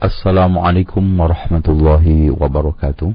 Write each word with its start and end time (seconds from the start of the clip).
السلام 0.00 0.58
عليكم 0.58 1.20
ورحمة 1.20 1.66
الله 1.68 2.30
وبركاته. 2.40 3.12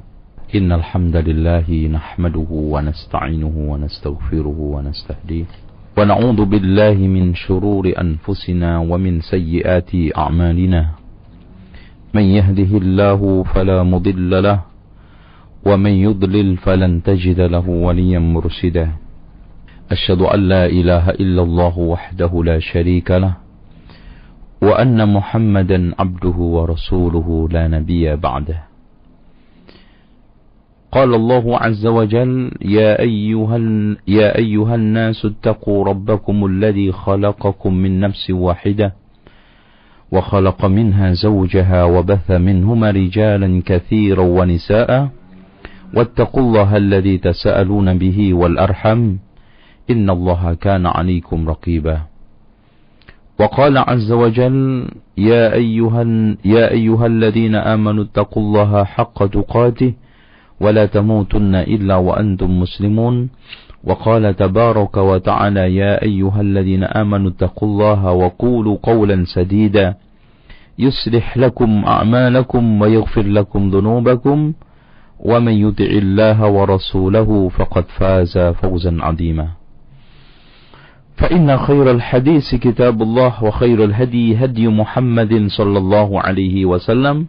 إن 0.54 0.72
الحمد 0.72 1.16
لله 1.16 1.66
نحمده 1.90 2.50
ونستعينه 2.50 3.54
ونستغفره 3.70 4.58
ونستهديه. 4.58 5.50
ونعوذ 5.98 6.40
بالله 6.44 6.94
من 6.94 7.34
شرور 7.34 7.90
أنفسنا 7.90 8.78
ومن 8.78 9.20
سيئات 9.20 9.90
أعمالنا. 10.14 10.82
من 12.14 12.22
يهده 12.22 12.72
الله 12.78 13.42
فلا 13.42 13.82
مضل 13.82 14.42
له 14.42 14.60
ومن 15.66 15.94
يضلل 16.06 16.56
فلن 16.56 17.02
تجد 17.02 17.40
له 17.40 17.66
وليا 17.68 18.18
مرشدا. 18.18 18.88
أشهد 19.90 20.20
أن 20.22 20.40
لا 20.40 20.66
إله 20.66 21.10
إلا 21.18 21.42
الله 21.42 21.78
وحده 21.78 22.32
لا 22.44 22.58
شريك 22.62 23.10
له 23.10 23.45
وأن 24.62 25.14
محمدا 25.14 25.94
عبده 25.98 26.36
ورسوله 26.36 27.48
لا 27.50 27.68
نبي 27.68 28.16
بعده. 28.16 28.62
قال 30.92 31.14
الله 31.14 31.58
عز 31.58 31.86
وجل 31.86 32.50
يا 32.62 33.00
أيها, 33.00 33.58
يا 34.08 34.38
أيها 34.38 34.74
الناس 34.74 35.24
اتقوا 35.24 35.84
ربكم 35.84 36.46
الذي 36.46 36.92
خلقكم 36.92 37.74
من 37.74 38.00
نفس 38.00 38.30
واحدة 38.30 38.94
وخلق 40.12 40.64
منها 40.64 41.12
زوجها 41.12 41.84
وبث 41.84 42.30
منهما 42.30 42.90
رجالا 42.90 43.62
كثيرا 43.66 44.22
ونساء 44.22 45.08
واتقوا 45.94 46.42
الله 46.42 46.76
الذي 46.76 47.18
تساءلون 47.18 47.98
به 47.98 48.34
والأرحم. 48.34 49.16
إن 49.90 50.10
الله 50.10 50.54
كان 50.54 50.86
عليكم 50.86 51.48
رقيبا. 51.48 52.00
وقال 53.40 53.78
عز 53.78 54.12
وجل 54.12 54.88
يا 55.18 55.52
أيها, 55.52 56.02
يا 56.44 56.70
أيها 56.70 57.06
الذين 57.06 57.54
آمنوا 57.54 58.04
اتقوا 58.04 58.42
الله 58.42 58.84
حق 58.84 59.26
تقاته 59.26 59.94
ولا 60.60 60.86
تموتن 60.86 61.54
إلا 61.54 61.96
وأنتم 61.96 62.60
مسلمون. 62.60 63.28
وقال 63.84 64.36
تبارك 64.36 64.96
وتعالى 64.96 65.76
يا 65.76 66.02
أيها 66.02 66.40
الذين 66.40 66.84
آمنوا 66.84 67.30
اتقوا 67.30 67.68
الله 67.68 68.12
وقولوا 68.12 68.76
قولا 68.82 69.24
سديدا. 69.24 69.94
يصلح 70.78 71.36
لكم 71.38 71.84
أعمالكم 71.84 72.80
ويغفر 72.80 73.22
لكم 73.22 73.70
ذنوبكم. 73.70 74.52
ومن 75.20 75.52
يطع 75.52 75.84
الله 75.84 76.48
ورسوله 76.48 77.48
فقد 77.48 77.84
فاز 77.98 78.38
فوزا 78.38 78.96
عظيما. 79.00 79.48
فإن 81.21 81.57
خير 81.57 81.91
الحديث 81.91 82.55
كتاب 82.55 82.97
الله 83.01 83.43
وخير 83.43 83.83
الهدي 83.83 84.41
هدي 84.41 84.67
محمد 84.67 85.53
صلى 85.53 85.77
الله 85.77 86.09
عليه 86.21 86.65
وسلم 86.65 87.27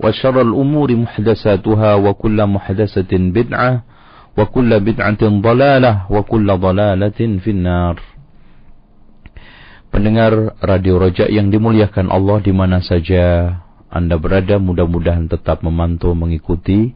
وشر 0.00 0.36
الأمور 0.40 0.88
محدثاتها 0.96 1.94
وكل 1.94 2.38
محدثة 2.46 3.12
بدعة 3.12 3.72
وكل 4.38 4.70
بدعة 4.80 5.22
ضلالة 5.22 5.92
وكل 6.10 6.48
ضلالة 6.58 7.20
في 7.42 7.50
النار 7.50 7.96
Pendengar 9.94 10.58
Radio 10.58 10.98
Roja 10.98 11.30
yang 11.30 11.54
dimuliakan 11.54 12.10
Allah 12.10 12.42
di 12.42 12.50
mana 12.50 12.82
saja 12.82 13.46
Anda 13.86 14.18
berada 14.18 14.58
mudah-mudahan 14.58 15.30
tetap 15.30 15.62
memantau 15.62 16.18
mengikuti 16.18 16.90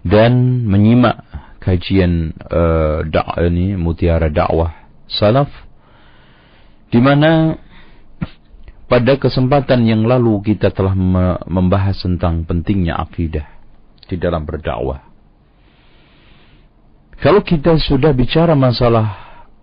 dan 0.00 0.64
menyimak 0.64 1.20
kajian 1.60 2.32
uh, 2.48 3.04
dak 3.04 3.36
ini 3.36 3.76
mutiara 3.76 4.32
dakwah 4.32 4.79
salaf 5.11 5.51
di 6.91 6.99
mana 6.99 7.55
pada 8.91 9.15
kesempatan 9.15 9.87
yang 9.87 10.03
lalu 10.03 10.43
kita 10.43 10.75
telah 10.75 10.91
membahas 11.47 11.95
tentang 12.03 12.43
pentingnya 12.43 12.99
akidah 12.99 13.47
di 14.11 14.19
dalam 14.19 14.43
berdakwah. 14.43 15.07
Kalau 17.23 17.39
kita 17.39 17.79
sudah 17.79 18.11
bicara 18.11 18.51
masalah 18.51 19.07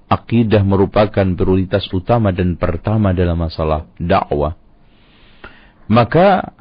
akidah 0.09 0.65
merupakan 0.65 1.27
prioritas 1.37 1.84
utama 1.93 2.33
dan 2.33 2.56
pertama 2.56 3.12
dalam 3.12 3.37
masalah 3.37 3.84
dakwah, 4.01 4.56
maka 5.93 6.56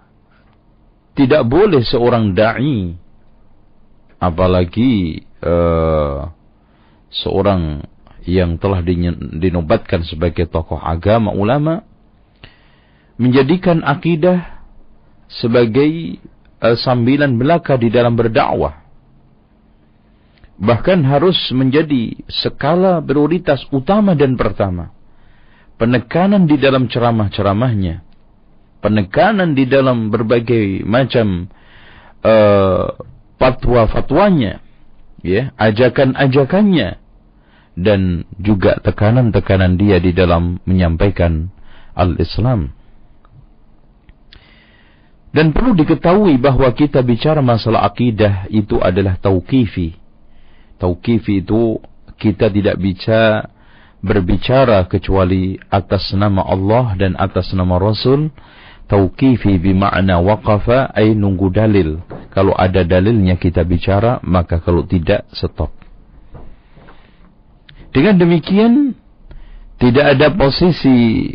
tidak 1.15 1.47
boleh 1.47 1.87
seorang 1.87 2.35
dai 2.35 2.99
apalagi 4.19 5.23
uh, 5.39 6.27
seorang 7.13 7.85
yang 8.27 8.59
telah 8.59 8.83
dinobatkan 8.83 10.03
sebagai 10.03 10.51
tokoh 10.51 10.75
agama 10.75 11.31
ulama 11.31 11.87
menjadikan 13.15 13.81
akidah 13.87 14.67
sebagai 15.31 16.19
uh, 16.59 16.75
sambilan 16.75 17.39
belaka 17.39 17.79
di 17.79 17.87
dalam 17.87 18.19
berdakwah. 18.19 18.83
Bahkan 20.57 21.05
harus 21.05 21.37
menjadi 21.53 22.17
skala 22.27 22.99
prioritas 22.99 23.63
utama 23.69 24.17
dan 24.17 24.35
pertama. 24.35 24.91
Penekanan 25.77 26.49
di 26.49 26.57
dalam 26.57 26.89
ceramah-ceramahnya. 26.89 28.01
Penekanan 28.81 29.53
di 29.53 29.69
dalam 29.69 30.09
berbagai 30.09 30.81
macam 30.81 31.45
uh, 32.25 32.89
fatwa-fatwanya. 33.37 34.65
Ya, 35.21 35.53
ajakan-ajakannya. 35.61 37.06
Dan 37.77 38.25
juga 38.41 38.81
tekanan-tekanan 38.81 39.77
dia 39.77 40.01
di 40.01 40.09
dalam 40.09 40.57
menyampaikan 40.65 41.53
al-Islam. 41.93 42.73
Dan 45.29 45.53
perlu 45.53 45.77
diketahui 45.77 46.41
bahwa 46.41 46.65
kita 46.73 47.05
bicara 47.05 47.45
masalah 47.45 47.85
akidah 47.85 48.49
itu 48.49 48.81
adalah 48.81 49.21
tauqifi. 49.21 49.93
Tauqifi 50.81 51.45
itu 51.45 51.77
kita 52.17 52.49
tidak 52.49 52.81
bisa 52.81 53.45
berbicara 54.01 54.85
kecuali 54.89 55.57
atas 55.69 56.13
nama 56.17 56.41
Allah 56.41 56.97
dan 56.97 57.13
atas 57.13 57.53
nama 57.53 57.77
Rasul. 57.77 58.33
Tauqifi 58.87 59.59
bermakna 59.61 60.17
waqafa 60.23 60.95
ay 60.95 61.13
nunggu 61.13 61.53
dalil. 61.53 62.01
Kalau 62.33 62.55
ada 62.57 62.81
dalilnya 62.87 63.35
kita 63.37 63.61
bicara, 63.67 64.23
maka 64.23 64.57
kalau 64.63 64.87
tidak 64.87 65.27
stop. 65.35 65.86
Dengan 67.97 68.13
demikian 68.13 68.93
tidak 69.81 70.05
ada 70.13 70.29
posisi 70.29 71.33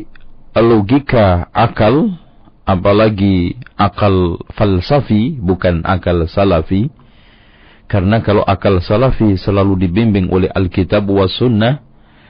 logika 0.54 1.50
akal 1.50 2.14
apalagi 2.62 3.58
akal 3.74 4.38
falsafi 4.54 5.42
bukan 5.42 5.82
akal 5.82 6.22
salafi. 6.30 6.86
Karena 7.90 8.22
kalau 8.22 8.46
akal 8.46 8.78
salafi 8.78 9.34
selalu 9.42 9.90
dibimbing 9.90 10.30
oleh 10.30 10.46
Alkitab 10.54 11.02
wa 11.10 11.26
sunnah 11.26 11.82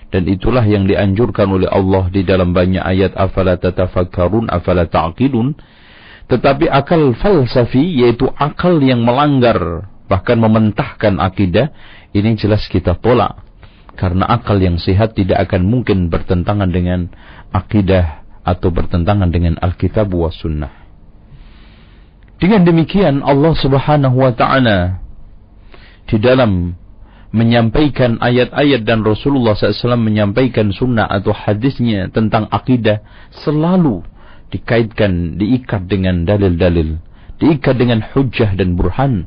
dan 0.09 0.25
itulah 0.25 0.65
yang 0.65 0.89
dianjurkan 0.89 1.53
oleh 1.53 1.69
Allah 1.69 2.09
di 2.09 2.25
dalam 2.25 2.57
banyak 2.57 2.81
ayat 2.81 3.13
afala 3.13 3.61
tatafakkarun 3.61 4.49
afala 4.49 4.89
ta'qilun? 4.89 5.61
Tetapi 6.33 6.73
akal 6.73 7.13
falsafi 7.21 8.01
yaitu 8.01 8.33
akal 8.41 8.81
yang 8.81 9.05
melanggar 9.05 9.93
bahkan 10.09 10.41
mementahkan 10.41 11.21
akidah 11.21 11.69
ini 12.17 12.33
jelas 12.41 12.65
kita 12.73 12.97
tolak 12.97 13.52
karena 13.97 14.25
akal 14.25 14.57
yang 14.57 14.81
sehat 14.81 15.15
tidak 15.15 15.49
akan 15.49 15.69
mungkin 15.69 16.09
bertentangan 16.09 16.73
dengan 16.73 17.13
akidah 17.53 18.25
atau 18.43 18.73
bertentangan 18.73 19.29
dengan 19.31 19.61
Alkitab 19.61 20.11
wa 20.11 20.33
Sunnah. 20.33 20.73
Dengan 22.43 22.67
demikian 22.67 23.23
Allah 23.23 23.55
Subhanahu 23.55 24.19
wa 24.19 24.33
taala 24.35 24.99
di 26.11 26.19
dalam 26.19 26.75
menyampaikan 27.33 28.21
ayat-ayat 28.21 28.85
dan 28.85 29.01
Rasulullah 29.07 29.57
SAW 29.57 29.97
menyampaikan 29.97 30.69
sunnah 30.69 31.09
atau 31.09 31.33
hadisnya 31.33 32.13
tentang 32.13 32.45
akidah 32.53 33.01
selalu 33.33 34.05
dikaitkan, 34.53 35.41
diikat 35.41 35.89
dengan 35.89 36.29
dalil-dalil, 36.29 37.01
diikat 37.41 37.81
dengan 37.81 38.05
hujah 38.05 38.53
dan 38.53 38.77
burhan, 38.77 39.25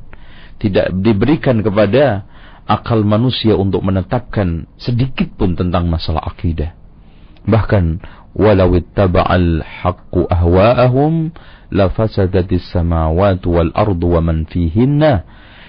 tidak 0.62 0.94
diberikan 1.02 1.66
kepada 1.66 2.30
akal 2.66 3.06
manusia 3.06 3.54
untuk 3.54 3.86
menetapkan 3.86 4.66
sedikit 4.76 5.30
pun 5.38 5.54
tentang 5.54 5.86
masalah 5.86 6.26
akidah. 6.26 6.74
Bahkan 7.46 7.86
walau 8.34 8.74
ittaba'al 8.74 9.62
haqqu 9.62 10.26
ahwa'ahum 10.26 11.30
lafasadatis 11.70 12.74
samawati 12.74 13.46
wal 13.46 13.72
ardu 13.72 14.18
wa 14.18 14.22
man 14.26 14.50
fihinna. 14.50 15.24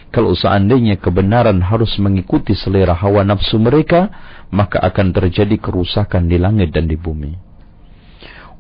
Kalau 0.08 0.32
seandainya 0.32 0.96
kebenaran 0.96 1.60
harus 1.60 2.00
mengikuti 2.00 2.56
selera 2.56 2.96
hawa 2.96 3.20
nafsu 3.28 3.60
mereka 3.60 4.08
maka 4.48 4.81
akan 4.81 5.12
terjadi 5.12 5.60
kerusakan 5.60 6.32
di 6.32 6.40
langit 6.40 6.72
dan 6.72 6.88
di 6.88 6.96
bumi. 6.96 7.37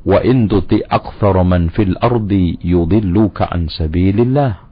Wa 0.06 0.20
in 0.22 0.46
tuti 0.46 0.84
aktsara 0.84 1.40
man 1.42 1.72
fil 1.72 1.96
ardi 1.98 2.60
yudilluka 2.60 3.48
an 3.48 3.72
sabilillah 3.72 4.65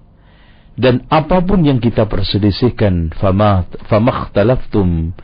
dan 0.75 1.07
apa 1.07 1.39
pun 1.43 1.63
yang 1.63 1.79
kita 1.79 2.11
perselisihkan 2.11 3.15
fama 3.15 3.67
famakhtalaftum 3.87 5.15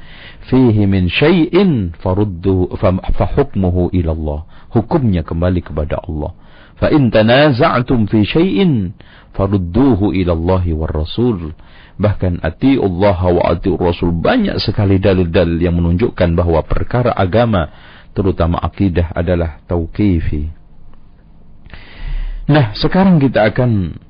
fihi 0.47 0.87
min 0.87 1.11
syai'in 1.11 1.95
faruddu 1.99 2.71
fahukmuhu 3.19 3.91
ila 3.91 4.11
Allah 4.15 4.41
hukumnya 4.71 5.27
kembali 5.27 5.61
kepada 5.67 5.99
Allah 5.99 6.35
Fa 6.81 6.89
in 6.89 7.13
tanaza'tum 7.13 8.09
fi 8.09 8.25
syai'in 8.25 8.97
farudduhu 9.37 10.17
ila 10.17 10.33
Allah 10.33 10.65
war 10.73 10.89
Rasul. 10.89 11.53
Bahkan 12.01 12.41
ati 12.41 12.81
Allah 12.81 13.21
wa 13.21 13.43
ati 13.53 13.69
Rasul 13.69 14.17
banyak 14.17 14.57
sekali 14.57 14.97
dalil-dalil 14.97 15.61
yang 15.61 15.77
menunjukkan 15.77 16.33
bahwa 16.33 16.65
perkara 16.65 17.13
agama 17.13 17.69
terutama 18.17 18.57
akidah 18.65 19.13
adalah 19.13 19.61
tauqifi. 19.69 20.49
Nah, 22.49 22.73
sekarang 22.73 23.21
kita 23.21 23.53
akan 23.53 24.01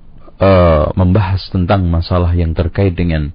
uh, 0.41 0.91
membahas 0.97 1.47
tentang 1.53 1.87
masalah 1.87 2.33
yang 2.33 2.57
terkait 2.57 2.97
dengan 2.97 3.31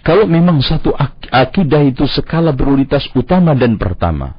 kalau 0.00 0.24
memang 0.24 0.64
satu 0.64 0.96
ak 0.96 1.28
akidah 1.28 1.84
itu 1.84 2.08
skala 2.08 2.56
prioritas 2.56 3.04
utama 3.12 3.52
dan 3.52 3.76
pertama, 3.76 4.32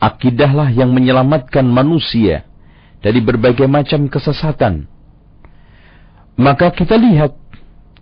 akidahlah 0.00 0.72
yang 0.72 0.88
menyelamatkan 0.88 1.68
manusia 1.68 2.48
dari 3.04 3.20
berbagai 3.20 3.68
macam 3.68 4.08
kesesatan. 4.08 4.88
Maka 6.40 6.72
kita 6.72 6.96
lihat 6.96 7.36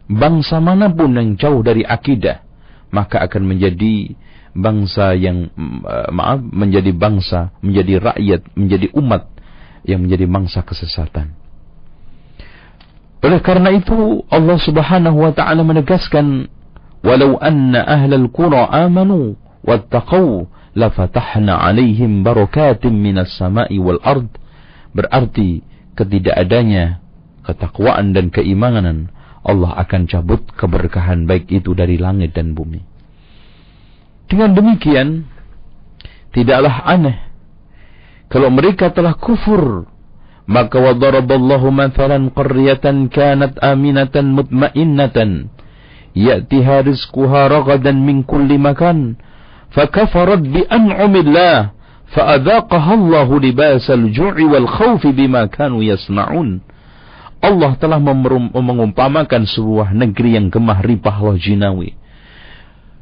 bangsa 0.07 0.63
mana 0.63 0.87
pun 0.87 1.11
yang 1.19 1.35
jauh 1.35 1.67
dari 1.67 1.83
akidah, 1.83 2.47
maka 2.95 3.27
akan 3.27 3.43
menjadi 3.43 4.15
bangsa 4.55 5.19
yang 5.19 5.51
uh, 5.83 6.15
maaf 6.15 6.47
menjadi 6.47 6.95
bangsa, 6.95 7.51
menjadi 7.59 8.07
rakyat, 8.07 8.41
menjadi 8.55 8.87
umat 8.95 9.27
yang 9.83 10.07
menjadi 10.07 10.31
bangsa 10.31 10.63
kesesatan. 10.63 11.42
Oleh 13.23 13.39
karena 13.39 13.71
itu 13.71 14.27
Allah 14.27 14.59
Subhanahu 14.59 15.23
wa 15.23 15.31
taala 15.31 15.63
menegaskan 15.63 16.51
walau 17.07 17.39
anna 17.39 17.87
ahlal 17.87 18.27
qura 18.35 18.67
amanu 18.67 19.39
wattaqau 19.63 20.51
lafatahna 20.75 21.55
alaihim 21.63 22.27
barakatim 22.27 22.91
minas 22.91 23.31
sama'i 23.39 23.79
wal 23.79 24.03
ard. 24.03 24.27
Berarti 24.91 25.63
ketidakadanya 25.95 26.99
ketakwaan 27.47 28.11
dan 28.11 28.35
keimanan 28.35 29.15
Allah 29.43 29.75
akan 29.87 30.07
cabut 30.11 30.43
keberkahan 30.55 31.27
baik 31.27 31.51
itu 31.51 31.75
dari 31.75 31.99
langit 31.99 32.35
dan 32.35 32.55
bumi. 32.55 32.83
Dengan 34.27 34.51
demikian 34.55 35.31
tidaklah 36.35 36.87
aneh 36.91 37.19
kalau 38.33 38.49
mereka 38.49 38.91
telah 38.91 39.13
kufur 39.15 39.85
maka 40.47 40.79
wadaraballahu 40.79 41.71
mathalan 41.71 42.31
qaryatan 42.35 43.11
kanat 43.13 43.59
aminatan 43.63 44.35
mutmainnatan. 44.35 45.51
Ya'tiha 46.13 46.85
rizquha 46.85 47.49
ragadan 47.49 48.05
min 48.05 48.27
kulli 48.27 48.61
makan. 48.61 49.17
Fakafarat 49.73 50.45
bi 50.45 50.61
an'amillah. 50.69 51.73
Fa'adhaqaha 52.13 52.93
Allah 52.93 53.29
libasal 53.41 54.13
ju'i 54.13 54.45
wal 54.45 54.69
khawfi 54.69 55.17
bima 55.17 55.49
kanu 55.49 55.81
yasna'un 55.81 56.61
Allah 57.43 57.73
telah 57.81 57.99
mengumpamakan 57.99 59.49
sebuah 59.49 59.97
negeri 59.97 60.37
yang 60.37 60.53
gemah 60.53 60.85
ripah 60.85 61.19
loh 61.25 61.41
jinawi 61.41 61.97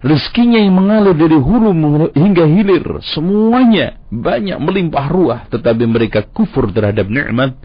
rezekinya 0.00 0.56
yang 0.56 0.76
mengalir 0.76 1.16
dari 1.16 1.36
hulu 1.36 1.70
hingga 2.16 2.44
hilir. 2.48 3.04
Semuanya 3.04 4.00
banyak 4.08 4.58
melimpah 4.60 5.06
ruah 5.12 5.40
tetapi 5.52 5.84
mereka 5.84 6.24
kufur 6.24 6.72
terhadap 6.72 7.06
nikmat 7.08 7.56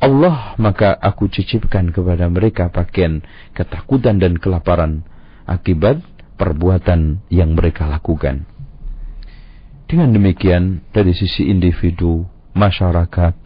Allah. 0.00 0.56
Maka 0.56 0.96
aku 0.96 1.28
cicipkan 1.28 1.92
kepada 1.92 2.28
mereka 2.32 2.72
pakaian 2.72 3.20
ketakutan 3.52 4.18
dan 4.18 4.40
kelaparan 4.40 5.04
akibat 5.44 6.00
perbuatan 6.40 7.22
yang 7.28 7.52
mereka 7.52 7.86
lakukan. 7.86 8.48
Dengan 9.84 10.16
demikian 10.16 10.80
dari 10.88 11.12
sisi 11.12 11.52
individu 11.52 12.24
masyarakat 12.56 13.36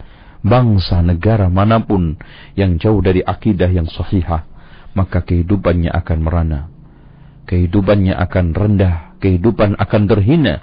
bangsa 0.47 1.03
negara 1.03 1.51
mana 1.51 1.83
pun 1.83 2.15
yang 2.55 2.79
jauh 2.79 3.03
dari 3.03 3.19
akidah 3.19 3.67
yang 3.67 3.91
sahihah 3.91 4.47
maka 4.95 5.21
kehidupannya 5.21 5.91
akan 5.91 6.19
merana 6.23 6.71
kehidupannya 7.47 8.13
akan 8.13 8.45
rendah, 8.51 9.17
kehidupan 9.23 9.79
akan 9.79 10.01
terhina. 10.05 10.61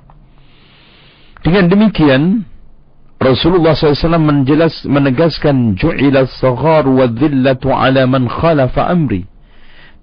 Dengan 1.41 1.69
demikian, 1.73 2.45
Rasulullah 3.17 3.73
SAW 3.73 4.21
menjelas, 4.21 4.85
menegaskan 4.85 5.81
ju'ila 5.81 6.29
saghar 6.29 6.85
wa 6.85 7.09
dhillatu 7.09 7.73
ala 7.73 8.05
man 8.05 8.29
khalafa 8.29 8.93
amri. 8.93 9.25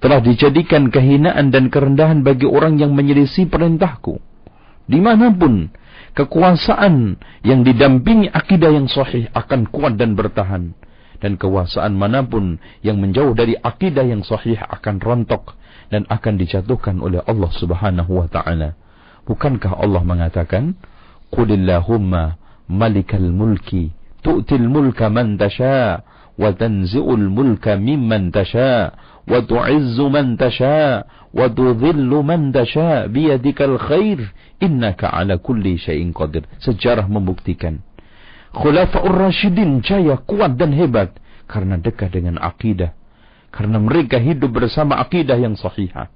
Telah 0.01 0.17
dijadikan 0.25 0.89
kehinaan 0.89 1.53
dan 1.53 1.69
kerendahan 1.69 2.25
bagi 2.25 2.49
orang 2.49 2.81
yang 2.81 2.97
menyelisih 2.97 3.45
perintahku. 3.53 4.17
Di 4.89 4.97
mana 4.97 5.29
pun 5.29 5.69
kekuasaan 6.17 7.21
yang 7.45 7.61
didampingi 7.61 8.33
akidah 8.33 8.73
yang 8.73 8.89
sahih 8.89 9.29
akan 9.37 9.69
kuat 9.69 10.01
dan 10.01 10.17
bertahan. 10.17 10.73
Dan 11.21 11.37
kekuasaan 11.37 11.93
mana 11.93 12.25
pun 12.25 12.57
yang 12.81 12.97
menjauh 12.97 13.37
dari 13.37 13.53
akidah 13.53 14.01
yang 14.01 14.25
sahih 14.25 14.57
akan 14.57 14.97
rontok 14.97 15.53
dan 15.91 16.07
akan 16.07 16.39
dijatuhkan 16.39 17.03
oleh 17.03 17.19
Allah 17.27 17.51
Subhanahu 17.51 18.23
wa 18.23 18.27
taala. 18.31 18.79
Bukankah 19.27 19.77
Allah 19.77 20.01
mengatakan, 20.01 20.79
"Qulillahumma 21.29 22.39
malikal 22.71 23.27
mulki 23.27 23.91
tu'til 24.23 24.71
mulka 24.71 25.11
man 25.11 25.35
tasha 25.35 26.01
wa 26.39 26.49
tanzi'ul 26.55 27.27
mulka 27.27 27.75
mimman 27.75 28.31
tasha 28.31 28.95
wa 29.27 29.37
tu'izzu 29.43 30.07
man 30.07 30.39
tasha 30.39 31.05
wa 31.35 31.45
tudhillu 31.51 32.23
man 32.23 32.55
tasha 32.55 33.11
biyadikal 33.11 33.75
khair 33.75 34.31
innaka 34.63 35.11
ala 35.11 35.37
kulli 35.37 35.75
syai'in 35.75 36.15
qadir." 36.15 36.47
Sejarah 36.63 37.05
membuktikan 37.11 37.83
Khulafaur 38.51 39.15
Rasyidin 39.15 39.79
jaya 39.79 40.19
kuat 40.27 40.59
dan 40.59 40.75
hebat 40.75 41.15
karena 41.47 41.79
dekat 41.79 42.11
dengan 42.11 42.35
akidah 42.35 42.91
karena 43.51 43.77
mereka 43.77 44.17
hidup 44.17 44.49
bersama 44.55 44.97
akidah 44.97 45.35
yang 45.35 45.59
sahihah. 45.59 46.07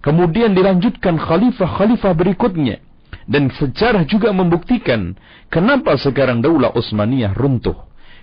Kemudian 0.00 0.56
dilanjutkan 0.56 1.20
khalifah-khalifah 1.20 2.12
berikutnya. 2.16 2.80
Dan 3.26 3.50
sejarah 3.50 4.06
juga 4.06 4.30
membuktikan 4.30 5.18
kenapa 5.50 5.98
sekarang 5.98 6.40
daulah 6.40 6.70
Utsmaniyah 6.72 7.34
runtuh. 7.34 7.74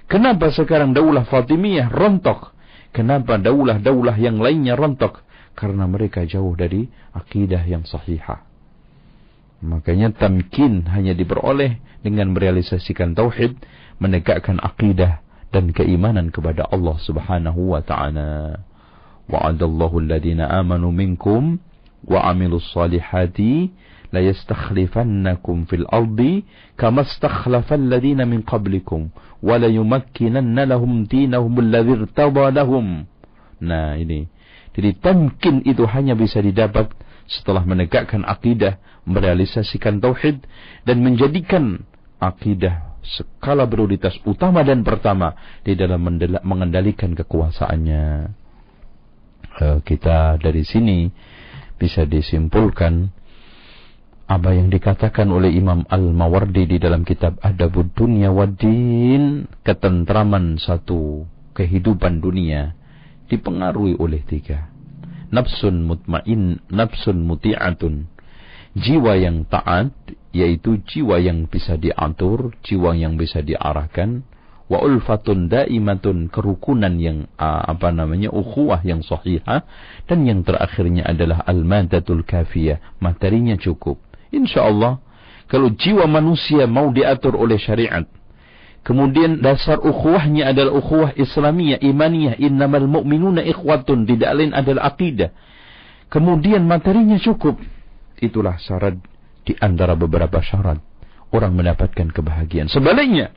Kenapa 0.07 0.51
sekarang 0.51 0.95
daulah 0.95 1.27
Fatimiyah 1.27 1.91
rontok. 1.91 2.56
Kenapa 2.95 3.35
daulah-daulah 3.35 4.15
yang 4.15 4.39
lainnya 4.39 4.80
rontok. 4.80 5.24
Karena 5.53 5.85
mereka 5.85 6.24
jauh 6.24 6.56
dari 6.56 6.88
akidah 7.13 7.62
yang 7.68 7.83
sahihah. 7.83 8.47
Makanya 9.63 10.12
tamkin 10.15 10.88
hanya 10.91 11.15
diperoleh 11.15 11.80
dengan 12.03 12.35
merealisasikan 12.35 13.15
tauhid, 13.15 13.59
menegakkan 14.00 14.59
akidah 14.59 15.24
dan 15.53 15.69
keimanan 15.69 16.33
kepada 16.33 16.65
Allah 16.73 16.97
Subhanahu 16.97 17.78
wa 17.78 17.81
taala. 17.85 18.66
Wa'adallahu 19.30 20.01
alladhina 20.01 20.49
amanu 20.49 20.89
minkum 20.89 21.61
wa 22.09 22.25
'amilus 22.25 22.73
salihati 22.73 23.69
la 24.09 24.19
yastakhlifannakum 24.19 25.69
fil 25.69 25.85
ardi 25.94 26.44
kama 26.75 27.06
istakhlafa 27.06 27.78
alladhina 27.78 28.25
min 28.25 28.42
qablikum 28.42 29.13
wa 29.39 29.56
la 29.61 29.69
yumakkinanna 29.69 30.66
lahum 30.66 31.06
dinahum 31.06 31.54
alladhi 31.61 32.01
irtada 32.01 32.49
lahum. 32.49 33.06
Nah, 33.61 33.95
ini. 33.95 34.28
Jadi 34.73 34.97
tamkin 34.97 35.61
itu 35.69 35.85
hanya 35.85 36.18
bisa 36.18 36.42
didapat 36.42 36.89
setelah 37.30 37.61
menegakkan 37.61 38.25
akidah, 38.25 38.81
merealisasikan 39.06 40.01
tauhid 40.01 40.44
dan 40.83 40.97
menjadikan 41.06 41.85
akidah 42.18 42.93
skala 43.04 43.68
prioritas 43.68 44.16
utama 44.24 44.64
dan 44.64 44.81
pertama 44.81 45.36
di 45.62 45.76
dalam 45.76 46.02
mengendalikan 46.44 47.14
kekuasaannya. 47.14 48.06
Uh, 49.54 49.78
kita 49.86 50.42
dari 50.42 50.66
sini 50.66 51.14
bisa 51.78 52.10
disimpulkan 52.10 53.14
apa 54.24 54.56
yang 54.56 54.72
dikatakan 54.72 55.30
oleh 55.30 55.54
Imam 55.54 55.86
Al-Mawardi 55.86 56.66
di 56.66 56.78
dalam 56.81 57.06
kitab 57.06 57.38
Adabud 57.44 57.92
Dunia 57.94 58.33
Wadin, 58.33 59.45
ketentraman 59.62 60.57
satu 60.57 61.28
kehidupan 61.54 62.24
dunia 62.24 62.74
dipengaruhi 63.30 64.00
oleh 64.00 64.24
tiga. 64.26 64.72
Nafsun 65.33 65.86
mutmain, 65.86 66.62
nafsun 66.69 67.26
muti'atun. 67.26 68.10
Jiwa 68.74 69.18
yang 69.22 69.45
taat, 69.50 69.94
yaitu 70.33 70.81
jiwa 70.81 71.21
yang 71.21 71.45
bisa 71.45 71.78
diatur, 71.78 72.57
jiwa 72.66 72.97
yang 72.97 73.16
bisa 73.16 73.45
diarahkan, 73.45 74.25
wa 74.66 74.81
ulfatun 74.81 75.47
daimatun 75.47 76.33
kerukunan 76.33 76.97
yang 76.97 77.30
apa 77.37 77.94
namanya 77.94 78.33
ukhuwah 78.33 78.81
yang 78.81 79.06
sahihah 79.06 79.61
dan 80.09 80.19
yang 80.25 80.42
terakhirnya 80.42 81.06
adalah 81.06 81.45
al-madatul 81.45 82.25
kafiyah, 82.25 82.81
materinya 82.97 83.54
cukup. 83.61 84.02
Insyaallah 84.33 84.97
kalau 85.45 85.69
jiwa 85.69 86.09
manusia 86.09 86.66
mau 86.66 86.90
diatur 86.90 87.37
oleh 87.37 87.61
syariat 87.61 88.09
Kemudian 88.83 89.40
dasar 89.40 89.80
ukhuwahnya 89.80 90.52
adalah 90.52 90.75
ukhuwah 90.75 91.16
Islamiyah, 91.16 91.80
imaniyah, 91.80 92.35
innamal 92.35 92.83
mu'minuna 92.83 93.40
ikhwatun, 93.47 94.04
tidak 94.04 94.35
lain 94.35 94.52
adalah 94.52 94.92
akidah. 94.92 95.31
Kemudian 96.11 96.68
materinya 96.68 97.16
cukup. 97.16 97.63
Itulah 98.19 98.59
syarat 98.59 98.99
di 99.44 99.54
antara 99.59 99.95
beberapa 99.95 100.40
syarat 100.40 100.80
orang 101.33 101.54
mendapatkan 101.56 102.14
kebahagiaan. 102.14 102.69
Sebaliknya, 102.71 103.33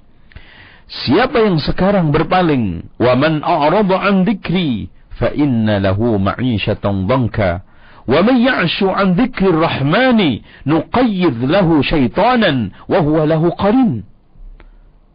Siapa 0.86 1.42
yang 1.42 1.58
sekarang 1.58 2.14
berpaling, 2.14 2.94
wa 3.02 3.18
man 3.18 3.42
a'rada 3.42 4.06
an 4.06 4.22
dzikri 4.22 4.86
fa 5.18 5.34
inna 5.34 5.82
lahu 5.82 6.14
ma'isyatan 6.22 7.10
dhanka 7.10 7.66
wa 8.06 8.22
man 8.22 8.38
ya'shu 8.38 8.86
an 8.86 9.18
dzikri 9.18 9.50
rahmani 9.50 10.46
nuqayyid 10.62 11.42
lahu 11.42 11.82
syaitanan 11.82 12.70
wa 12.86 13.02
huwa 13.02 13.26
lahu 13.26 13.50
qarin. 13.58 14.06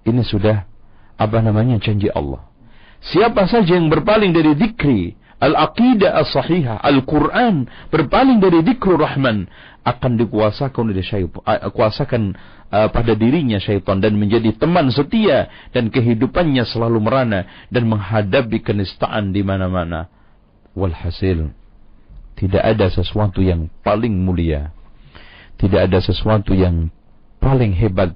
Ini 0.03 0.21
sudah 0.27 0.67
apa 1.15 1.39
namanya 1.39 1.79
janji 1.79 2.11
Allah. 2.11 2.43
Siapa 2.99 3.47
saja 3.47 3.79
yang 3.79 3.87
berpaling 3.87 4.35
dari 4.35 4.51
zikri, 4.59 5.15
al-aqidah 5.39 6.19
as-sahihah, 6.19 6.83
Al-Quran, 6.83 7.65
berpaling 7.89 8.43
dari 8.43 8.59
zikrul 8.61 8.99
rahman, 8.99 9.47
akan 9.81 10.21
dikuasakan 10.21 10.93
oleh 10.93 11.01
syaitan, 11.01 11.41
kuasakan 11.73 12.37
pada 12.69 13.13
dirinya 13.17 13.57
syaitan 13.57 13.97
dan 13.97 14.13
menjadi 14.13 14.53
teman 14.53 14.93
setia 14.93 15.49
dan 15.73 15.89
kehidupannya 15.89 16.61
selalu 16.69 17.01
merana 17.01 17.67
dan 17.73 17.89
menghadapi 17.89 18.61
kenistaan 18.61 19.33
di 19.33 19.41
mana-mana. 19.41 20.07
Walhasil, 20.77 21.51
tidak 22.37 22.63
ada 22.63 22.87
sesuatu 22.87 23.41
yang 23.43 23.67
paling 23.81 24.13
mulia, 24.21 24.71
tidak 25.59 25.89
ada 25.89 25.99
sesuatu 25.99 26.55
yang 26.55 26.93
paling 27.41 27.73
hebat 27.75 28.13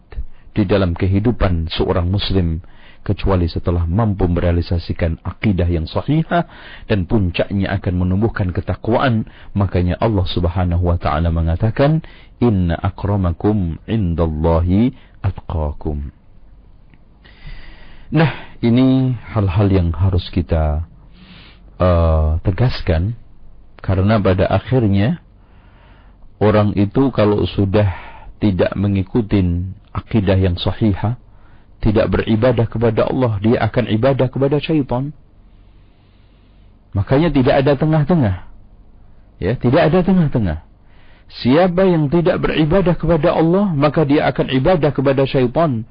di 0.55 0.63
dalam 0.63 0.95
kehidupan 0.95 1.67
seorang 1.73 2.07
muslim 2.07 2.61
kecuali 3.05 3.45
setelah 3.45 3.85
mampu 3.85 4.25
merealisasikan 4.25 5.21
akidah 5.21 5.69
yang 5.69 5.85
sahihah 5.85 6.49
dan 6.89 7.05
puncaknya 7.05 7.69
akan 7.77 7.93
menumbuhkan 8.01 8.49
ketakwaan 8.49 9.29
makanya 9.53 9.93
Allah 10.01 10.25
Subhanahu 10.25 10.89
wa 10.89 10.97
taala 10.97 11.29
mengatakan 11.29 12.01
inna 12.41 12.73
akramakum 12.81 13.77
indallahi 13.85 14.97
atqakum. 15.21 16.09
Nah, 18.09 18.57
ini 18.65 19.13
hal-hal 19.33 19.67
yang 19.69 19.89
harus 19.93 20.25
kita 20.33 20.89
uh, 21.77 22.41
tegaskan 22.41 23.13
karena 23.85 24.17
pada 24.17 24.49
akhirnya 24.49 25.21
orang 26.41 26.73
itu 26.73 27.13
kalau 27.13 27.45
sudah 27.45 27.85
tidak 28.41 28.73
mengikuti 28.73 29.41
akidah 29.93 30.37
yang 30.37 30.57
sahihah 30.57 31.17
tidak 31.83 32.11
beribadah 32.11 32.65
kepada 32.69 33.07
Allah, 33.09 33.39
dia 33.43 33.57
akan 33.61 33.85
ibadah 33.91 34.27
kepada 34.31 34.57
syaitan. 34.59 35.11
Makanya 36.95 37.29
tidak 37.33 37.55
ada 37.59 37.73
tengah-tengah. 37.75 38.35
Ya, 39.43 39.53
tidak 39.59 39.81
ada 39.91 39.99
tengah-tengah. 39.99 40.63
Siapa 41.43 41.83
yang 41.83 42.07
tidak 42.07 42.39
beribadah 42.39 42.95
kepada 42.95 43.35
Allah, 43.35 43.73
maka 43.73 44.07
dia 44.07 44.29
akan 44.29 44.47
ibadah 44.53 44.95
kepada 44.95 45.27
syaitan. 45.27 45.83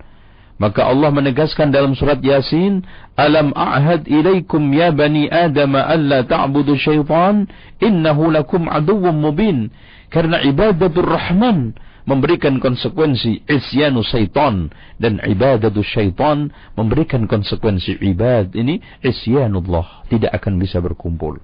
Maka 0.54 0.86
Allah 0.86 1.10
menegaskan 1.10 1.74
dalam 1.74 1.98
surat 1.98 2.22
Yasin, 2.22 2.86
"Alam 3.18 3.50
a'had 3.58 4.06
ilaikum 4.06 4.62
ya 4.70 4.94
bani 4.94 5.26
Adam 5.26 5.74
alla 5.74 6.22
ta'budu 6.22 6.78
syaitan, 6.78 7.50
innahu 7.82 8.30
lakum 8.30 8.70
aduwwum 8.70 9.18
mubin." 9.18 9.74
Karena 10.14 10.38
ibadatul 10.46 11.10
Rahman 11.10 11.74
memberikan 12.04 12.60
konsekuensi 12.60 13.48
isyanu 13.48 14.04
syaitan 14.04 14.68
dan 15.00 15.20
ibadatu 15.24 15.80
syaitan 15.80 16.52
memberikan 16.76 17.24
konsekuensi 17.24 17.96
ibad 18.04 18.52
ini 18.52 18.80
isyanullah 19.00 20.04
tidak 20.12 20.36
akan 20.36 20.60
bisa 20.60 20.84
berkumpul. 20.84 21.40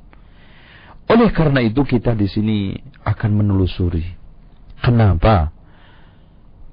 Oleh 1.10 1.30
karena 1.34 1.64
itu 1.64 1.82
kita 1.82 2.14
di 2.14 2.30
sini 2.30 2.58
akan 3.02 3.30
menelusuri 3.40 4.04
kenapa 4.84 5.50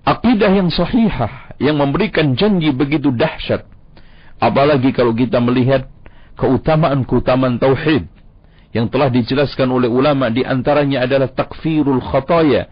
akidah 0.08 0.52
yang 0.52 0.72
sahihah 0.72 1.58
yang 1.60 1.80
memberikan 1.80 2.38
janji 2.38 2.72
begitu 2.72 3.12
dahsyat 3.12 3.68
apalagi 4.40 4.96
kalau 4.96 5.12
kita 5.12 5.42
melihat 5.42 5.90
keutamaan-keutamaan 6.38 7.58
tauhid 7.58 8.06
yang 8.72 8.88
telah 8.88 9.10
dijelaskan 9.10 9.68
oleh 9.74 9.90
ulama 9.90 10.30
di 10.30 10.46
antaranya 10.46 11.04
adalah 11.04 11.28
takfirul 11.34 12.00
khataya 12.00 12.70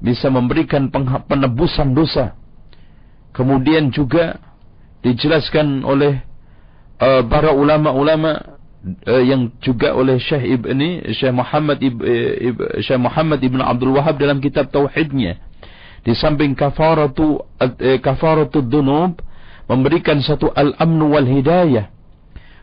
bisa 0.00 0.28
memberikan 0.28 0.92
penebusan 1.26 1.96
dosa. 1.96 2.36
Kemudian 3.32 3.92
juga 3.92 4.40
dijelaskan 5.04 5.84
oleh 5.84 6.20
uh, 7.00 7.22
para 7.28 7.52
ulama-ulama 7.52 8.56
uh, 9.04 9.22
yang 9.22 9.52
juga 9.60 9.92
oleh 9.92 10.16
Syekh 10.16 10.56
Ibni 10.56 11.04
Syekh 11.12 11.34
Muhammad 11.36 11.78
Ib, 11.84 12.00
Ib, 12.42 12.56
Syekh 12.80 13.00
Muhammad 13.00 13.40
Ibn 13.44 13.60
Abdul 13.60 13.92
Wahab 13.92 14.16
dalam 14.16 14.40
kitab 14.40 14.72
tauhidnya 14.72 15.38
di 16.06 16.14
samping 16.14 16.54
kafaratu 16.54 17.42
kafaratu 17.98 18.62
dunub 18.62 19.18
memberikan 19.66 20.22
satu 20.22 20.54
al-amnu 20.54 21.18
wal 21.18 21.26
hidayah 21.26 21.90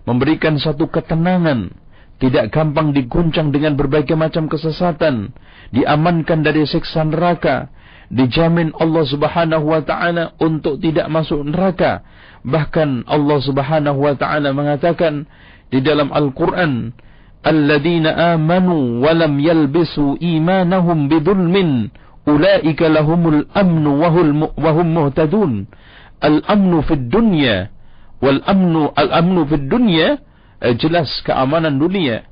memberikan 0.07 0.55
satu 0.55 0.87
ketenangan 0.87 1.71
tidak 2.21 2.53
gampang 2.53 2.93
diguncang 2.93 3.49
dengan 3.49 3.73
berbagai 3.75 4.13
macam 4.13 4.47
kesesatan 4.47 5.33
diamankan 5.73 6.45
dari 6.45 6.63
siksa 6.69 7.01
neraka, 7.01 7.73
dijamin 8.13 8.77
Allah 8.77 9.03
Subhanahu 9.09 9.65
wa 9.73 9.81
taala 9.81 10.37
untuk 10.37 10.77
tidak 10.77 11.09
masuk 11.09 11.41
neraka. 11.49 12.05
Bahkan 12.45 13.09
Allah 13.09 13.39
Subhanahu 13.41 13.99
wa 14.05 14.13
taala 14.13 14.53
mengatakan 14.53 15.25
di 15.73 15.81
dalam 15.81 16.13
Al-Qur'an, 16.13 16.93
"Alladzina 17.41 18.37
amanu 18.37 19.01
wa 19.01 19.11
lam 19.17 19.41
yalbisu 19.41 20.21
imanahum 20.21 21.09
bidzulmin, 21.09 21.89
ulaika 22.29 22.85
lahumul 22.87 23.49
amnu 23.57 23.91
wa 23.97 24.71
hum 24.71 24.87
muhtadun." 24.93 25.65
Al-amnu 26.23 26.85
fid 26.87 27.11
dunya 27.11 27.67
wal 28.23 28.39
amnu 28.47 28.95
al-amnu 28.95 29.43
fid 29.43 29.67
dunya 29.67 30.23
jelas 30.71 31.11
keamanan 31.27 31.75
dunia 31.75 32.23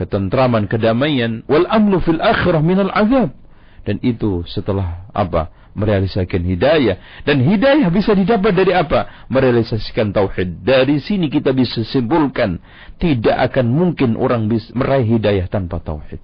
ketentraman, 0.00 0.64
kedamaian, 0.64 1.44
wal 1.44 1.68
amnu 1.68 2.00
fil 2.00 2.24
akhirah 2.24 2.64
minal 2.64 2.88
azab. 2.96 3.36
Dan 3.84 4.00
itu 4.00 4.48
setelah 4.48 5.04
apa? 5.12 5.52
Merealisasikan 5.76 6.40
hidayah. 6.40 6.96
Dan 7.28 7.44
hidayah 7.44 7.92
bisa 7.92 8.16
didapat 8.16 8.56
dari 8.56 8.72
apa? 8.72 9.28
Merealisasikan 9.28 10.10
tauhid. 10.10 10.64
Dari 10.64 10.98
sini 10.98 11.28
kita 11.28 11.52
bisa 11.52 11.84
simpulkan. 11.84 12.58
Tidak 12.96 13.36
akan 13.36 13.66
mungkin 13.70 14.16
orang 14.16 14.48
bisa 14.48 14.72
meraih 14.72 15.06
hidayah 15.16 15.46
tanpa 15.46 15.78
tauhid. 15.80 16.18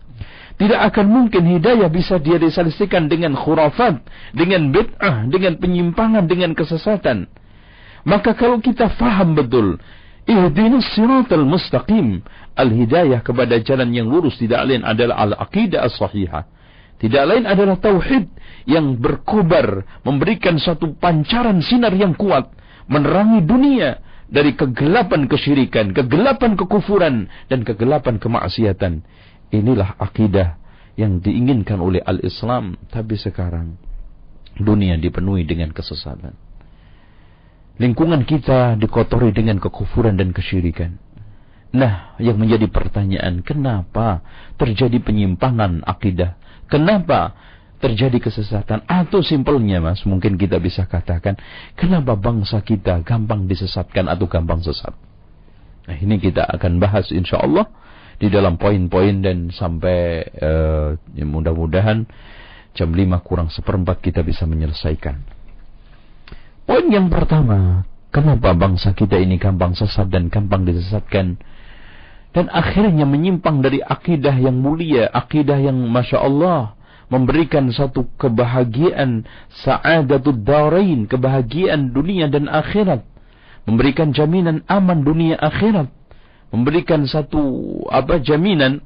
Tidak 0.56 0.80
akan 0.88 1.06
mungkin 1.08 1.44
hidayah 1.44 1.92
bisa 1.92 2.16
dia 2.16 2.40
dengan 2.40 3.36
khurafat, 3.36 4.00
dengan 4.32 4.72
bid'ah, 4.72 5.28
dengan 5.28 5.60
penyimpangan, 5.60 6.24
dengan 6.24 6.56
kesesatan. 6.56 7.28
Maka 8.08 8.32
kalau 8.32 8.60
kita 8.64 8.88
faham 8.96 9.36
betul 9.36 9.76
Ihdinas 10.26 10.90
siratal 10.98 11.46
mustaqim. 11.46 12.26
Al-hidayah 12.58 13.22
kepada 13.22 13.62
jalan 13.62 13.94
yang 13.94 14.10
lurus 14.10 14.34
tidak 14.42 14.66
lain 14.66 14.82
adalah 14.82 15.22
al-aqidah 15.22 15.86
as-sahihah. 15.86 16.50
Tidak 16.96 17.24
lain 17.28 17.44
adalah 17.46 17.76
tauhid 17.78 18.26
yang 18.66 18.98
berkobar, 18.98 19.84
memberikan 20.02 20.56
satu 20.56 20.96
pancaran 20.96 21.60
sinar 21.60 21.92
yang 21.92 22.16
kuat, 22.16 22.50
menerangi 22.88 23.44
dunia 23.44 24.00
dari 24.26 24.56
kegelapan 24.56 25.28
kesyirikan, 25.28 25.92
kegelapan 25.92 26.56
kekufuran, 26.56 27.28
dan 27.52 27.62
kegelapan 27.62 28.16
kemaksiatan. 28.16 29.04
Inilah 29.52 29.94
akidah 30.00 30.56
yang 30.96 31.20
diinginkan 31.20 31.78
oleh 31.78 32.00
al-Islam, 32.02 32.80
tapi 32.88 33.20
sekarang 33.20 33.76
dunia 34.56 34.96
dipenuhi 34.96 35.44
dengan 35.44 35.70
kesesatan 35.76 36.45
lingkungan 37.76 38.24
kita 38.24 38.76
dikotori 38.80 39.32
dengan 39.32 39.60
kekufuran 39.60 40.16
dan 40.16 40.32
kesyirikan. 40.32 40.96
Nah, 41.76 42.16
yang 42.16 42.40
menjadi 42.40 42.72
pertanyaan, 42.72 43.44
kenapa 43.44 44.24
terjadi 44.56 44.96
penyimpangan 45.02 45.84
akidah? 45.84 46.40
Kenapa 46.72 47.36
terjadi 47.82 48.16
kesesatan? 48.16 48.86
Atau 48.88 49.20
simpelnya 49.20 49.84
mas, 49.84 50.00
mungkin 50.08 50.40
kita 50.40 50.56
bisa 50.56 50.88
katakan, 50.88 51.36
kenapa 51.76 52.16
bangsa 52.16 52.64
kita 52.64 53.04
gampang 53.04 53.44
disesatkan 53.44 54.08
atau 54.08 54.24
gampang 54.24 54.64
sesat? 54.64 54.96
Nah, 55.86 55.96
ini 56.00 56.16
kita 56.16 56.48
akan 56.48 56.80
bahas 56.80 57.12
insya 57.12 57.44
Allah 57.44 57.68
di 58.16 58.32
dalam 58.32 58.56
poin-poin 58.56 59.20
dan 59.20 59.52
sampai 59.52 60.24
uh, 60.40 60.96
mudah-mudahan 61.20 62.08
jam 62.72 62.88
5 62.88 63.26
kurang 63.26 63.52
seperempat 63.52 64.00
kita 64.00 64.24
bisa 64.24 64.48
menyelesaikan. 64.48 65.35
Poin 66.66 66.82
yang 66.90 67.06
pertama, 67.06 67.86
kenapa 68.10 68.50
bangsa 68.50 68.90
kita 68.90 69.14
ini 69.22 69.38
gampang 69.38 69.78
sesat 69.78 70.10
dan 70.10 70.26
gampang 70.26 70.66
disesatkan? 70.66 71.38
Dan 72.34 72.50
akhirnya 72.50 73.06
menyimpang 73.06 73.62
dari 73.62 73.78
akidah 73.78 74.34
yang 74.34 74.58
mulia, 74.58 75.06
akidah 75.14 75.62
yang 75.62 75.78
Masya 75.78 76.18
Allah, 76.20 76.74
memberikan 77.06 77.70
satu 77.70 78.10
kebahagiaan, 78.18 79.22
sa'adatul 79.62 80.42
darain, 80.42 81.06
kebahagiaan 81.06 81.94
dunia 81.94 82.26
dan 82.26 82.50
akhirat. 82.50 83.06
Memberikan 83.62 84.10
jaminan 84.10 84.66
aman 84.66 85.06
dunia 85.06 85.38
akhirat. 85.38 85.86
Memberikan 86.50 87.06
satu 87.06 87.42
apa 87.94 88.18
jaminan 88.18 88.82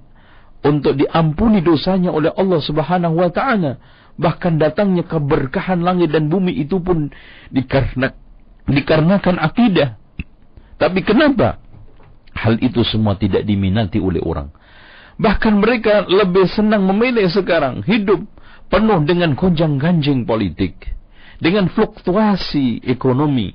untuk 0.60 1.00
diampuni 1.00 1.64
dosanya 1.64 2.12
oleh 2.12 2.28
Allah 2.36 2.60
Subhanahu 2.60 3.16
wa 3.16 3.32
taala 3.32 3.80
Bahkan 4.20 4.60
datangnya 4.60 5.08
keberkahan 5.08 5.80
langit 5.80 6.12
dan 6.12 6.28
bumi 6.28 6.52
itu 6.60 6.76
pun 6.76 7.08
dikarenakan 7.48 8.20
dikarenakan 8.68 9.40
akidah. 9.40 9.96
Tapi 10.76 11.00
kenapa? 11.00 11.56
Hal 12.36 12.60
itu 12.60 12.84
semua 12.86 13.16
tidak 13.16 13.42
diminati 13.48 13.98
oleh 13.98 14.22
orang. 14.22 14.52
Bahkan 15.20 15.60
mereka 15.60 16.08
lebih 16.08 16.48
senang 16.48 16.84
memilih 16.88 17.28
sekarang 17.28 17.84
hidup 17.84 18.24
penuh 18.72 19.00
dengan 19.04 19.36
gonjang-ganjing 19.36 20.24
politik, 20.24 20.78
dengan 21.36 21.68
fluktuasi 21.68 22.80
ekonomi, 22.88 23.52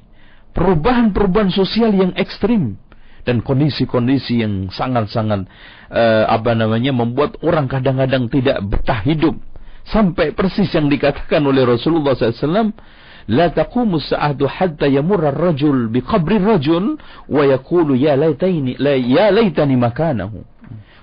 perubahan-perubahan 0.53 1.50
sosial 1.50 1.95
yang 1.95 2.13
ekstrim, 2.13 2.77
dan 3.25 3.41
kondisi-kondisi 3.41 4.45
yang 4.45 4.69
sangat-sangat 4.69 5.50
uh, 5.89 6.29
apa 6.29 6.53
namanya 6.53 6.93
membuat 6.93 7.41
orang 7.41 7.65
kadang-kadang 7.65 8.29
tidak 8.29 8.62
betah 8.62 9.01
hidup 9.01 9.34
Sampai 9.86 10.34
persis 10.34 10.70
yang 10.74 10.89
dikatakan 10.89 11.42
oleh 11.46 11.65
Rasulullah 11.65 12.18
SAW. 12.18 12.74
لا 13.25 13.50
تقوم 13.50 13.89
الساعة 13.89 14.38
حتى 14.38 15.01
يمر 15.01 15.34
الرجل 15.34 15.89
بقبر 15.89 16.46
qabri 16.46 16.46
ويقول 16.46 16.86
wa 17.25 17.44
yaqulu 17.50 17.98
ya 17.98 18.13
laitaini 18.13 18.77
la 18.77 18.94
ya. 18.94 19.34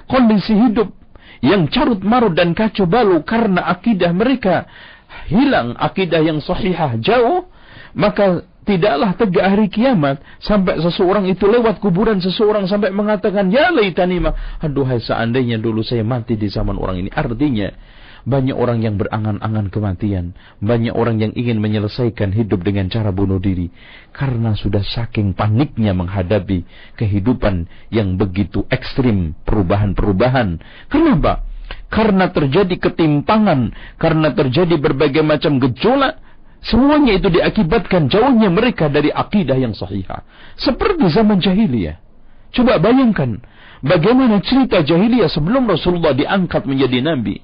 Kondisi 0.06 0.54
hidup 0.54 0.94
yang 1.42 1.66
carut 1.66 1.98
marut 2.06 2.38
dan 2.38 2.54
kacau 2.54 2.86
balau 2.86 3.26
karena 3.26 3.66
akidah 3.66 4.14
mereka 4.14 4.70
hilang 5.26 5.74
akidah 5.74 6.22
yang 6.22 6.38
sahihah 6.38 6.94
jauh 7.02 7.50
maka 7.98 8.46
tidaklah 8.62 9.10
tegak 9.18 9.42
hari 9.42 9.66
kiamat 9.66 10.22
sampai 10.38 10.78
seseorang 10.78 11.26
itu 11.26 11.42
lewat 11.50 11.82
kuburan 11.82 12.22
seseorang 12.22 12.70
sampai 12.70 12.94
mengatakan 12.94 13.50
ya 13.50 13.74
laitani 13.74 14.22
ma 14.22 14.30
aduhai 14.62 15.02
seandainya 15.02 15.58
dulu 15.58 15.82
saya 15.82 16.06
mati 16.06 16.38
di 16.38 16.46
zaman 16.46 16.78
orang 16.78 17.02
ini 17.02 17.10
artinya 17.10 17.74
banyak 18.22 18.54
orang 18.54 18.82
yang 18.82 18.94
berangan-angan 18.98 19.70
kematian 19.70 20.34
banyak 20.62 20.94
orang 20.94 21.18
yang 21.18 21.32
ingin 21.34 21.58
menyelesaikan 21.58 22.30
hidup 22.30 22.62
dengan 22.62 22.86
cara 22.90 23.10
bunuh 23.10 23.42
diri 23.42 23.70
karena 24.14 24.54
sudah 24.54 24.82
saking 24.82 25.34
paniknya 25.34 25.92
menghadapi 25.92 26.62
kehidupan 26.94 27.66
yang 27.90 28.14
begitu 28.14 28.62
ekstrim 28.70 29.34
perubahan-perubahan 29.42 30.62
kenapa 30.86 31.42
karena 31.90 32.30
terjadi 32.30 32.78
ketimpangan 32.78 33.74
karena 33.98 34.32
terjadi 34.32 34.76
berbagai 34.78 35.24
macam 35.24 35.60
gejolak 35.60 36.22
Semuanya 36.62 37.18
itu 37.18 37.26
diakibatkan 37.26 38.06
jauhnya 38.06 38.46
mereka 38.46 38.86
dari 38.86 39.10
akidah 39.10 39.58
yang 39.58 39.74
sahihah. 39.74 40.22
Seperti 40.54 41.10
zaman 41.10 41.42
jahiliyah. 41.42 41.98
Coba 42.54 42.78
bayangkan 42.78 43.42
bagaimana 43.82 44.38
cerita 44.38 44.78
jahiliyah 44.78 45.26
sebelum 45.26 45.66
Rasulullah 45.66 46.14
diangkat 46.14 46.62
menjadi 46.62 47.02
nabi. 47.02 47.42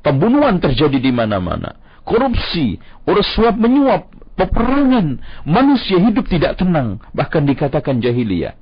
Pembunuhan 0.00 0.62
terjadi 0.62 0.98
di 0.98 1.10
mana-mana. 1.10 1.74
Korupsi, 2.06 2.78
urus 3.04 3.28
suap 3.36 3.58
menyuap, 3.58 4.08
peperangan. 4.38 5.18
Manusia 5.44 6.00
hidup 6.00 6.24
tidak 6.30 6.56
tenang. 6.56 7.02
Bahkan 7.12 7.44
dikatakan 7.44 8.00
jahiliyah. 8.00 8.56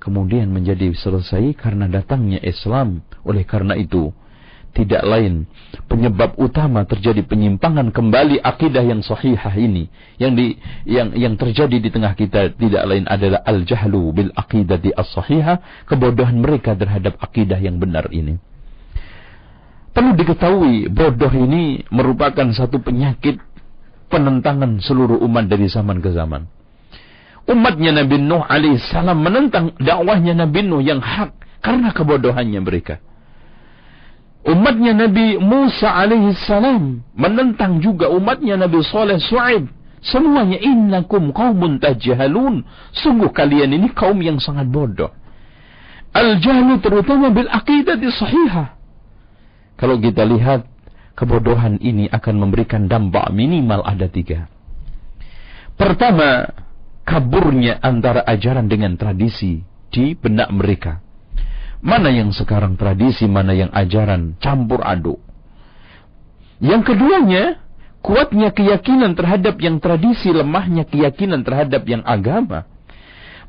Kemudian 0.00 0.48
menjadi 0.48 0.90
selesai 0.96 1.52
karena 1.60 1.86
datangnya 1.86 2.40
Islam. 2.40 3.04
Oleh 3.22 3.44
karena 3.44 3.76
itu, 3.76 4.10
tidak 4.70 5.02
lain 5.02 5.50
penyebab 5.90 6.38
utama 6.38 6.86
terjadi 6.86 7.26
penyimpangan 7.26 7.90
kembali 7.90 8.38
akidah 8.38 8.86
yang 8.86 9.02
sahihah 9.02 9.54
ini 9.58 9.90
yang 10.22 10.38
di 10.38 10.54
yang 10.86 11.10
yang 11.18 11.34
terjadi 11.34 11.76
di 11.82 11.90
tengah 11.90 12.14
kita 12.14 12.54
tidak 12.54 12.84
lain 12.86 13.04
adalah 13.10 13.42
al 13.42 13.66
jahlu 13.66 14.14
bil 14.14 14.30
aqidati 14.30 14.94
as 14.94 15.10
sahihah 15.10 15.58
kebodohan 15.90 16.38
mereka 16.38 16.78
terhadap 16.78 17.18
akidah 17.18 17.58
yang 17.58 17.82
benar 17.82 18.06
ini 18.14 18.38
perlu 19.90 20.14
diketahui 20.14 20.88
bodoh 20.90 21.32
ini 21.32 21.84
merupakan 21.90 22.46
satu 22.54 22.78
penyakit 22.80 23.38
penentangan 24.10 24.78
seluruh 24.82 25.18
umat 25.26 25.46
dari 25.50 25.66
zaman 25.66 25.98
ke 26.02 26.10
zaman 26.14 26.46
umatnya 27.50 28.02
Nabi 28.02 28.16
Nuh 28.22 28.42
alaihissalam 28.46 29.18
menentang 29.18 29.74
dakwahnya 29.78 30.34
Nabi 30.34 30.60
Nuh 30.66 30.82
yang 30.82 31.02
hak 31.02 31.34
karena 31.60 31.90
kebodohannya 31.90 32.60
mereka 32.62 33.02
Umatnya 34.40 34.96
Nabi 34.96 35.36
Musa 35.36 35.92
alaihi 35.92 36.32
salam 36.48 37.04
menentang 37.12 37.84
juga 37.84 38.08
umatnya 38.08 38.56
Nabi 38.56 38.80
Saleh 38.80 39.20
Su'aib. 39.20 39.68
Semuanya 40.00 40.56
innakum 40.56 41.28
qaumun 41.36 41.76
tajhalun. 41.76 42.64
Sungguh 42.96 43.28
kalian 43.36 43.76
ini 43.76 43.92
kaum 43.92 44.16
yang 44.24 44.40
sangat 44.40 44.64
bodoh. 44.72 45.12
Al-jahlu 46.16 46.80
terutama 46.80 47.28
bil 47.28 47.52
aqidati 47.52 48.08
sahihah. 48.08 48.79
Kalau 49.80 49.96
kita 49.96 50.28
lihat 50.28 50.68
kebodohan 51.16 51.80
ini 51.80 52.04
akan 52.12 52.36
memberikan 52.36 52.84
dampak 52.84 53.32
minimal 53.32 53.80
ada 53.80 54.12
tiga. 54.12 54.44
Pertama, 55.80 56.52
kaburnya 57.08 57.80
antara 57.80 58.20
ajaran 58.28 58.68
dengan 58.68 59.00
tradisi 59.00 59.64
di 59.88 60.12
benak 60.12 60.52
mereka. 60.52 61.00
Mana 61.80 62.12
yang 62.12 62.28
sekarang 62.28 62.76
tradisi, 62.76 63.24
mana 63.24 63.56
yang 63.56 63.72
ajaran, 63.72 64.36
campur 64.36 64.84
aduk. 64.84 65.16
Yang 66.60 66.92
keduanya, 66.92 67.56
kuatnya 68.04 68.52
keyakinan 68.52 69.16
terhadap 69.16 69.56
yang 69.64 69.80
tradisi, 69.80 70.28
lemahnya 70.28 70.84
keyakinan 70.84 71.40
terhadap 71.40 71.88
yang 71.88 72.04
agama. 72.04 72.68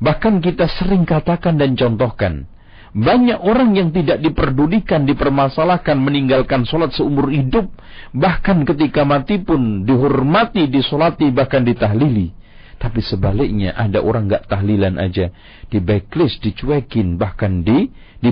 Bahkan 0.00 0.40
kita 0.40 0.64
sering 0.64 1.04
katakan 1.04 1.60
dan 1.60 1.76
contohkan, 1.76 2.48
banyak 2.92 3.40
orang 3.40 3.72
yang 3.72 3.88
tidak 3.88 4.20
diperdulikan, 4.20 5.08
dipermasalahkan, 5.08 5.96
meninggalkan 5.96 6.68
sholat 6.68 6.92
seumur 6.92 7.32
hidup, 7.32 7.72
bahkan 8.12 8.68
ketika 8.68 9.08
mati 9.08 9.40
pun 9.40 9.88
dihormati, 9.88 10.68
disolati, 10.68 11.32
bahkan 11.32 11.64
ditahlili. 11.64 12.36
Tapi 12.76 13.00
sebaliknya 13.00 13.72
ada 13.72 14.04
orang 14.04 14.28
gak 14.28 14.44
tahlilan 14.52 15.00
aja, 15.00 15.32
di 15.72 15.78
backlist, 15.80 16.44
dicuekin, 16.44 17.16
bahkan 17.16 17.64
di 17.64 17.88
di 18.22 18.30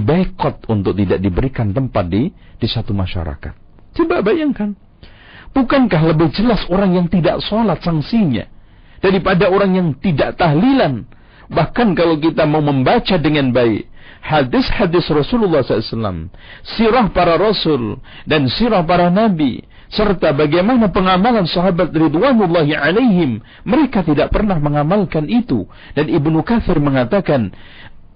untuk 0.68 0.92
tidak 0.92 1.18
diberikan 1.24 1.72
tempat 1.72 2.04
di 2.12 2.28
di 2.60 2.68
satu 2.68 2.92
masyarakat. 2.92 3.54
Coba 3.96 4.20
bayangkan, 4.20 4.76
bukankah 5.56 6.14
lebih 6.14 6.30
jelas 6.36 6.62
orang 6.68 7.00
yang 7.00 7.06
tidak 7.08 7.40
sholat 7.48 7.80
sanksinya 7.80 8.44
daripada 9.00 9.48
orang 9.48 9.72
yang 9.72 9.88
tidak 9.98 10.36
tahlilan? 10.36 11.08
Bahkan 11.50 11.98
kalau 11.98 12.20
kita 12.22 12.46
mau 12.46 12.62
membaca 12.62 13.18
dengan 13.18 13.50
baik, 13.50 13.89
hadis-hadis 14.20 15.08
Rasulullah 15.10 15.64
SAW, 15.64 16.30
sirah 16.76 17.08
para 17.10 17.40
rasul 17.40 17.98
dan 18.28 18.46
sirah 18.46 18.84
para 18.84 19.08
nabi, 19.08 19.64
serta 19.90 20.30
bagaimana 20.30 20.92
pengamalan 20.94 21.50
sahabat 21.50 21.90
ridwanullahi 21.90 22.78
alaihim 22.78 23.42
mereka 23.66 24.06
tidak 24.06 24.30
pernah 24.30 24.56
mengamalkan 24.60 25.26
itu. 25.26 25.66
Dan 25.96 26.06
Ibnu 26.06 26.46
Katsir 26.46 26.78
mengatakan 26.78 27.50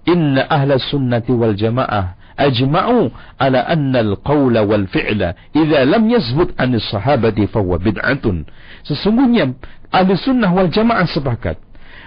inna 0.07 0.47
ahla 0.47 0.79
sunnati 0.79 1.35
wal 1.35 1.57
jamaah 1.57 2.15
ajma'u 2.35 3.11
ala 3.39 3.63
anna 3.63 4.03
al-qawla 4.03 4.67
wal 4.67 4.87
fi'la 4.91 5.35
idza 5.55 5.79
lam 5.87 6.03
yazbut 6.11 6.51
an 6.59 6.75
sahabati 6.79 7.47
fahuwa 7.47 7.79
bid'atun. 7.79 8.47
Sesungguhnya 8.87 9.55
ahli 9.91 10.15
sunnah 10.19 10.51
wal 10.51 10.67
jamaah 10.71 11.07
sepakat 11.07 11.64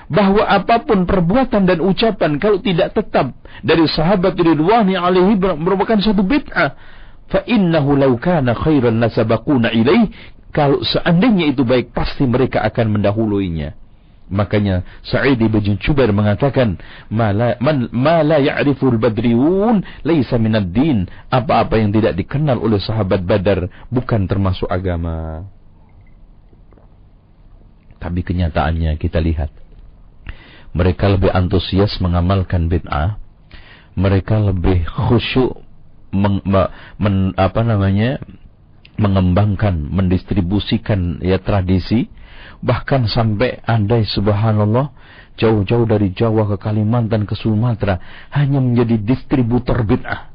bahwa 0.08 0.44
apa 0.44 0.82
pun 0.88 1.04
perbuatan 1.04 1.68
dan 1.68 1.78
ucapan 1.84 2.40
kalau 2.40 2.58
tidak 2.64 2.96
tetap 2.96 3.36
dari 3.60 3.84
sahabat 3.84 4.34
ridwani 4.40 4.96
alaihi 4.96 5.36
merupakan 5.36 6.00
satu 6.00 6.24
bid'ah 6.24 6.72
fa 7.28 7.44
innahu 7.44 7.92
law 7.92 8.12
kana 8.16 8.56
khairan 8.56 9.04
lasabaquna 9.04 9.68
ilaih 9.72 10.08
kalau 10.48 10.80
seandainya 10.80 11.52
itu 11.52 11.62
baik 11.62 11.92
pasti 11.92 12.24
mereka 12.24 12.64
akan 12.64 12.98
mendahuluinya. 12.98 13.76
Makanya 14.28 14.84
Sa'id 15.08 15.40
bin 15.40 15.80
Jubair 15.80 16.12
mengatakan 16.12 16.76
mala 17.08 17.56
man 17.64 17.88
ma 17.92 18.20
la 18.20 18.36
ya'riful 18.36 19.00
badriun 19.00 19.80
laisa 20.04 20.36
minad 20.36 20.68
din. 20.68 21.08
Apa-apa 21.32 21.80
yang 21.80 21.92
tidak 21.92 22.16
dikenal 22.16 22.60
oleh 22.60 22.76
sahabat 22.76 23.24
Badar 23.24 23.88
bukan 23.88 24.28
termasuk 24.28 24.68
agama. 24.68 25.48
Tapi 27.98 28.20
kenyataannya 28.20 28.94
kita 29.00 29.18
lihat 29.18 29.48
mereka 30.78 31.10
lebih 31.10 31.34
antusias 31.34 31.98
mengamalkan 31.98 32.70
bid'ah 32.70 33.18
mereka 33.98 34.38
lebih 34.38 34.86
khusyuk 34.86 35.58
meng, 36.14 36.38
men, 37.02 37.34
apa 37.34 37.66
namanya 37.66 38.22
mengembangkan, 38.98 39.74
mendistribusikan 39.74 41.22
ya 41.22 41.38
tradisi, 41.42 42.06
bahkan 42.62 43.06
sampai 43.10 43.58
andai 43.66 44.06
subhanallah 44.06 44.90
jauh-jauh 45.38 45.86
dari 45.86 46.10
Jawa 46.14 46.50
ke 46.54 46.56
Kalimantan 46.58 47.26
ke 47.26 47.34
Sumatera 47.38 47.98
hanya 48.34 48.58
menjadi 48.58 48.98
distributor 48.98 49.82
bid'ah. 49.82 50.30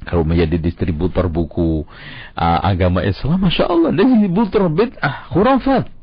Kalau 0.00 0.24
menjadi 0.24 0.56
distributor 0.56 1.28
buku 1.28 1.84
uh, 2.32 2.60
agama 2.64 3.04
Islam, 3.04 3.44
masya 3.44 3.68
Allah, 3.68 3.92
distributor 3.92 4.72
bid'ah, 4.72 5.28
khurafat. 5.28 5.99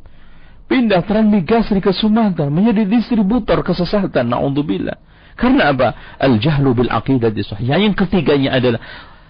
Pindah 0.67 0.99
transmigrasi 1.07 1.79
ke 1.79 1.95
Sumatera 1.95 2.51
menjadi 2.51 2.83
distributor 2.83 3.63
kesesatan, 3.63 4.27
naudzubillah. 4.27 4.99
Karena 5.39 5.71
apa? 5.71 6.17
Al-jahlu 6.19 6.83
bil 6.83 6.91
aqidah 6.91 7.31
sahih. 7.45 7.71
Yang 7.77 8.03
ketiganya 8.03 8.57
adalah 8.57 8.81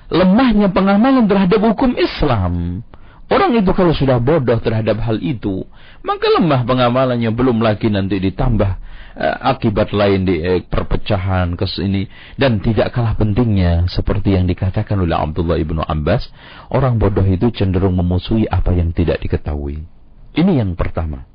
lemahnya 0.10 0.71
pengamalan 0.71 1.28
terhadap 1.28 1.60
hukum 1.62 1.93
Islam. 1.93 2.82
Orang 3.28 3.52
itu 3.60 3.69
kalau 3.76 3.91
sudah 3.91 4.23
bodoh 4.23 4.56
terhadap 4.63 5.04
hal 5.04 5.19
itu, 5.19 5.67
maka 6.00 6.32
lemah 6.39 6.63
pengamalannya 6.63 7.28
belum 7.36 7.60
lagi 7.60 7.91
nanti 7.91 8.23
ditambah 8.23 8.71
uh, 9.19 9.38
akibat 9.52 9.91
lain 9.91 10.23
di 10.23 10.39
uh, 10.39 10.63
perpecahan 10.63 11.60
ke 11.60 11.67
sini 11.67 12.08
dan 12.39 12.63
tidak 12.63 12.95
kalah 12.95 13.19
pentingnya 13.19 13.84
seperti 13.91 14.39
yang 14.39 14.47
dikatakan 14.47 14.95
oleh 14.95 15.19
Abdullah 15.19 15.60
ibnu 15.60 15.84
Abbas, 15.84 16.32
orang 16.71 16.95
bodoh 16.95 17.28
itu 17.28 17.52
cenderung 17.52 18.00
memusuhi 18.00 18.47
apa 18.47 18.71
yang 18.71 18.95
tidak 18.95 19.19
diketahui. 19.19 19.96
Ini 20.38 20.62
yang 20.62 20.78
pertama. 20.78 21.26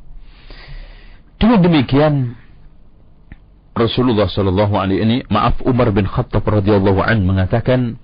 Dengan 1.43 1.59
demikian 1.59 2.39
Rasulullah 3.75 4.31
Shallallahu 4.31 4.75
alaihi 4.79 5.01
ini 5.03 5.17
maaf 5.27 5.59
Umar 5.67 5.91
bin 5.91 6.07
Khattab 6.07 6.47
radhiyallahu 6.47 7.03
an 7.03 7.27
mengatakan 7.27 7.99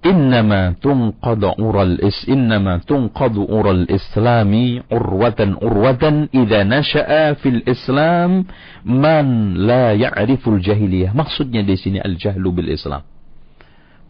innama 0.00 0.74
tunqadu 0.80 1.60
ural 1.60 2.00
is 2.00 2.24
innama 2.24 2.80
tunqadu 2.88 3.44
ural 3.44 3.84
islami 3.86 4.80
urwatan 4.88 5.60
urwatan 5.60 6.32
idza 6.32 6.64
nasha'a 6.64 7.36
fil 7.36 7.60
islam 7.68 8.48
man 8.82 9.60
la 9.60 9.92
ya'riful 9.92 10.56
jahiliyah 10.56 11.12
maksudnya 11.12 11.60
di 11.60 11.76
sini 11.76 12.00
al 12.00 12.16
jahlu 12.16 12.48
bil 12.48 12.72
islam 12.72 13.04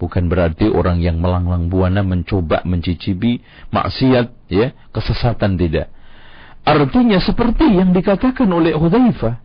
Bukan 0.01 0.33
berarti 0.33 0.73
orang 0.73 1.05
yang 1.05 1.21
melanglang 1.21 1.69
buana 1.69 2.01
mencoba 2.01 2.65
mencicipi 2.65 3.45
maksiat, 3.69 4.49
ya, 4.49 4.73
kesesatan 4.97 5.61
tidak. 5.61 5.93
Artinya 6.65 7.21
seperti 7.21 7.69
yang 7.69 7.93
dikatakan 7.93 8.49
oleh 8.49 8.73
Hudzaifah, 8.73 9.37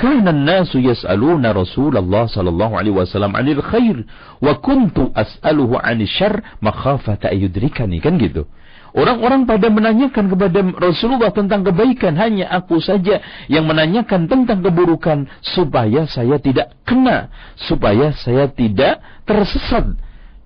"Kana 0.00 0.32
an-nasu 0.32 0.80
yas'aluna 0.80 1.52
Rasulullah 1.52 2.24
sallallahu 2.24 2.72
alaihi 2.72 2.96
wasallam 2.96 3.36
'anil 3.36 3.60
khair 3.60 4.08
wa 4.40 4.56
kuntu 4.64 5.12
as'aluhu 5.12 5.76
'anil 5.76 6.08
syarr 6.08 6.40
makhafata 6.64 7.28
ayudrikani." 7.28 8.00
Kan 8.00 8.16
gitu. 8.16 8.48
Orang-orang 8.96 9.44
pada 9.44 9.68
menanyakan 9.68 10.32
kepada 10.32 10.60
Rasulullah 10.80 11.28
tentang 11.28 11.60
kebaikan, 11.60 12.16
hanya 12.16 12.48
aku 12.48 12.80
saja 12.80 13.20
yang 13.46 13.68
menanyakan 13.68 14.24
tentang 14.28 14.64
keburukan 14.64 15.28
supaya 15.44 16.08
saya 16.08 16.40
tidak 16.40 16.72
kena, 16.88 17.28
supaya 17.68 18.16
saya 18.16 18.48
tidak 18.48 19.00
tersesat. 19.28 19.92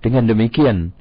Dengan 0.03 0.27
demikian, 0.27 0.91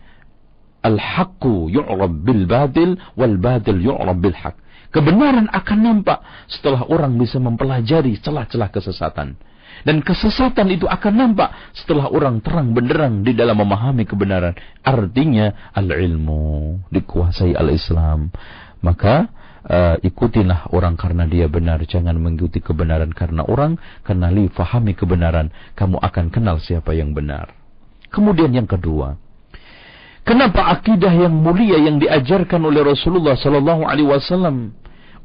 al-haqqu 0.86 1.70
yu'rab 1.70 2.14
bil 2.22 2.46
batil 2.46 2.94
wal 3.18 3.34
batil 3.38 3.78
yu'rab 3.82 4.18
bil 4.22 4.34
haq. 4.34 4.54
Kebenaran 4.92 5.48
akan 5.48 5.78
nampak 5.82 6.20
setelah 6.46 6.84
orang 6.86 7.16
bisa 7.16 7.40
mempelajari 7.40 8.20
celah-celah 8.20 8.68
kesesatan. 8.68 9.40
Dan 9.82 10.04
kesesatan 10.04 10.70
itu 10.70 10.86
akan 10.86 11.14
nampak 11.16 11.50
setelah 11.74 12.12
orang 12.12 12.44
terang 12.44 12.70
benderang 12.76 13.26
di 13.26 13.34
dalam 13.34 13.58
memahami 13.58 14.06
kebenaran. 14.06 14.54
Artinya 14.84 15.72
al-ilmu 15.74 16.78
dikuasai 16.92 17.56
al-Islam. 17.56 18.30
Maka 18.84 19.30
uh, 19.66 19.96
ikutilah 20.04 20.70
orang 20.70 20.94
karena 20.94 21.26
dia 21.26 21.50
benar. 21.50 21.82
Jangan 21.82 22.14
mengikuti 22.20 22.62
kebenaran 22.62 23.10
karena 23.10 23.42
orang. 23.42 23.80
Karena 24.06 24.30
li 24.30 24.46
fahami 24.52 24.94
kebenaran. 24.94 25.50
Kamu 25.74 25.98
akan 25.98 26.30
kenal 26.30 26.62
siapa 26.62 26.94
yang 26.94 27.10
benar. 27.10 27.50
Kemudian 28.12 28.54
yang 28.54 28.68
kedua. 28.70 29.18
Kenapa 30.22 30.70
akidah 30.70 31.10
yang 31.10 31.34
mulia 31.34 31.82
yang 31.82 31.98
diajarkan 31.98 32.62
oleh 32.62 32.86
Rasulullah 32.86 33.34
Sallallahu 33.34 33.82
Alaihi 33.82 34.06
Wasallam 34.06 34.70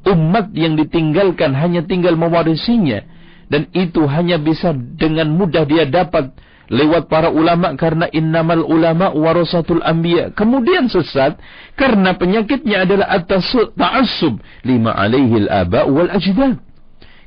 umat 0.09 0.49
yang 0.57 0.73
ditinggalkan 0.73 1.53
hanya 1.53 1.85
tinggal 1.85 2.17
mewarisinya 2.17 3.05
dan 3.47 3.71
itu 3.71 4.03
hanya 4.07 4.35
bisa 4.35 4.75
dengan 4.75 5.31
mudah 5.31 5.63
dia 5.63 5.87
dapat 5.87 6.35
lewat 6.67 7.07
para 7.07 7.31
ulama 7.31 7.73
karena 7.79 8.11
innamal 8.11 8.63
ulama 8.67 9.11
warasatul 9.15 9.79
anbiya. 9.79 10.35
Kemudian 10.35 10.91
sesat 10.91 11.39
karena 11.79 12.15
penyakitnya 12.19 12.83
adalah 12.83 13.07
atas 13.07 13.47
ta'assub 13.75 14.39
lima 14.67 14.91
alaihi 14.91 15.47
al-aba 15.47 15.87
wal 15.87 16.11
ajdad. 16.11 16.59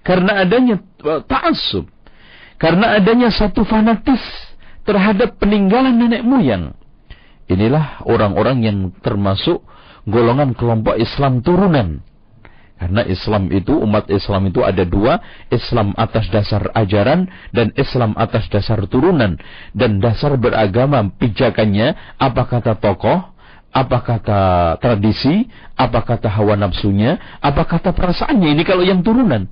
Karena 0.05 0.45
adanya 0.45 0.81
uh, 1.05 1.25
ta'assub. 1.25 1.89
Karena 2.61 3.01
adanya 3.01 3.33
satu 3.33 3.65
fanatis 3.65 4.21
terhadap 4.85 5.41
peninggalan 5.41 5.97
nenek 5.97 6.21
moyang. 6.21 6.77
Inilah 7.49 8.05
orang-orang 8.05 8.61
yang 8.61 8.79
termasuk 9.01 9.65
golongan 10.05 10.53
kelompok 10.53 11.01
Islam 11.01 11.41
turunan 11.41 12.05
karena 12.81 13.05
Islam 13.05 13.53
itu, 13.53 13.77
umat 13.77 14.09
Islam 14.09 14.49
itu 14.49 14.65
ada 14.65 14.89
dua, 14.89 15.21
Islam 15.53 15.93
atas 16.01 16.33
dasar 16.33 16.73
ajaran 16.73 17.29
dan 17.53 17.77
Islam 17.77 18.17
atas 18.17 18.49
dasar 18.49 18.81
turunan. 18.89 19.37
Dan 19.77 20.01
dasar 20.01 20.33
beragama 20.41 21.13
pijakannya, 21.21 22.17
apa 22.17 22.49
kata 22.49 22.81
tokoh, 22.81 23.37
apa 23.69 23.99
kata 24.01 24.41
tradisi, 24.81 25.45
apa 25.77 26.01
kata 26.09 26.33
hawa 26.33 26.57
nafsunya, 26.57 27.21
apa 27.45 27.69
kata 27.69 27.93
perasaannya. 27.93 28.49
Ini 28.57 28.63
kalau 28.65 28.81
yang 28.81 29.05
turunan. 29.05 29.45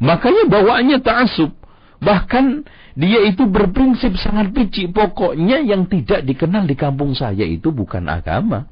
Makanya 0.00 0.48
bawaannya 0.48 1.04
ta'asub. 1.04 1.52
Bahkan 2.00 2.64
dia 2.96 3.28
itu 3.28 3.44
berprinsip 3.44 4.16
sangat 4.16 4.56
picik. 4.56 4.96
Pokoknya 4.96 5.60
yang 5.60 5.84
tidak 5.84 6.24
dikenal 6.24 6.64
di 6.64 6.80
kampung 6.80 7.12
saya 7.12 7.44
itu 7.44 7.68
bukan 7.68 8.08
agama. 8.08 8.64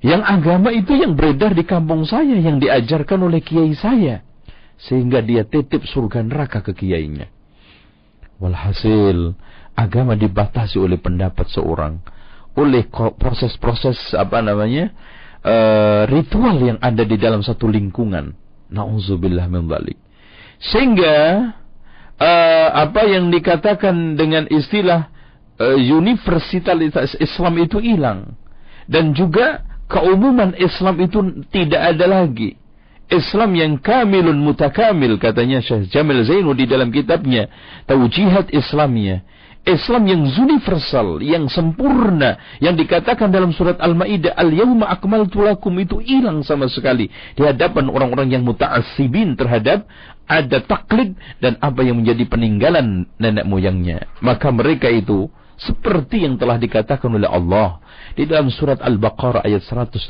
Yang 0.00 0.22
agama 0.24 0.72
itu 0.72 0.96
yang 0.96 1.12
beredar 1.12 1.52
di 1.52 1.64
kampung 1.68 2.08
saya, 2.08 2.32
yang 2.32 2.56
diajarkan 2.56 3.20
oleh 3.20 3.44
kiai 3.44 3.76
saya. 3.76 4.24
Sehingga 4.80 5.20
dia 5.20 5.44
titip 5.44 5.84
surga 5.84 6.24
neraka 6.24 6.64
ke 6.64 6.72
kiainya. 6.72 7.28
Walhasil, 8.40 9.36
agama 9.76 10.16
dibatasi 10.16 10.80
oleh 10.80 10.96
pendapat 10.96 11.52
seorang. 11.52 12.00
Oleh 12.56 12.88
proses-proses, 13.20 14.16
apa 14.16 14.40
namanya, 14.40 14.88
uh, 15.44 16.08
ritual 16.08 16.56
yang 16.56 16.78
ada 16.80 17.04
di 17.04 17.20
dalam 17.20 17.44
satu 17.44 17.68
lingkungan. 17.68 18.32
Na'udzubillah 18.72 19.52
min 19.52 19.68
balik. 19.68 20.00
Sehingga, 20.64 21.44
uh, 22.16 22.68
apa 22.72 23.04
yang 23.04 23.28
dikatakan 23.28 24.16
dengan 24.16 24.48
istilah 24.48 25.12
uh, 25.60 25.76
universalitas 25.76 27.20
Islam 27.20 27.60
itu 27.60 27.76
hilang. 27.84 28.32
Dan 28.88 29.12
juga 29.12 29.69
keumuman 29.90 30.54
Islam 30.54 30.94
itu 31.02 31.18
tidak 31.50 31.98
ada 31.98 32.06
lagi. 32.06 32.54
Islam 33.10 33.58
yang 33.58 33.72
kamilun 33.82 34.38
mutakamil 34.38 35.18
katanya 35.18 35.58
Syekh 35.58 35.90
Jamil 35.90 36.22
Zainu 36.22 36.54
di 36.54 36.70
dalam 36.70 36.94
kitabnya 36.94 37.50
Taujihat 37.90 38.54
Islamnya. 38.54 39.26
Islam 39.60 40.08
yang 40.08 40.24
universal, 40.24 41.20
yang 41.20 41.44
sempurna, 41.52 42.40
yang 42.64 42.80
dikatakan 42.80 43.28
dalam 43.28 43.52
surat 43.52 43.76
Al-Maidah, 43.76 44.32
"Al-yauma 44.32 44.88
akmaltu 44.88 45.44
lakum" 45.44 45.76
itu 45.76 46.00
hilang 46.00 46.40
sama 46.40 46.64
sekali 46.72 47.12
di 47.36 47.42
hadapan 47.44 47.92
orang-orang 47.92 48.32
yang 48.32 48.42
muta'assibin 48.48 49.36
terhadap 49.36 49.84
ada 50.24 50.64
taklid 50.64 51.12
dan 51.44 51.60
apa 51.60 51.84
yang 51.84 52.00
menjadi 52.00 52.24
peninggalan 52.24 53.04
nenek 53.20 53.44
moyangnya. 53.44 54.08
Maka 54.24 54.48
mereka 54.48 54.88
itu 54.88 55.28
seperti 55.60 56.24
yang 56.24 56.40
telah 56.40 56.56
dikatakan 56.56 57.12
oleh 57.12 57.28
Allah 57.28 57.84
di 58.16 58.24
dalam 58.24 58.48
surat 58.48 58.80
Al-Baqarah 58.80 59.44
ayat 59.44 59.60
170 59.60 60.00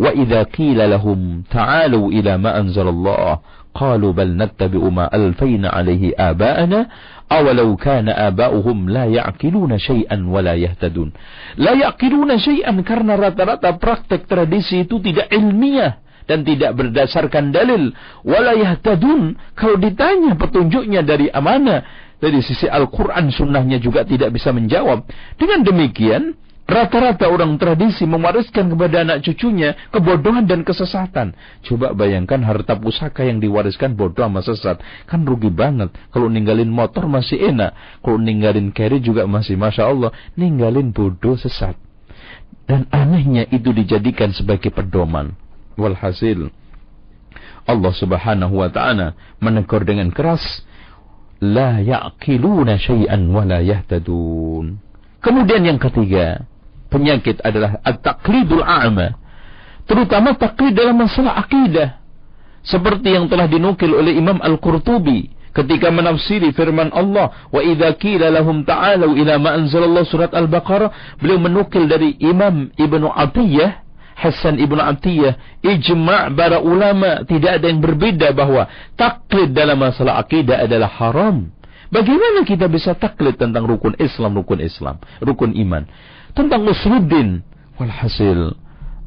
wa 0.00 0.10
idza 0.16 0.40
qila 0.48 0.88
lahum 0.88 1.44
ta'alu 1.44 2.16
ila 2.16 2.32
ma 2.40 2.50
anzalallah. 2.56 3.44
Qalu 3.76 4.16
bal 4.16 4.32
nattabi'u 4.32 4.88
ma 4.88 5.04
alfayna 5.12 5.68
alayhi 5.68 6.16
aba'ana 6.16 6.88
awalau 7.28 7.76
kana 7.76 8.16
aba'uhum 8.32 8.88
la 8.88 9.04
ya'qiluna 9.04 9.76
syai'an 9.76 10.24
wa 10.24 10.40
la 10.40 10.56
yahtadun. 10.56 11.12
La 11.60 11.76
ya'qiluna 11.76 12.40
syai'an 12.40 12.80
karena 12.80 13.20
rata-rata 13.20 13.76
praktek 13.76 14.24
tradisi 14.24 14.88
itu 14.88 14.96
tidak 15.04 15.28
ilmiah 15.28 16.00
dan 16.24 16.42
tidak 16.42 16.72
berdasarkan 16.74 17.54
dalil. 17.54 17.94
Wala 18.26 18.56
yahtadun 18.56 19.36
kalau 19.52 19.76
ditanya 19.76 20.34
petunjuknya 20.40 21.04
dari 21.04 21.28
mana 21.36 21.86
dari 22.16 22.40
sisi 22.40 22.64
Al-Quran 22.64 23.28
sunnahnya 23.28 23.76
juga 23.76 24.04
tidak 24.08 24.32
bisa 24.32 24.48
menjawab. 24.48 25.04
Dengan 25.36 25.60
demikian, 25.60 26.32
rata-rata 26.64 27.28
orang 27.28 27.60
tradisi 27.60 28.08
mewariskan 28.08 28.72
kepada 28.72 29.04
anak 29.04 29.20
cucunya 29.20 29.76
kebodohan 29.92 30.48
dan 30.48 30.64
kesesatan. 30.64 31.36
Coba 31.62 31.92
bayangkan 31.92 32.40
harta 32.40 32.72
pusaka 32.74 33.22
yang 33.22 33.38
diwariskan 33.38 33.94
bodoh 33.94 34.24
sama 34.24 34.40
sesat. 34.40 34.80
Kan 35.04 35.28
rugi 35.28 35.52
banget. 35.52 35.92
Kalau 36.08 36.32
ninggalin 36.32 36.72
motor 36.72 37.04
masih 37.04 37.52
enak. 37.52 37.76
Kalau 38.00 38.16
ninggalin 38.16 38.72
carry 38.72 38.98
juga 39.04 39.28
masih 39.28 39.60
Masya 39.60 39.84
Allah. 39.84 40.10
Ninggalin 40.40 40.96
bodoh 40.96 41.36
sesat. 41.36 41.76
Dan 42.66 42.90
anehnya 42.90 43.46
itu 43.52 43.70
dijadikan 43.70 44.34
sebagai 44.34 44.74
pedoman. 44.74 45.38
Walhasil. 45.78 46.50
Allah 47.66 47.92
subhanahu 47.94 48.62
wa 48.62 48.70
ta'ala 48.70 49.18
menegur 49.42 49.82
dengan 49.82 50.10
keras 50.14 50.66
la 51.40 51.80
ya'qiluna 51.82 52.80
syai'an 52.80 53.28
wa 53.28 53.44
la 53.44 53.60
yahtadun. 53.60 54.80
Kemudian 55.20 55.62
yang 55.66 55.80
ketiga, 55.82 56.46
penyakit 56.88 57.42
adalah 57.42 57.82
at-taqlidul 57.82 58.62
a'ma. 58.62 59.18
Terutama 59.86 60.34
taklid 60.34 60.74
dalam 60.74 60.98
masalah 60.98 61.38
akidah. 61.46 62.02
Seperti 62.66 63.14
yang 63.14 63.30
telah 63.30 63.46
dinukil 63.46 63.94
oleh 63.94 64.18
Imam 64.18 64.42
Al-Qurtubi 64.42 65.30
ketika 65.54 65.88
menafsiri 65.88 66.50
firman 66.52 66.90
Allah 66.90 67.32
wa 67.48 67.60
idza 67.62 67.94
qila 67.96 68.28
lahum 68.28 68.66
ta'alu 68.66 69.16
ila 69.22 69.40
ma 69.40 69.50
anzalallahu 69.56 70.04
surat 70.04 70.34
al-baqarah 70.34 71.16
beliau 71.22 71.40
menukil 71.40 71.88
dari 71.88 72.18
Imam 72.20 72.68
Ibnu 72.74 73.08
Atiyah 73.08 73.85
Hasan 74.16 74.56
Ibnu 74.56 74.80
Atiyah 74.80 75.60
ijma' 75.60 76.32
para 76.32 76.56
ulama 76.64 77.20
tidak 77.28 77.60
ada 77.60 77.68
yang 77.68 77.84
berbeda 77.84 78.32
bahwa 78.32 78.64
taklid 78.96 79.52
dalam 79.52 79.76
masalah 79.76 80.16
akidah 80.16 80.64
adalah 80.64 80.88
haram. 80.88 81.52
Bagaimana 81.92 82.42
kita 82.48 82.66
bisa 82.66 82.96
taklid 82.96 83.36
tentang 83.36 83.68
rukun 83.68 83.94
Islam, 84.00 84.34
rukun 84.40 84.64
Islam, 84.64 84.98
rukun 85.20 85.52
iman, 85.54 85.84
tentang 86.32 86.64
usuluddin. 86.64 87.44
Walhasil 87.76 88.56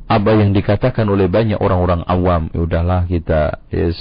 apa 0.05 0.31
yang 0.37 0.53
dikatakan 0.53 1.09
oleh 1.09 1.25
banyak 1.25 1.57
orang-orang 1.57 2.05
awam, 2.05 2.53
ya 2.53 2.61
udahlah 2.61 3.09
kita 3.09 3.65
yes 3.73 3.97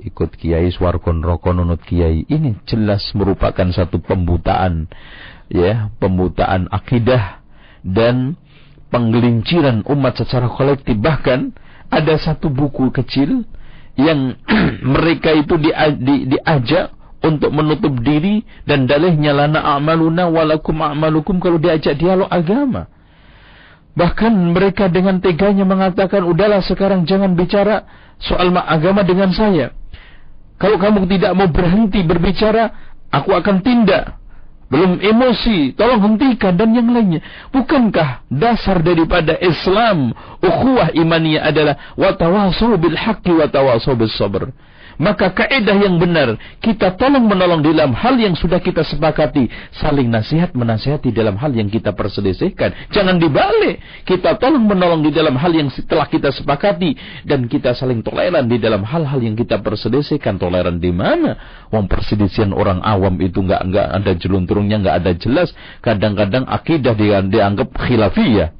ikut 0.00 0.40
kiai 0.40 0.72
swarkon 0.72 1.20
rokon 1.20 1.60
nunut 1.60 1.84
kiai. 1.84 2.24
Ini 2.24 2.64
jelas 2.64 3.12
merupakan 3.12 3.68
satu 3.70 4.00
pembutaan 4.00 4.88
ya 5.52 5.92
pembutaan 6.00 6.70
akidah 6.72 7.42
dan 7.84 8.40
penggelinciran 8.90 9.86
umat 9.86 10.18
secara 10.18 10.50
kolektif 10.50 10.98
bahkan 10.98 11.54
ada 11.90 12.14
satu 12.18 12.50
buku 12.50 12.90
kecil 12.94 13.46
yang 13.98 14.38
mereka 14.94 15.34
itu 15.34 15.54
di, 15.58 15.70
di, 16.02 16.14
diajak 16.36 16.94
untuk 17.20 17.52
menutup 17.52 17.92
diri 18.00 18.40
dan 18.64 18.88
dalihnya 18.88 19.36
lana 19.36 19.60
a'maluna 19.76 20.30
walakum 20.30 20.80
a'malukum 20.80 21.36
kalau 21.42 21.60
diajak 21.60 21.98
dialog 22.00 22.30
agama. 22.32 22.88
Bahkan 23.90 24.32
mereka 24.54 24.86
dengan 24.86 25.18
teganya 25.18 25.66
mengatakan, 25.66 26.24
udahlah 26.24 26.62
sekarang 26.64 27.04
jangan 27.04 27.34
bicara 27.34 27.84
soal 28.22 28.48
agama 28.54 29.02
dengan 29.04 29.34
saya. 29.34 29.74
Kalau 30.56 30.78
kamu 30.78 31.08
tidak 31.10 31.32
mau 31.36 31.48
berhenti 31.50 32.00
berbicara, 32.04 32.70
aku 33.10 33.34
akan 33.34 33.60
tindak. 33.60 34.19
Belum 34.70 35.02
emosi, 35.02 35.74
tolong 35.74 36.14
hentikan 36.14 36.54
dan 36.54 36.70
yang 36.70 36.94
lainnya. 36.94 37.18
Bukankah 37.50 38.22
dasar 38.30 38.78
daripada 38.78 39.34
Islam, 39.42 40.14
ukhuwah 40.38 40.94
imaniyah 40.94 41.50
adalah 41.50 41.74
watawasau 41.98 42.78
bil 42.78 42.94
haqqi 42.94 43.34
watawasau 43.34 43.98
bis 43.98 44.14
sabr. 44.14 44.54
Maka 45.00 45.32
kaidah 45.32 45.80
yang 45.80 45.96
benar, 45.96 46.36
kita 46.60 46.92
tolong 47.00 47.24
menolong 47.24 47.64
dalam 47.64 47.96
hal 47.96 48.20
yang 48.20 48.36
sudah 48.36 48.60
kita 48.60 48.84
sepakati. 48.84 49.48
Saling 49.72 50.12
nasihat 50.12 50.52
menasihati 50.52 51.08
dalam 51.08 51.40
hal 51.40 51.56
yang 51.56 51.72
kita 51.72 51.96
perselisihkan. 51.96 52.92
Jangan 52.92 53.16
dibalik. 53.16 53.80
Kita 54.04 54.36
tolong 54.36 54.60
menolong 54.68 55.00
di 55.00 55.08
dalam 55.08 55.40
hal 55.40 55.56
yang 55.56 55.72
telah 55.88 56.04
kita 56.04 56.28
sepakati. 56.28 57.24
Dan 57.24 57.48
kita 57.48 57.72
saling 57.72 58.04
toleran 58.04 58.44
di 58.44 58.60
dalam 58.60 58.84
hal-hal 58.84 59.24
yang 59.24 59.32
kita 59.32 59.64
perselisihkan. 59.64 60.36
Toleran 60.36 60.76
di 60.76 60.92
mana? 60.92 61.64
Wong 61.72 61.88
perselisihan 61.88 62.52
orang 62.52 62.84
awam 62.84 63.16
itu 63.24 63.40
nggak 63.40 63.72
nggak 63.72 63.86
ada 64.04 64.12
jelunturungnya, 64.20 64.84
nggak 64.84 64.96
ada 65.00 65.12
jelas. 65.16 65.48
Kadang-kadang 65.80 66.44
akidah 66.44 66.92
dianggap 67.24 67.72
khilafiyah. 67.72 68.59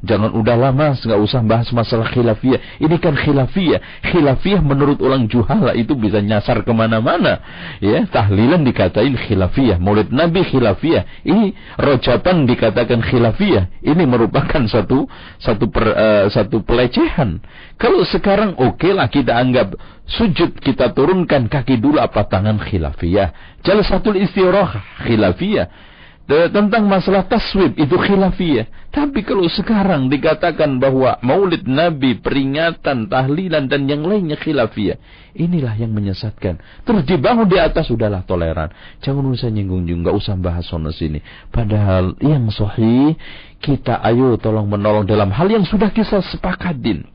Jangan 0.00 0.32
udah 0.32 0.56
lama, 0.56 0.96
nggak 0.96 1.20
usah 1.20 1.44
bahas 1.44 1.68
masalah 1.76 2.08
khilafiyah. 2.08 2.80
Ini 2.80 2.96
kan 2.96 3.12
khilafiyah. 3.12 4.00
Khilafiyah 4.08 4.64
menurut 4.64 4.96
orang 5.04 5.28
juhala 5.28 5.76
itu 5.76 5.92
bisa 5.92 6.24
nyasar 6.24 6.64
ke 6.64 6.72
mana-mana. 6.72 7.44
Ya, 7.84 8.08
tahlilan 8.08 8.64
dikatain 8.64 9.12
khilafiyah. 9.12 9.76
Maulid 9.76 10.08
Nabi 10.08 10.40
khilafiyah. 10.40 11.04
Ini 11.28 11.52
rojapan 11.76 12.48
dikatakan 12.48 13.04
khilafiyah. 13.04 13.84
Ini 13.84 14.02
merupakan 14.08 14.64
satu 14.64 15.04
satu 15.36 15.68
per, 15.68 15.84
uh, 15.92 16.26
satu 16.32 16.64
pelecehan. 16.64 17.44
Kalau 17.76 18.00
sekarang 18.08 18.56
oke 18.56 18.80
okay 18.80 18.96
lah 18.96 19.12
kita 19.12 19.36
anggap 19.36 19.76
sujud 20.08 20.56
kita 20.64 20.96
turunkan 20.96 21.52
kaki 21.52 21.76
dulu 21.76 22.00
apa 22.00 22.24
tangan 22.24 22.56
khilafiyah. 22.56 23.60
Satu 23.60 24.16
istirah 24.16 24.80
khilafiyah 25.04 25.89
tentang 26.30 26.86
masalah 26.86 27.26
taswib 27.26 27.74
itu 27.74 27.98
khilafiyah. 27.98 28.70
Tapi 28.90 29.22
kalau 29.26 29.46
sekarang 29.50 30.10
dikatakan 30.10 30.78
bahwa 30.78 31.18
maulid 31.22 31.66
Nabi, 31.66 32.18
peringatan, 32.18 33.10
tahlilan 33.10 33.66
dan 33.66 33.90
yang 33.90 34.06
lainnya 34.06 34.38
khilafiyah. 34.38 34.98
Inilah 35.34 35.74
yang 35.78 35.90
menyesatkan. 35.90 36.58
Terus 36.86 37.02
dibangun 37.06 37.50
di 37.50 37.58
atas 37.58 37.90
sudahlah 37.90 38.22
toleran. 38.26 38.70
Jangan 39.02 39.26
usah 39.30 39.50
nyinggung-nyinggung, 39.50 40.06
nggak 40.06 40.16
usah 40.18 40.34
bahas 40.38 40.66
sono 40.66 40.94
sini. 40.94 41.18
Padahal 41.50 42.14
yang 42.22 42.46
sahih 42.50 43.14
kita 43.58 43.98
ayo 44.06 44.38
tolong 44.38 44.70
menolong 44.70 45.06
dalam 45.06 45.30
hal 45.34 45.50
yang 45.50 45.66
sudah 45.66 45.90
kita 45.90 46.22
sepakatin. 46.22 47.06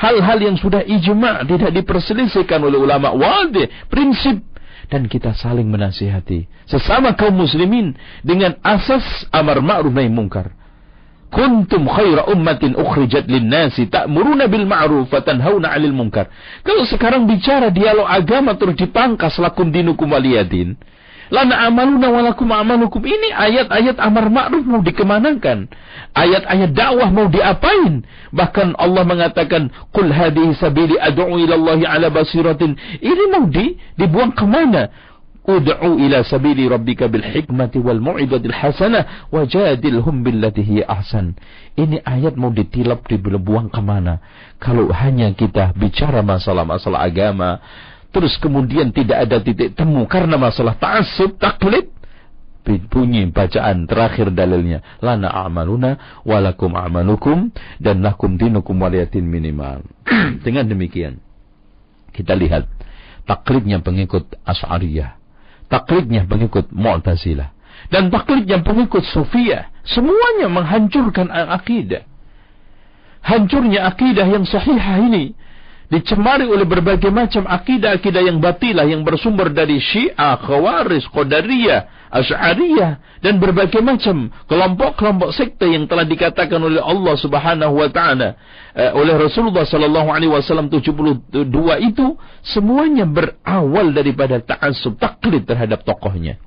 Hal-hal 0.00 0.40
yang 0.40 0.56
sudah 0.56 0.80
ijma' 0.80 1.44
tidak 1.44 1.76
diperselisihkan 1.76 2.64
oleh 2.64 2.80
ulama 2.80 3.12
wadih, 3.12 3.68
prinsip 3.92 4.40
dan 4.90 5.06
kita 5.06 5.32
saling 5.38 5.70
menasihati 5.70 6.50
sesama 6.66 7.14
kaum 7.14 7.38
muslimin 7.38 7.94
dengan 8.26 8.58
asas 8.66 9.06
amar 9.30 9.62
ma'ruf 9.62 9.94
nahi 9.94 10.10
mungkar. 10.10 10.50
Kuntum 11.30 11.86
khaira 11.86 12.26
ummatin 12.26 12.74
ukhrijat 12.74 13.30
linnasi 13.30 13.86
ta'muruna 13.86 14.50
bil 14.50 14.66
ma'ruf 14.66 15.06
wa 15.14 15.22
tanhauna 15.22 15.70
'anil 15.70 15.94
munkar. 15.94 16.26
Kalau 16.66 16.82
sekarang 16.90 17.30
bicara 17.30 17.70
dialog 17.70 18.02
agama 18.10 18.58
terus 18.58 18.74
dipangkas 18.74 19.38
lakum 19.38 19.70
dinukum 19.70 20.10
waliyadin. 20.10 20.74
Lana 21.30 21.62
amaluna 21.70 22.10
walakum 22.10 22.50
amalukum. 22.50 23.06
Ini 23.06 23.30
ayat-ayat 23.30 24.02
amar 24.02 24.26
ma'ruf 24.26 24.66
mau 24.66 24.82
dikemanakan. 24.82 25.70
Ayat-ayat 26.18 26.74
dakwah 26.74 27.08
mau 27.14 27.30
diapain. 27.30 28.02
Bahkan 28.34 28.74
Allah 28.74 29.06
mengatakan, 29.06 29.70
Qul 29.94 30.10
hadihi 30.10 30.58
sabili 30.58 30.98
ad'u 30.98 31.38
ilallahi 31.38 31.86
ala 31.86 32.10
basiratin. 32.10 32.74
Ini 32.98 33.24
mau 33.30 33.46
di, 33.46 33.78
dibuang 33.94 34.34
ke 34.34 34.42
mana? 34.42 34.90
Ud'u 35.40 35.96
ila 35.96 36.20
sabili 36.20 36.68
rabbika 36.68 37.08
bil 37.08 37.24
hikmati 37.24 37.80
wal 37.80 38.02
mu'idatil 38.02 38.52
hasanah 38.52 39.30
wajadilhum 39.32 40.26
billati 40.26 40.66
hiya 40.66 40.84
ahsan. 40.84 41.38
Ini 41.78 42.04
ayat 42.04 42.36
mau 42.36 42.52
ditilap 42.52 43.06
dibuang 43.08 43.72
ke 43.72 43.80
mana? 43.80 44.20
Kalau 44.60 44.90
hanya 44.92 45.32
kita 45.32 45.72
bicara 45.78 46.20
masalah-masalah 46.20 47.06
agama, 47.06 47.62
terus 48.10 48.34
kemudian 48.38 48.90
tidak 48.90 49.26
ada 49.28 49.38
titik 49.42 49.74
temu 49.74 50.06
karena 50.06 50.36
masalah 50.36 50.74
ta'assub, 50.76 51.38
taklid, 51.38 51.90
bunyi 52.90 53.26
bacaan 53.30 53.88
terakhir 53.88 54.30
dalilnya. 54.30 54.84
Lana 55.02 55.32
a'maluna 55.32 56.22
walakum 56.22 56.76
a'malukum 56.76 57.50
dan 57.82 58.04
lakum 58.04 58.38
dinukum 58.38 58.78
waliyatin 58.78 59.26
minimal. 59.26 59.82
Dengan 60.44 60.68
demikian 60.68 61.18
kita 62.10 62.34
lihat 62.34 62.66
taklidnya 63.26 63.80
pengikut 63.80 64.26
Asy'ariyah 64.42 65.20
taklidnya 65.70 66.26
pengikut 66.26 66.74
Mu'tazilah 66.74 67.54
dan 67.88 68.10
taklidnya 68.10 68.60
pengikut 68.60 69.06
Sufiyah. 69.06 69.70
Semuanya 69.86 70.50
menghancurkan 70.50 71.30
akidah 71.30 72.04
hancurnya 73.24 73.88
akidah 73.88 74.26
yang 74.26 74.44
sahihah 74.44 75.00
ini 75.08 75.32
dicemari 75.90 76.46
oleh 76.46 76.64
berbagai 76.64 77.10
macam 77.10 77.44
akidah-akidah 77.50 78.22
yang 78.22 78.38
batilah 78.38 78.86
yang 78.86 79.02
bersumber 79.02 79.50
dari 79.50 79.82
Syiah, 79.82 80.38
Khawaris, 80.38 81.10
Qadariyah, 81.10 82.00
Asy'ariyah 82.10 83.22
dan 83.22 83.38
berbagai 83.38 83.78
macam 83.82 84.34
kelompok-kelompok 84.50 85.30
sekte 85.30 85.70
yang 85.70 85.86
telah 85.86 86.02
dikatakan 86.02 86.58
oleh 86.58 86.82
Allah 86.82 87.14
Subhanahu 87.14 87.74
wa 87.78 87.86
taala 87.86 88.34
uh, 88.74 88.90
oleh 88.98 89.14
Rasulullah 89.14 89.62
sallallahu 89.62 90.10
alaihi 90.10 90.30
wasallam 90.34 90.66
72 90.66 91.38
itu 91.86 92.06
semuanya 92.42 93.06
berawal 93.06 93.94
daripada 93.94 94.42
ta'assub 94.42 94.98
taklid 94.98 95.46
terhadap 95.46 95.86
tokohnya 95.86 96.42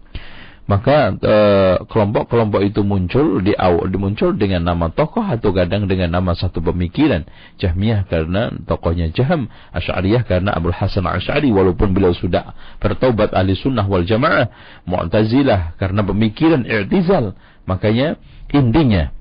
maka 0.64 1.12
eh, 1.20 1.76
kelompok-kelompok 1.92 2.64
itu 2.64 2.88
muncul 2.88 3.44
di 3.44 3.52
awal 3.52 3.92
dimuncul 3.92 4.32
dengan 4.32 4.64
nama 4.64 4.88
tokoh 4.88 5.24
atau 5.24 5.52
kadang 5.52 5.92
dengan 5.92 6.08
nama 6.08 6.32
satu 6.32 6.64
pemikiran. 6.64 7.28
Jahmiyah 7.60 8.08
karena 8.08 8.48
tokohnya 8.64 9.12
Jaham 9.12 9.52
Asy'ariyah 9.76 10.24
karena 10.24 10.56
Abdul 10.56 10.72
Hasan 10.72 11.04
Asy'ari 11.04 11.52
walaupun 11.52 11.92
beliau 11.92 12.16
sudah 12.16 12.56
bertaubat 12.80 13.36
ahli 13.36 13.60
sunnah 13.60 13.84
wal 13.84 14.08
jamaah 14.08 14.48
Mu'tazilah 14.88 15.76
karena 15.76 16.00
pemikiran 16.00 16.64
i'tizal. 16.64 17.36
Makanya 17.68 18.16
intinya 18.56 19.12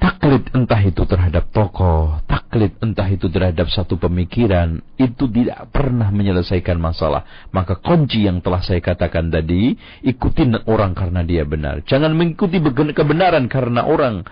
taklid 0.00 0.48
entah 0.56 0.80
itu 0.80 1.04
terhadap 1.04 1.52
tokoh, 1.52 2.24
taklid 2.24 2.72
entah 2.80 3.06
itu 3.06 3.28
terhadap 3.28 3.68
satu 3.68 4.00
pemikiran, 4.00 4.80
itu 4.96 5.28
tidak 5.28 5.68
pernah 5.70 6.08
menyelesaikan 6.08 6.80
masalah. 6.80 7.22
Maka 7.52 7.76
kunci 7.78 8.24
yang 8.24 8.40
telah 8.40 8.64
saya 8.64 8.80
katakan 8.80 9.28
tadi, 9.28 9.76
ikutin 10.02 10.64
orang 10.64 10.96
karena 10.96 11.20
dia 11.20 11.44
benar. 11.44 11.84
Jangan 11.84 12.16
mengikuti 12.16 12.58
kebenaran 12.96 13.46
karena 13.46 13.84
orang. 13.84 14.24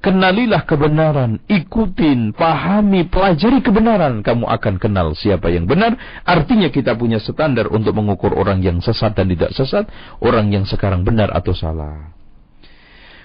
Kenalilah 0.00 0.64
kebenaran, 0.64 1.44
ikutin, 1.44 2.32
pahami, 2.32 3.04
pelajari 3.12 3.60
kebenaran. 3.60 4.24
Kamu 4.24 4.48
akan 4.48 4.80
kenal 4.80 5.12
siapa 5.12 5.52
yang 5.52 5.68
benar. 5.68 5.92
Artinya 6.24 6.72
kita 6.72 6.96
punya 6.96 7.20
standar 7.20 7.68
untuk 7.68 7.92
mengukur 7.92 8.32
orang 8.32 8.64
yang 8.64 8.80
sesat 8.80 9.12
dan 9.12 9.28
tidak 9.28 9.52
sesat, 9.52 9.84
orang 10.24 10.48
yang 10.56 10.64
sekarang 10.64 11.04
benar 11.04 11.28
atau 11.36 11.52
salah. 11.52 12.19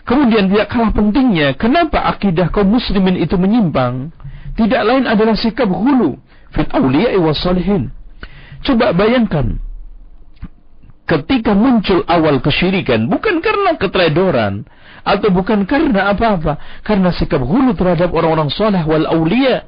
Kemudian 0.05 0.53
tidak 0.53 0.69
kalah 0.69 0.93
pentingnya, 0.93 1.57
kenapa 1.57 2.05
akidah 2.05 2.53
kaum 2.53 2.69
muslimin 2.69 3.17
itu 3.17 3.33
menyimpang? 3.41 4.13
Tidak 4.53 4.81
lain 4.85 5.09
adalah 5.09 5.33
sikap 5.33 5.65
hulu 5.65 6.21
fit 6.53 6.69
salihin. 7.41 7.89
Coba 8.61 8.93
bayangkan, 8.93 9.57
ketika 11.09 11.57
muncul 11.57 12.05
awal 12.05 12.37
kesyirikan 12.39 13.09
bukan 13.09 13.41
karena 13.41 13.77
keteledoran 13.81 14.69
atau 15.05 15.29
bukan 15.33 15.65
karena 15.65 16.13
apa-apa, 16.13 16.57
karena 16.81 17.09
sikap 17.13 17.41
hulu 17.41 17.73
terhadap 17.73 18.13
orang-orang 18.13 18.49
soleh 18.53 18.81
wal 18.85 19.05
aulia 19.09 19.65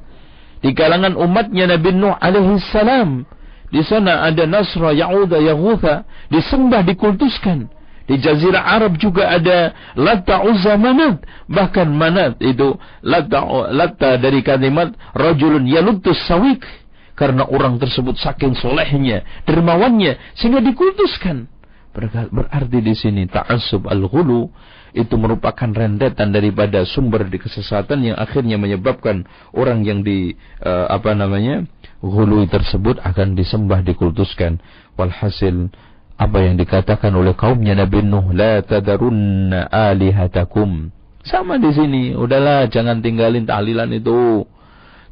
di 0.58 0.74
kalangan 0.74 1.14
umatnya 1.14 1.70
Nabi 1.70 1.94
Nuh 1.94 2.14
alaihi 2.18 2.62
salam. 2.70 3.26
Di 3.68 3.84
sana 3.84 4.24
ada 4.24 4.48
Nasra, 4.48 4.96
Ya'udha, 4.96 5.44
Yaghutha, 5.44 6.08
disembah, 6.32 6.80
dikultuskan. 6.88 7.68
Di 8.08 8.16
Jazirah 8.16 8.64
Arab 8.64 8.96
juga 8.96 9.28
ada 9.28 9.76
Latta 9.92 10.40
Uzza 10.48 10.80
Manat. 10.80 11.20
Bahkan 11.44 11.88
Manat 11.92 12.40
itu 12.40 12.72
Latta, 13.04 13.68
Latta 13.68 14.16
dari 14.16 14.40
kalimat 14.40 14.96
Rajulun 15.12 15.68
Yalutus 15.68 16.16
Sawik. 16.24 16.64
Karena 17.12 17.44
orang 17.44 17.76
tersebut 17.82 18.14
saking 18.16 18.54
solehnya, 18.56 19.26
dermawannya, 19.44 20.38
sehingga 20.38 20.62
dikultuskan. 20.62 21.50
Berarti 21.90 22.78
di 22.78 22.94
sini 22.94 23.26
ta'asub 23.26 23.90
al-ghulu 23.90 24.46
itu 24.94 25.14
merupakan 25.18 25.66
rentetan 25.68 26.30
daripada 26.30 26.86
sumber 26.86 27.26
di 27.26 27.36
kesesatan 27.42 28.06
yang 28.06 28.16
akhirnya 28.16 28.56
menyebabkan 28.56 29.26
orang 29.50 29.82
yang 29.82 30.00
di 30.06 30.38
uh, 30.62 30.86
apa 30.88 31.12
namanya 31.12 31.66
ghulu 31.98 32.46
tersebut 32.46 33.02
akan 33.02 33.34
disembah 33.34 33.82
dikultuskan. 33.82 34.62
Walhasil 34.94 35.74
apa 36.18 36.38
yang 36.42 36.58
dikatakan 36.58 37.14
oleh 37.14 37.38
kaumnya 37.38 37.78
Nabi 37.78 38.02
Nuh 38.02 38.34
la 38.34 38.58
tadarunna 38.66 39.70
alihatakum. 39.70 40.90
Sama 41.22 41.62
di 41.62 41.70
sini, 41.70 42.02
udahlah 42.18 42.66
jangan 42.66 42.98
tinggalin 42.98 43.46
tahlilan 43.46 43.94
itu 43.94 44.42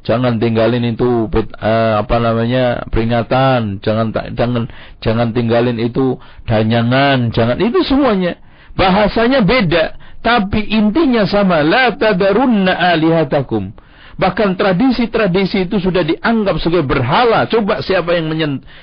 jangan 0.03 0.39
tinggalin 0.39 0.83
itu 0.87 1.27
uh, 1.27 1.93
apa 1.99 2.15
namanya 2.19 2.87
peringatan, 2.91 3.79
jangan 3.83 4.11
jangan 4.35 4.63
jangan 5.03 5.27
tinggalin 5.31 5.79
itu 5.79 6.19
danyangan, 6.47 7.31
jangan 7.31 7.57
itu 7.59 7.79
semuanya. 7.87 8.39
Bahasanya 8.77 9.41
beda, 9.41 9.97
tapi 10.21 10.63
intinya 10.69 11.23
sama. 11.23 11.63
La 11.63 11.95
tadarunna 11.95 12.71
alihatakum. 12.71 13.73
Bahkan 14.17 14.57
tradisi-tradisi 14.57 15.69
itu 15.69 15.77
sudah 15.77 16.01
dianggap 16.01 16.57
sebagai 16.57 16.89
berhala. 16.89 17.45
Coba 17.45 17.85
siapa 17.85 18.17
yang 18.17 18.33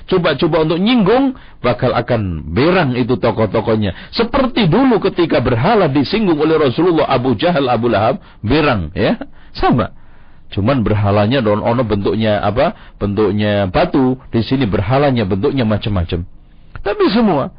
coba-coba 0.07 0.63
untuk 0.63 0.79
nyinggung, 0.79 1.35
bakal 1.59 1.91
akan 1.91 2.55
berang 2.55 2.95
itu 2.95 3.19
tokoh-tokohnya. 3.19 4.15
Seperti 4.15 4.71
dulu 4.71 5.03
ketika 5.03 5.43
berhala 5.43 5.91
disinggung 5.91 6.39
oleh 6.39 6.55
Rasulullah 6.55 7.11
Abu 7.11 7.35
Jahal, 7.35 7.67
Abu 7.67 7.91
Lahab, 7.91 8.23
berang 8.39 8.95
ya. 8.95 9.19
Sama. 9.51 9.91
Cuman 10.55 10.87
berhalanya 10.87 11.43
don 11.43 11.59
ono 11.59 11.83
bentuknya 11.83 12.39
apa? 12.39 12.95
Bentuknya 12.95 13.67
batu. 13.67 14.15
Di 14.31 14.39
sini 14.39 14.63
berhalanya 14.63 15.27
bentuknya 15.27 15.67
macam-macam. 15.67 16.23
Tapi 16.79 17.05
semua 17.11 17.51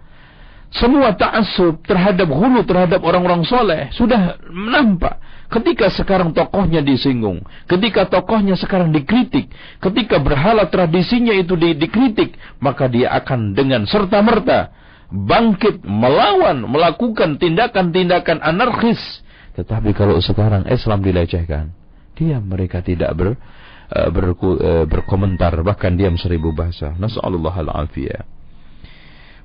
semua 0.73 1.15
ta'assub 1.15 1.85
terhadap 1.87 2.27
hulu 2.27 2.67
terhadap 2.67 3.01
orang-orang 3.05 3.45
soleh 3.47 3.93
sudah 3.95 4.41
nampak. 4.51 5.21
Ketika 5.47 5.87
sekarang 5.95 6.35
tokohnya 6.35 6.83
disinggung, 6.83 7.47
ketika 7.71 8.11
tokohnya 8.11 8.59
sekarang 8.59 8.91
dikritik, 8.91 9.47
ketika 9.79 10.19
berhala 10.19 10.67
tradisinya 10.67 11.31
itu 11.31 11.55
di, 11.55 11.79
dikritik, 11.79 12.35
maka 12.59 12.91
dia 12.91 13.15
akan 13.15 13.55
dengan 13.55 13.87
serta 13.87 14.19
merta 14.27 14.75
bangkit 15.11 15.87
melawan, 15.87 16.67
melakukan 16.67 17.39
tindakan-tindakan 17.39 18.43
anarkis. 18.43 18.99
Tetapi 19.55 19.95
kalau 19.95 20.19
sekarang 20.19 20.67
Islam 20.67 21.01
dilecehkan, 21.01 21.71
diam 22.19 22.43
mereka 22.43 22.83
tidak 22.83 23.15
ber, 23.15 23.29
uh, 23.95 24.11
ber, 24.11 24.35
uh, 24.35 24.85
berkomentar 24.85 25.55
bahkan 25.63 25.95
diam 25.95 26.19
seribu 26.19 26.51
bahasa 26.51 26.93
nasallallahu 26.99 27.71
al-afiyah 27.71 28.36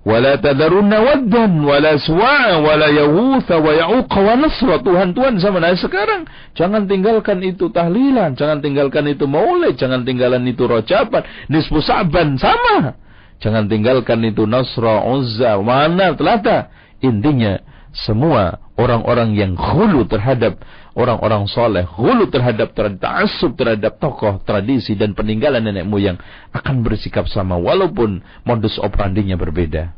waddan 0.02 1.62
wala 1.62 1.94
suwa'a 1.94 2.58
wala 2.58 2.90
yawutha 2.90 3.62
wa 3.62 3.70
ya'uqa 3.70 4.20
wa 4.20 4.34
nasra. 4.34 4.82
Tuhan 4.82 5.14
Tuhan 5.14 5.38
sama 5.38 5.62
nah 5.62 5.74
sekarang. 5.78 6.26
Jangan 6.58 6.90
tinggalkan 6.90 7.38
itu 7.46 7.70
tahlilan 7.70 8.34
jangan 8.34 8.66
tinggalkan 8.66 9.06
itu 9.06 9.30
maulid 9.30 9.78
jangan 9.78 10.02
tinggalkan 10.02 10.42
itu 10.50 10.66
rojaban 10.66 11.22
nisfu 11.54 11.86
sa'ban 11.86 12.42
sama. 12.42 12.98
Jangan 13.42 13.70
tinggalkan 13.70 14.26
itu 14.26 14.50
nasra 14.50 15.06
uzza 15.06 15.62
mana 15.62 16.18
telata. 16.18 16.74
Intinya 17.02 17.62
semua 17.94 18.62
orang-orang 18.78 19.38
yang 19.38 19.54
khulu 19.54 20.10
terhadap 20.10 20.62
orang-orang 20.91 21.47
soleh, 21.47 21.88
hulu 21.88 22.27
terhadap 22.27 22.75
ta'asub 22.75 23.56
terhadap 23.56 23.95
tokoh, 23.99 24.43
tradisi 24.43 24.95
dan 24.99 25.15
peninggalan 25.15 25.63
nenek 25.63 25.88
moyang 25.88 26.19
akan 26.51 26.84
bersikap 26.84 27.32
sama 27.32 27.56
walaupun 27.56 28.19
modus 28.43 28.75
operandinya 28.75 29.39
berbeda. 29.39 29.95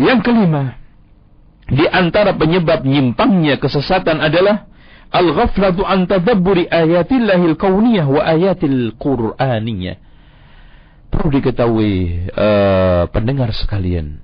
Yang 0.00 0.20
kelima, 0.24 0.80
di 1.68 1.84
antara 1.88 2.32
penyebab 2.34 2.82
nyimpangnya 2.84 3.60
kesesatan 3.60 4.24
adalah 4.24 4.68
al-ghaflatu 5.12 5.84
an 5.84 6.08
tadabburi 6.08 6.66
ayatillahil 6.66 7.54
kauniyah 7.54 8.06
wa 8.08 8.22
ayatil 8.24 8.96
qur'aniyah. 8.96 9.96
Perlu 11.12 11.30
diketahui 11.30 12.26
uh, 12.34 13.06
pendengar 13.14 13.54
sekalian, 13.54 14.18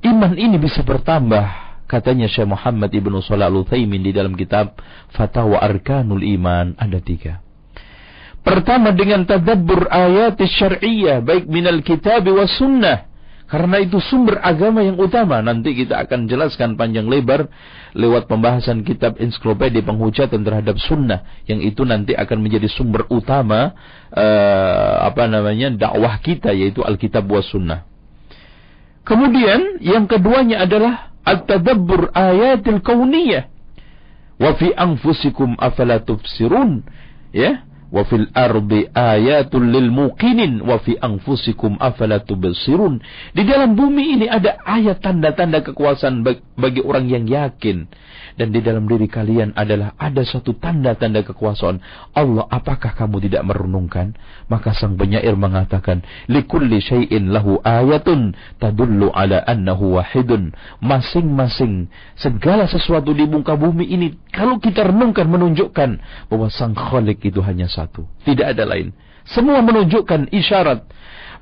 iman 0.00 0.32
ini 0.40 0.56
bisa 0.56 0.80
bertambah 0.80 1.71
Katanya 1.92 2.24
Syekh 2.24 2.48
Muhammad 2.48 2.88
Ibnu 2.88 3.20
Shalih 3.20 3.52
Al-Utsaimin 3.52 4.00
di 4.00 4.16
dalam 4.16 4.32
kitab 4.32 4.80
Fatwa 5.12 5.60
Arkanul 5.60 6.24
Iman 6.24 6.72
ada 6.80 6.96
tiga. 7.04 7.44
Pertama 8.40 8.96
dengan 8.96 9.28
tadabbur 9.28 9.92
ayat 9.92 10.40
syar'iyyah 10.40 11.20
baik 11.20 11.44
minal 11.52 11.84
kitab 11.84 12.24
wa 12.32 12.48
sunnah. 12.48 13.12
Karena 13.44 13.84
itu 13.84 14.00
sumber 14.00 14.40
agama 14.40 14.80
yang 14.80 14.96
utama. 14.96 15.44
Nanti 15.44 15.76
kita 15.76 16.00
akan 16.08 16.24
jelaskan 16.24 16.80
panjang 16.80 17.04
lebar 17.04 17.52
lewat 17.92 18.24
pembahasan 18.24 18.80
kitab 18.88 19.20
ensiklopedia 19.20 19.84
penghujatan 19.84 20.40
terhadap 20.40 20.80
sunnah. 20.80 21.44
Yang 21.44 21.76
itu 21.76 21.84
nanti 21.84 22.16
akan 22.16 22.40
menjadi 22.40 22.72
sumber 22.72 23.04
utama 23.12 23.76
uh, 24.08 25.04
apa 25.04 25.28
namanya 25.28 25.68
dakwah 25.68 26.16
kita 26.24 26.56
yaitu 26.56 26.80
Alkitab 26.80 27.28
wa 27.28 27.44
sunnah. 27.44 27.84
Kemudian 29.04 29.84
yang 29.84 30.08
keduanya 30.08 30.64
adalah 30.64 31.11
at-tadabbur 31.22 32.10
ayatil 32.14 32.82
kauniyah. 32.82 33.48
Wa 34.38 34.58
fi 34.58 34.74
anfusikum 34.74 35.54
afala 35.58 36.02
tubsirun. 36.02 36.82
Ya? 37.30 37.62
Wa 37.92 38.08
fil 38.08 38.26
fi 40.80 40.96
anfusikum 40.96 41.76
afala 41.78 42.24
tubsirun. 42.24 43.04
Di 43.36 43.44
dalam 43.44 43.76
bumi 43.76 44.16
ini 44.18 44.26
ada 44.26 44.56
ayat 44.64 45.04
tanda-tanda 45.04 45.60
kekuasaan 45.60 46.24
bagi 46.56 46.80
orang 46.80 47.06
yang 47.12 47.28
yakin 47.28 47.86
dan 48.36 48.48
di 48.50 48.60
dalam 48.64 48.88
diri 48.88 49.06
kalian 49.08 49.52
adalah 49.54 49.92
ada 50.00 50.24
satu 50.24 50.56
tanda-tanda 50.56 51.22
kekuasaan. 51.24 51.80
Allah 52.16 52.48
apakah 52.48 52.96
kamu 52.96 53.28
tidak 53.28 53.42
merenungkan? 53.46 54.16
Maka 54.48 54.72
sang 54.72 54.96
penyair 54.96 55.36
mengatakan 55.36 56.04
likulli 56.28 56.80
syai'in 56.80 57.32
lahu 57.32 57.60
ayatun 57.60 58.36
tadullu 58.58 59.12
ala 59.12 59.44
annahu 59.44 60.00
wahidun. 60.00 60.56
Masing-masing 60.80 61.92
segala 62.16 62.64
sesuatu 62.68 63.12
di 63.12 63.28
muka 63.28 63.56
bumi 63.56 63.88
ini 63.88 64.16
kalau 64.32 64.56
kita 64.58 64.88
renungkan 64.88 65.28
menunjukkan 65.28 65.90
bahwa 66.32 66.48
sang 66.48 66.72
khalik 66.72 67.20
itu 67.24 67.40
hanya 67.44 67.68
satu. 67.68 68.08
Tidak 68.24 68.44
ada 68.44 68.64
lain. 68.64 68.92
Semua 69.22 69.62
menunjukkan 69.62 70.34
isyarat 70.34 70.82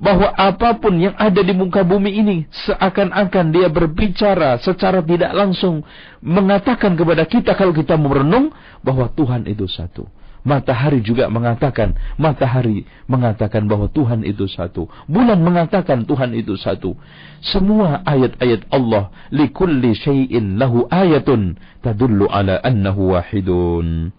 bahwa 0.00 0.32
apa 0.32 0.80
pun 0.80 0.96
yang 0.96 1.12
ada 1.20 1.44
di 1.44 1.52
muka 1.52 1.84
bumi 1.84 2.24
ini 2.24 2.36
seakan-akan 2.48 3.52
dia 3.52 3.68
berbicara 3.68 4.56
secara 4.64 5.04
tidak 5.04 5.36
langsung 5.36 5.84
mengatakan 6.24 6.96
kepada 6.96 7.28
kita 7.28 7.52
kalau 7.52 7.76
kita 7.76 8.00
merenung 8.00 8.48
bahwa 8.80 9.12
Tuhan 9.12 9.44
itu 9.44 9.68
satu. 9.68 10.08
Matahari 10.40 11.04
juga 11.04 11.28
mengatakan, 11.28 11.92
matahari 12.16 12.88
mengatakan 13.04 13.68
bahwa 13.68 13.92
Tuhan 13.92 14.24
itu 14.24 14.48
satu. 14.48 14.88
Bulan 15.04 15.44
mengatakan 15.44 16.08
Tuhan 16.08 16.32
itu 16.32 16.56
satu. 16.56 16.96
Semua 17.44 18.00
ayat-ayat 18.08 18.72
Allah, 18.72 19.12
likulli 19.28 19.92
syai'in 19.92 20.56
lahu 20.56 20.88
ayatun 20.88 21.60
tadullu 21.84 22.24
ala 22.32 22.56
annahu 22.64 23.12
wahidun. 23.12 24.16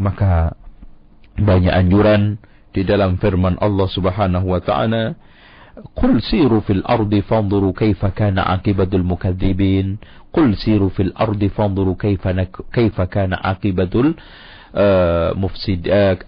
Maka 0.00 0.56
banyak 1.36 1.72
anjuran 1.72 2.40
di 2.73 2.83
dalam 2.83 3.17
firman 3.17 3.57
Allah 3.61 3.87
Subhanahu 3.89 4.47
wa 4.53 4.59
taala 4.61 5.15
قل 5.77 6.17
سيروا 6.21 6.65
في 6.65 6.73
الأرض 6.81 7.15
فانظروا 7.29 7.73
كيف 7.77 8.01
كان 8.17 8.39
عاقبة 8.41 8.89
المكذبين 8.93 9.87
قل 10.33 10.57
سيروا 10.57 10.89
في 10.89 11.13
الأرض 11.13 11.53
فانظروا 11.53 11.95
كيف 12.01 12.25
كيف 12.73 12.97
كان 13.01 13.33
عاقبة 13.37 13.93
المفسد 14.73 15.81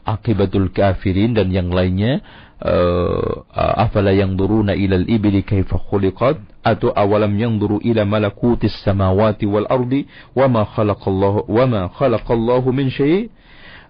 عاقبة 0.07 0.53
الكافرين 0.55 1.33
dan 1.33 1.49
yang 1.49 1.73
lainnya 1.73 2.21
afala 3.77 4.11
yanzuruna 4.13 4.75
ila 4.77 4.95
al-ibli 5.01 5.41
kaifa 5.41 5.81
khuliqat 5.81 6.37
atau 6.61 6.93
awalam 6.93 7.33
yanzuru 7.39 7.81
ila 7.81 8.05
malakutis 8.05 8.75
samawati 8.85 9.49
wal 9.49 9.65
ardi 9.65 10.05
wama 10.37 10.61
khalaqallahu 10.77 11.49
wama 11.49 11.89
khalaqallahu 11.89 12.69
min 12.69 12.93
syai' 12.93 13.33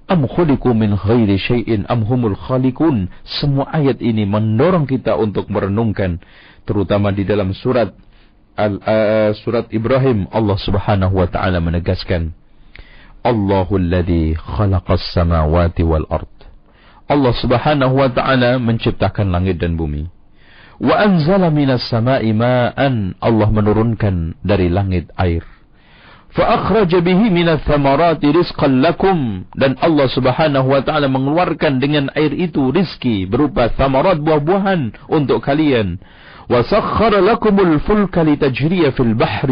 Am 0.04 0.28
khuliqu 0.28 0.68
min 0.76 0.92
ghairi 1.00 1.40
syai'in 1.40 1.88
am 1.88 2.04
humul 2.04 2.36
khaliqun. 2.36 3.08
Semua 3.24 3.72
ayat 3.72 4.04
ini 4.04 4.28
mendorong 4.28 4.84
kita 4.84 5.16
untuk 5.16 5.48
merenungkan 5.48 6.20
terutama 6.68 7.08
di 7.08 7.24
dalam 7.24 7.56
surat 7.56 7.92
al 8.54 8.78
uh, 8.84 9.30
surat 9.40 9.66
Ibrahim 9.72 10.28
Allah 10.30 10.60
Subhanahu 10.60 11.18
wa 11.18 11.26
taala 11.26 11.58
menegaskan 11.58 12.36
Allahul 13.24 13.88
ladzi 13.88 14.36
khalaqas 14.36 15.16
samawati 15.16 15.80
wal 15.80 16.04
ard. 16.12 16.28
Allah 17.08 17.32
Subhanahu 17.32 17.96
wa 17.96 18.08
taala 18.12 18.60
menciptakan 18.60 19.32
langit 19.32 19.56
dan 19.56 19.80
bumi. 19.80 20.08
Wa 20.84 21.00
anzala 21.00 21.48
minas 21.48 21.88
sama'i 21.88 22.36
ma'an. 22.36 23.16
Allah 23.24 23.48
menurunkan 23.48 24.44
dari 24.44 24.68
langit 24.68 25.08
air. 25.16 25.53
فأخرج 26.33 26.95
به 26.95 27.19
من 27.33 27.49
الثمرات 27.49 28.21
رزقا 28.21 28.67
لكم 28.69 29.17
dan 29.57 29.73
Allah 29.81 30.07
Subhanahu 30.13 30.67
wa 30.69 30.81
taala 30.85 31.09
mengeluarkan 31.09 31.81
dengan 31.81 32.13
air 32.13 32.29
itu 32.37 32.69
rizki 32.69 33.25
berupa 33.25 33.73
thamarat 33.73 34.21
buah-buahan 34.21 35.09
untuk 35.09 35.41
kalian 35.41 35.97
وَسَخَّرَ 36.49 37.13
لَكُمُ 37.21 37.55
الْفُلْكَ 37.61 38.15
لِتَجْرِيَ 38.17 38.97
فِي 38.97 39.01
الْبَحْرِ 39.05 39.49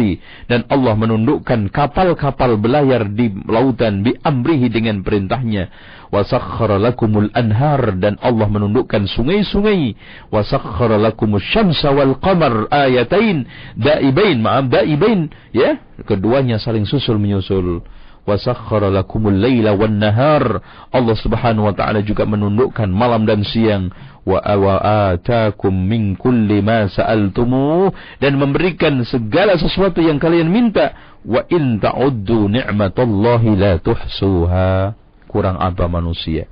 dan 0.50 0.66
Allah 0.66 0.98
menundukkan 0.98 1.70
kapal-kapal 1.70 2.58
belayar 2.58 3.06
di 3.06 3.30
lautan 3.46 4.02
bi 4.02 4.18
amrihi 4.18 4.66
dengan 4.66 5.06
perintahnya 5.06 5.70
وَسَخَّرَ 6.10 6.70
لَكُمُ 6.82 7.12
الْأَنْهَارِ 7.30 8.02
dan 8.02 8.18
Allah 8.18 8.50
menundukkan 8.50 9.06
sungai-sungai 9.06 9.94
وَسَخَّرَ 10.34 10.90
لَكُمُ 10.98 11.30
الشَّمْسَ 11.38 11.86
وَالْقَمَرِ 11.86 12.66
ayatain 12.74 13.46
daibain 13.78 14.42
maaf 14.42 14.66
daibain 14.66 15.30
ya 15.54 15.78
keduanya 16.02 16.58
saling 16.58 16.82
susul 16.82 17.20
menyusul 17.22 17.86
wasakhkhara 18.28 18.92
lakumul 18.92 19.32
laila 19.32 19.72
wan 19.72 19.96
nahar 19.96 20.60
Allah 20.92 21.16
Subhanahu 21.16 21.64
wa 21.64 21.72
taala 21.72 22.04
juga 22.04 22.28
menundukkan 22.28 22.84
malam 22.92 23.24
dan 23.24 23.40
siang 23.40 23.88
atakum 24.23 25.75
min 25.75 26.15
kulli 26.15 26.63
ma 26.63 26.87
sa'altumu 26.87 27.91
dan 28.23 28.39
memberikan 28.39 29.03
segala 29.03 29.59
sesuatu 29.59 29.99
yang 29.99 30.15
kalian 30.19 30.47
minta 30.47 31.19
wa 31.27 31.43
in 31.51 31.79
ta'uddu 31.83 32.47
ni'matallahi 32.47 33.49
la 33.59 33.73
tuhsuha 33.83 34.95
kurang 35.27 35.59
apa 35.59 35.87
manusia 35.91 36.47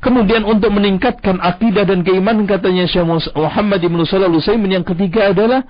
Kemudian 0.00 0.48
untuk 0.48 0.72
meningkatkan 0.72 1.36
akidah 1.44 1.84
dan 1.84 2.00
keimanan 2.00 2.48
katanya 2.48 2.88
Syekh 2.88 3.04
Muhammad 3.36 3.84
Ibn 3.84 4.00
Salah 4.08 4.32
yang 4.32 4.80
ketiga 4.80 5.28
adalah 5.28 5.60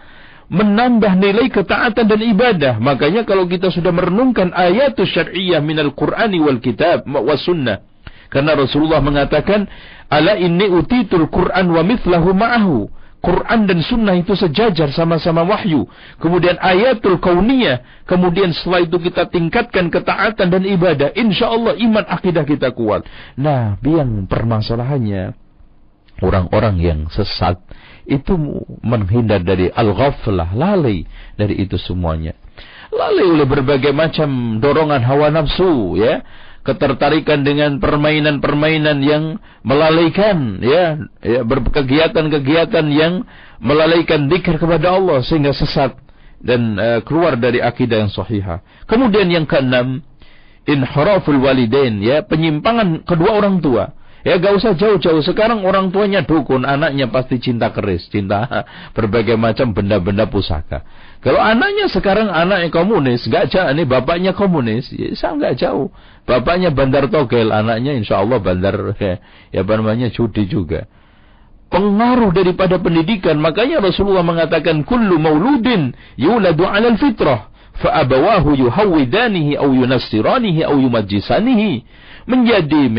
menambah 0.47 1.18
nilai 1.18 1.51
ketaatan 1.51 2.07
dan 2.07 2.20
ibadah. 2.22 2.74
Makanya 2.78 3.26
kalau 3.26 3.51
kita 3.51 3.74
sudah 3.74 3.91
merenungkan 3.91 4.55
ayat 4.55 4.95
syar'iyyah 4.95 5.59
minal 5.59 5.91
Qur'ani 5.99 6.39
wal 6.39 6.62
kitab 6.62 7.03
wa 7.11 7.35
sunnah. 7.35 7.89
Karena 8.31 8.55
Rasulullah 8.55 9.03
mengatakan, 9.03 9.66
Ala 10.11 10.39
inni 10.39 10.66
utitul 10.66 11.31
Qur'an 11.31 11.70
wa 11.70 11.83
mithlahu 11.83 12.31
ma'ahu. 12.35 13.01
Quran 13.20 13.68
dan 13.68 13.85
sunnah 13.85 14.16
itu 14.16 14.33
sejajar 14.33 14.89
sama-sama 14.97 15.45
wahyu. 15.45 15.85
Kemudian 16.16 16.57
ayatul 16.57 17.20
kauniyah. 17.20 18.09
Kemudian 18.09 18.57
setelah 18.57 18.81
itu 18.81 18.97
kita 18.97 19.28
tingkatkan 19.28 19.93
ketaatan 19.93 20.49
dan 20.49 20.64
ibadah. 20.64 21.12
Insya 21.12 21.53
Allah 21.53 21.76
iman 21.76 22.05
akidah 22.09 22.49
kita 22.49 22.72
kuat. 22.72 23.05
Nah, 23.37 23.76
yang 23.85 24.24
permasalahannya. 24.24 25.37
Orang-orang 26.20 26.76
yang 26.81 27.01
sesat 27.12 27.61
itu 28.05 28.37
menghindar 28.85 29.41
dari 29.41 29.72
al-ghaflah, 29.72 30.53
lalai 30.53 31.09
dari 31.37 31.64
itu 31.64 31.81
semuanya. 31.81 32.37
Lalai 32.93 33.24
oleh 33.24 33.47
berbagai 33.49 33.97
macam 33.97 34.61
dorongan 34.61 35.01
hawa 35.01 35.33
nafsu, 35.33 35.97
ya, 35.97 36.20
ketertarikan 36.61 37.40
dengan 37.40 37.80
permainan-permainan 37.80 38.98
yang 39.00 39.24
melalaikan, 39.64 40.61
ya, 40.61 41.00
ya 41.24 41.40
berkegiatan-kegiatan 41.44 42.86
yang 42.92 43.24
melalaikan 43.61 44.28
zikir 44.28 44.61
kepada 44.61 44.96
Allah 44.96 45.24
sehingga 45.24 45.56
sesat 45.56 45.96
dan 46.40 46.76
uh, 46.76 47.00
keluar 47.04 47.36
dari 47.36 47.61
akidah 47.61 48.04
yang 48.04 48.12
sahihah. 48.12 48.61
Kemudian 48.84 49.28
yang 49.32 49.48
keenam, 49.48 50.04
inharaful 50.68 51.40
walidain, 51.40 52.00
ya, 52.04 52.20
penyimpangan 52.24 53.08
kedua 53.08 53.40
orang 53.40 53.61
tua 53.64 53.96
Ya 54.20 54.36
gak 54.36 54.61
usah 54.61 54.76
jauh-jauh. 54.76 55.24
Sekarang 55.24 55.64
orang 55.64 55.88
tuanya 55.88 56.20
dukun, 56.20 56.68
anaknya 56.68 57.08
pasti 57.08 57.40
cinta 57.40 57.72
keris, 57.72 58.04
cinta 58.12 58.44
berbagai 58.96 59.40
macam 59.40 59.72
benda-benda 59.72 60.28
pusaka. 60.28 60.84
Kalau 61.21 61.37
anaknya 61.37 61.93
sekarang 61.93 62.33
anaknya 62.33 62.73
komunis, 62.73 63.29
gak 63.29 63.53
jauh, 63.53 63.68
ini 63.68 63.85
bapaknya 63.85 64.33
komunis, 64.33 64.89
ya 64.89 65.12
saya 65.12 65.37
gak 65.37 65.61
jauh. 65.61 65.93
Bapaknya 66.25 66.73
bandar 66.73 67.12
togel, 67.12 67.53
anaknya 67.53 67.93
insya 67.93 68.25
Allah 68.25 68.41
bandar, 68.41 68.73
ya, 68.97 69.21
ya 69.53 69.61
apa 69.61 69.73
namanya, 69.77 70.09
judi 70.09 70.49
juga. 70.49 70.89
Pengaruh 71.68 72.33
daripada 72.33 72.81
pendidikan, 72.81 73.37
makanya 73.37 73.85
Rasulullah 73.85 74.25
mengatakan, 74.25 74.81
Kullu 74.83 75.21
mauludin 75.21 75.93
yuladu 76.16 76.64
alal 76.64 76.97
fitrah, 76.97 77.53
fa'abawahu 77.85 78.57
yuhawidanihi 78.57 79.61
au 79.61 79.77
yunassiranihi 79.77 80.64
au 80.64 80.81
yumajisanihi 80.81 81.85
menjadi 82.29 82.91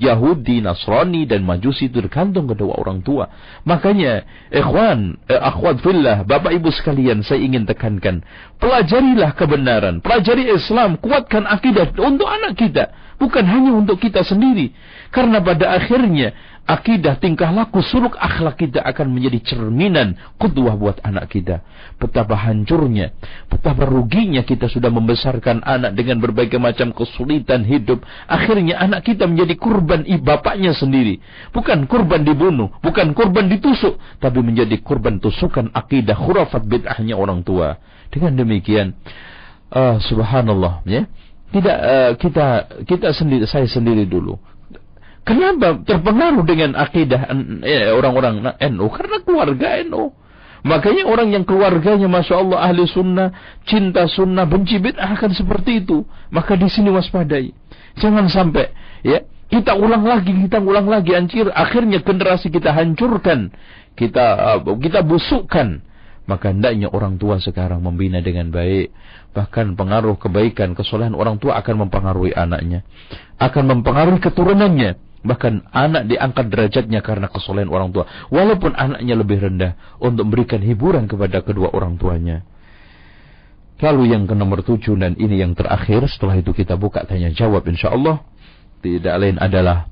Yahudi, 0.00 0.60
Nasrani 0.60 1.24
dan 1.24 1.44
Majusi 1.44 1.88
itu 1.88 2.00
tergantung 2.00 2.48
kedua 2.48 2.76
orang 2.80 3.00
tua. 3.00 3.30
Makanya, 3.64 4.24
ikhwan, 4.52 5.16
eh, 5.28 5.40
akhwat 5.40 5.80
fillah, 5.80 6.24
Bapak 6.24 6.52
Ibu 6.52 6.68
sekalian, 6.72 7.24
saya 7.24 7.40
ingin 7.40 7.64
tekankan, 7.64 8.24
pelajarilah 8.60 9.32
kebenaran, 9.36 10.04
pelajari 10.04 10.48
Islam, 10.50 11.00
kuatkan 11.00 11.48
akidah 11.48 11.92
untuk 12.00 12.28
anak 12.28 12.56
kita, 12.56 12.92
bukan 13.16 13.44
hanya 13.46 13.72
untuk 13.76 14.00
kita 14.00 14.24
sendiri. 14.26 14.72
Karena 15.14 15.38
pada 15.40 15.78
akhirnya 15.78 16.34
akidah, 16.64 17.20
tingkah 17.20 17.52
laku, 17.52 17.84
suluk 17.84 18.16
akhlak 18.16 18.56
kita 18.56 18.80
akan 18.80 19.12
menjadi 19.12 19.54
cerminan 19.54 20.16
kudwah 20.40 20.76
buat 20.76 20.96
anak 21.04 21.32
kita. 21.32 21.60
Betapa 22.00 22.34
hancurnya, 22.34 23.12
betapa 23.52 23.84
ruginya 23.84 24.40
kita 24.42 24.68
sudah 24.72 24.88
membesarkan 24.88 25.60
anak 25.64 25.92
dengan 25.92 26.20
berbagai 26.24 26.56
macam 26.56 26.90
kesulitan 26.96 27.62
hidup. 27.68 28.02
Akhirnya 28.26 28.80
anak 28.80 29.04
kita 29.04 29.28
menjadi 29.28 29.54
kurban 29.60 30.08
bapaknya 30.24 30.72
sendiri. 30.72 31.20
Bukan 31.52 31.84
kurban 31.84 32.24
dibunuh, 32.24 32.72
bukan 32.80 33.12
kurban 33.12 33.52
ditusuk, 33.52 34.00
tapi 34.18 34.40
menjadi 34.40 34.80
kurban 34.80 35.20
tusukan 35.20 35.68
akidah 35.76 36.16
khurafat 36.16 36.64
bid'ahnya 36.64 37.14
orang 37.14 37.44
tua. 37.44 37.76
Dengan 38.08 38.40
demikian, 38.40 38.96
uh, 39.68 40.00
subhanallah 40.00 40.80
ya. 40.88 41.04
Tidak 41.54 41.78
uh, 41.78 42.12
kita 42.18 42.46
kita 42.82 43.14
sendiri 43.14 43.46
saya 43.46 43.68
sendiri 43.70 44.10
dulu 44.10 44.53
Kenapa 45.24 45.80
terpengaruh 45.80 46.44
dengan 46.44 46.76
akidah 46.76 47.32
eh, 47.64 47.88
orang-orang 47.96 48.44
NU? 48.60 48.86
Karena 48.92 49.16
keluarga 49.24 49.80
NU. 49.80 50.12
Makanya 50.64 51.04
orang 51.04 51.28
yang 51.32 51.44
keluarganya 51.44 52.08
Masya 52.08 52.40
Allah 52.40 52.60
ahli 52.60 52.88
sunnah, 52.88 53.28
cinta 53.68 54.08
sunnah, 54.08 54.48
benci 54.48 54.80
bid'ah 54.80 55.12
akan 55.16 55.32
seperti 55.32 55.84
itu. 55.84 56.04
Maka 56.28 56.56
di 56.56 56.68
sini 56.68 56.88
waspadai. 56.88 57.52
Jangan 58.00 58.28
sampai 58.28 58.72
ya 59.04 59.24
kita 59.48 59.76
ulang 59.76 60.04
lagi, 60.04 60.32
kita 60.32 60.60
ulang 60.60 60.88
lagi 60.88 61.12
anjir. 61.16 61.48
Akhirnya 61.52 62.00
generasi 62.00 62.48
kita 62.48 62.72
hancurkan, 62.72 63.52
kita 63.96 64.60
uh, 64.60 64.76
kita 64.76 65.04
busukkan. 65.04 65.84
Maka 66.24 66.56
hendaknya 66.56 66.88
orang 66.88 67.20
tua 67.20 67.36
sekarang 67.40 67.84
membina 67.84 68.24
dengan 68.24 68.48
baik. 68.48 68.88
Bahkan 69.36 69.76
pengaruh 69.76 70.16
kebaikan, 70.16 70.72
kesolehan 70.72 71.12
orang 71.12 71.36
tua 71.36 71.60
akan 71.60 71.84
mempengaruhi 71.84 72.32
anaknya. 72.32 72.80
Akan 73.36 73.68
mempengaruhi 73.68 74.24
keturunannya 74.24 75.13
Bahkan 75.24 75.72
anak 75.72 76.04
diangkat 76.12 76.52
derajatnya 76.52 77.00
karena 77.00 77.32
kesolehan 77.32 77.72
orang 77.72 77.90
tua. 77.96 78.04
Walaupun 78.28 78.76
anaknya 78.76 79.14
lebih 79.16 79.40
rendah. 79.40 79.72
Untuk 79.96 80.28
memberikan 80.28 80.60
hiburan 80.60 81.08
kepada 81.08 81.40
kedua 81.40 81.72
orang 81.72 81.96
tuanya. 81.96 82.44
Lalu 83.80 84.12
yang 84.12 84.28
ke 84.28 84.36
nomor 84.36 84.60
tujuh 84.60 84.94
dan 85.00 85.16
ini 85.16 85.40
yang 85.40 85.56
terakhir. 85.56 86.04
Setelah 86.12 86.36
itu 86.36 86.52
kita 86.52 86.76
buka 86.76 87.08
tanya 87.08 87.32
jawab 87.32 87.64
insya 87.66 87.96
Allah. 87.96 88.20
Tidak 88.84 89.16
lain 89.16 89.40
adalah 89.40 89.88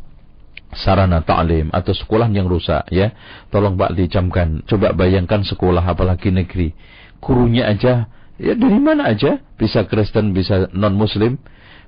sarana 0.72 1.20
ta'lim 1.20 1.68
atau 1.72 1.92
sekolah 1.96 2.28
yang 2.28 2.44
rusak 2.44 2.88
ya. 2.92 3.16
Tolong 3.48 3.80
Pak 3.80 3.96
dicamkan. 3.96 4.64
Coba 4.68 4.92
bayangkan 4.92 5.44
sekolah 5.44 5.84
apalagi 5.84 6.28
negeri. 6.28 6.76
Gurunya 7.24 7.72
aja 7.72 8.08
ya 8.40 8.52
dari 8.56 8.80
mana 8.80 9.12
aja 9.12 9.38
bisa 9.54 9.84
Kristen 9.86 10.32
bisa 10.34 10.66
non 10.72 10.96
Muslim 10.96 11.38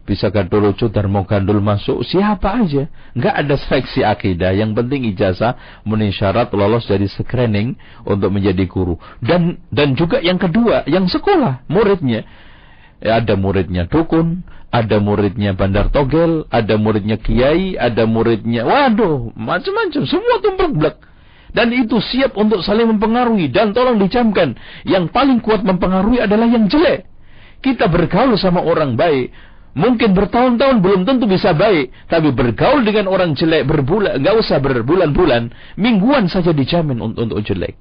bisa 0.05 0.29
gandul 0.29 0.77
dan 0.77 1.09
mau 1.09 1.25
gandul 1.25 1.65
masuk 1.65 2.05
siapa 2.05 2.61
aja. 2.61 2.89
Nggak 3.17 3.35
ada 3.35 3.55
seleksi 3.57 4.01
akidah. 4.05 4.53
Yang 4.53 4.77
penting 4.77 5.01
ijazah 5.17 5.57
memenuhi 5.89 6.13
syarat 6.13 6.53
lolos 6.53 6.85
dari 6.85 7.09
screening 7.09 7.77
untuk 8.05 8.29
menjadi 8.29 8.69
guru. 8.69 9.01
Dan 9.25 9.65
dan 9.73 9.97
juga 9.97 10.21
yang 10.21 10.37
kedua 10.37 10.85
yang 10.85 11.09
sekolah 11.09 11.65
muridnya. 11.73 12.23
Ya, 13.01 13.21
ada 13.21 13.35
muridnya 13.37 13.85
dukun 13.89 14.47
ada 14.73 14.97
muridnya 14.97 15.53
bandar 15.53 15.93
togel 15.93 16.49
ada 16.49 16.81
muridnya 16.81 17.21
kiai 17.21 17.77
ada 17.77 18.05
muridnya 18.05 18.65
waduh 18.69 19.33
macam-macam. 19.37 20.05
Semua 20.05 20.37
tumpuk 20.45 20.73
blek 20.77 20.97
dan 21.55 21.71
itu 21.71 22.03
siap 22.03 22.35
untuk 22.35 22.61
saling 22.67 22.91
mempengaruhi. 22.93 23.49
Dan 23.49 23.71
tolong 23.71 23.97
dicamkan 23.97 24.59
yang 24.83 25.09
paling 25.09 25.39
kuat 25.41 25.63
mempengaruhi 25.63 26.21
adalah 26.21 26.51
yang 26.51 26.67
jelek. 26.67 27.07
Kita 27.63 27.89
bergaul 27.89 28.37
sama 28.37 28.61
orang 28.61 28.99
baik 28.99 29.33
Mungkin 29.75 30.15
bertahun-tahun 30.15 30.79
belum 30.79 31.03
tentu 31.03 31.27
bisa 31.27 31.51
baik, 31.51 31.91
tapi 32.07 32.31
bergaul 32.31 32.87
dengan 32.87 33.11
orang 33.11 33.35
jelek 33.35 33.67
berbulan, 33.67 34.23
nggak 34.23 34.37
usah 34.39 34.63
berbulan-bulan, 34.63 35.51
mingguan 35.75 36.31
saja 36.31 36.55
dijamin 36.55 37.03
untuk, 37.03 37.27
untuk 37.27 37.41
jelek. 37.43 37.75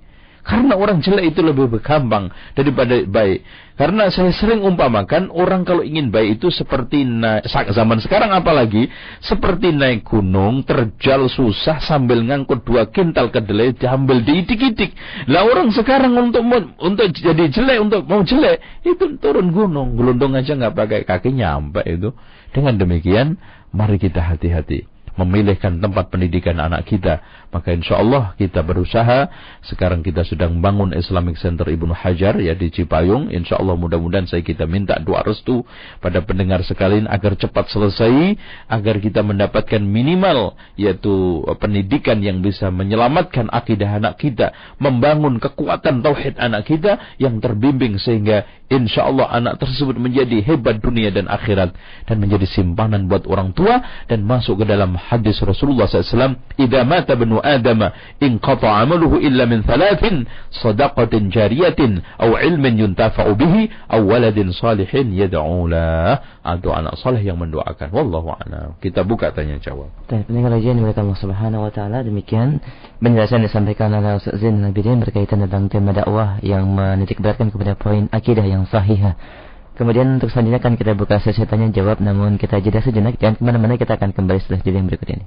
Karena 0.43 0.75
orang 0.75 0.99
jelek 0.99 1.37
itu 1.37 1.39
lebih 1.39 1.69
gampang 1.79 2.33
daripada 2.57 2.97
baik. 3.05 3.45
Karena 3.73 4.05
saya 4.13 4.29
sering 4.29 4.61
umpamakan 4.61 5.33
orang 5.33 5.65
kalau 5.65 5.81
ingin 5.81 6.13
baik 6.13 6.37
itu 6.37 6.53
seperti 6.53 7.01
naik, 7.01 7.49
zaman 7.49 7.97
sekarang 7.97 8.29
apalagi 8.29 8.85
seperti 9.17 9.73
naik 9.73 10.05
gunung 10.05 10.61
terjal 10.61 11.25
susah 11.25 11.81
sambil 11.81 12.21
ngangkut 12.21 12.61
dua 12.61 12.93
kintal 12.93 13.33
kedelai 13.33 13.73
diambil 13.73 14.21
diidik-idik. 14.21 14.93
Lah 15.25 15.49
orang 15.49 15.73
sekarang 15.73 16.13
untuk 16.13 16.45
untuk 16.77 17.07
jadi 17.17 17.49
jelek 17.49 17.81
untuk 17.81 18.05
mau 18.05 18.21
jelek 18.21 18.61
itu 18.85 19.17
turun 19.17 19.49
gunung, 19.49 19.97
gelundung 19.97 20.37
aja 20.37 20.53
nggak 20.53 20.75
pakai 20.77 21.01
kaki 21.09 21.33
nyampe 21.33 21.81
itu. 21.89 22.13
Dengan 22.53 22.77
demikian 22.77 23.41
mari 23.73 23.97
kita 23.97 24.21
hati-hati 24.21 24.85
memilihkan 25.17 25.81
tempat 25.81 26.09
pendidikan 26.09 26.57
anak 26.57 26.85
kita. 26.89 27.21
Maka 27.53 27.69
insya 27.69 28.01
Allah 28.01 28.33
kita 28.33 28.65
berusaha. 28.65 29.29
Sekarang 29.61 30.01
kita 30.01 30.25
sedang 30.25 30.57
bangun 30.57 30.97
Islamic 30.97 31.37
Center 31.37 31.69
Ibnu 31.69 31.93
Hajar 31.93 32.41
ya 32.41 32.57
di 32.57 32.73
Cipayung. 32.73 33.29
Insya 33.29 33.61
Allah 33.61 33.77
mudah-mudahan 33.77 34.25
saya 34.25 34.41
kita 34.41 34.65
minta 34.65 34.97
doa 34.97 35.21
restu 35.21 35.61
pada 36.01 36.25
pendengar 36.25 36.65
sekalian 36.65 37.05
agar 37.05 37.37
cepat 37.37 37.69
selesai. 37.69 38.33
Agar 38.65 38.97
kita 38.97 39.21
mendapatkan 39.21 39.79
minimal 39.85 40.57
yaitu 40.73 41.45
pendidikan 41.61 42.25
yang 42.25 42.41
bisa 42.41 42.73
menyelamatkan 42.73 43.53
akidah 43.53 44.01
anak 44.01 44.17
kita. 44.17 44.49
Membangun 44.81 45.37
kekuatan 45.37 46.01
tauhid 46.01 46.41
anak 46.41 46.65
kita 46.65 46.97
yang 47.21 47.37
terbimbing 47.37 48.01
sehingga 48.01 48.49
insya 48.73 49.05
Allah 49.05 49.29
anak 49.29 49.61
tersebut 49.61 50.01
menjadi 50.01 50.41
hebat 50.41 50.81
dunia 50.81 51.13
dan 51.13 51.29
akhirat. 51.29 51.77
Dan 52.09 52.17
menjadi 52.17 52.49
simpanan 52.49 53.05
buat 53.05 53.29
orang 53.29 53.53
tua 53.53 53.85
dan 54.09 54.25
masuk 54.25 54.63
ke 54.63 54.65
dalam 54.65 54.97
hadis 54.97 55.37
Rasulullah 55.45 55.85
SAW, 55.85 56.41
"Idza 56.57 56.81
mata 56.81 57.13
benu 57.13 57.42
Adam, 57.43 57.91
inqata 58.23 58.71
'amaluhu 58.71 59.19
illa 59.19 59.43
min 59.43 59.67
thalathin, 59.67 60.25
sadaqatin 60.49 61.29
jariyatin 61.29 61.99
aw 62.17 62.39
ilmin 62.39 62.79
yuntafa'u 62.79 63.35
bihi 63.35 63.69
aw 63.91 63.99
waladin 63.99 64.55
salihin 64.55 65.11
yad'u 65.11 65.67
lah." 65.67 66.23
Atau 66.41 66.71
anak 66.71 66.95
saleh 66.99 67.19
yang 67.19 67.39
mendoakan. 67.39 67.91
Wallahu 67.91 68.31
a'lam. 68.39 68.79
Kita 68.79 69.03
buka 69.03 69.35
tanya 69.35 69.59
jawab. 69.59 69.91
Pendengar 70.07 70.55
yang 70.59 70.79
dimuliakan 70.79 71.11
Allah 71.11 71.19
Subhanahu 71.19 71.67
wa 71.67 71.71
taala, 71.71 71.99
demikian 72.03 72.63
penjelasan 73.03 73.43
disampaikan 73.43 73.91
oleh 73.91 74.19
Ustaz 74.19 74.39
Zain 74.39 74.63
Nabidin 74.63 75.03
berkaitan 75.03 75.43
tentang 75.43 75.67
tema 75.67 75.91
dakwah 75.91 76.39
yang 76.39 76.67
menitik 76.71 77.19
beratkan 77.19 77.51
kepada 77.51 77.75
poin 77.75 78.07
akidah 78.11 78.43
yang 78.47 78.63
sahih. 78.67 79.15
Kemudian 79.73 80.21
untuk 80.21 80.29
selanjutnya 80.29 80.61
akan 80.61 80.77
kita 80.77 80.93
buka 80.93 81.17
sesi 81.17 81.41
tanya 81.49 81.73
jawab 81.73 81.97
namun 81.97 82.37
kita 82.37 82.61
jeda 82.61 82.85
sejenak 82.85 83.17
jangan 83.17 83.41
ke 83.41 83.43
mana-mana 83.43 83.73
kita 83.73 83.97
akan 83.97 84.13
kembali 84.13 84.39
setelah 84.45 84.61
jeda 84.61 84.77
yang 84.77 84.87
berikut 84.87 85.09
ini. 85.09 85.25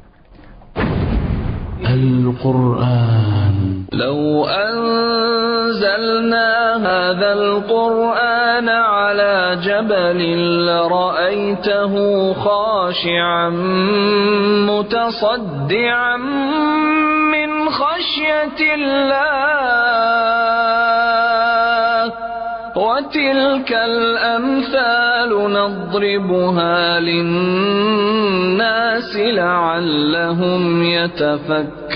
القرآن. 1.97 3.87
لو 3.93 4.45
أنزلنا 4.45 5.97
هذا 6.77 7.33
القرآن 7.33 8.69
على 8.69 9.59
جبل 9.63 10.21
لرأيته 10.67 11.95
خاشعا 12.35 13.49
متصدعا 14.69 16.17
من 17.33 17.69
خشية 17.71 18.75
الله. 18.75 19.77
وتلك 23.07 23.71
الأمثال 23.73 25.31
نضربها 25.31 27.01
للناس 27.01 28.37
لعلهم 29.17 30.83
يتفكرون 30.83 31.93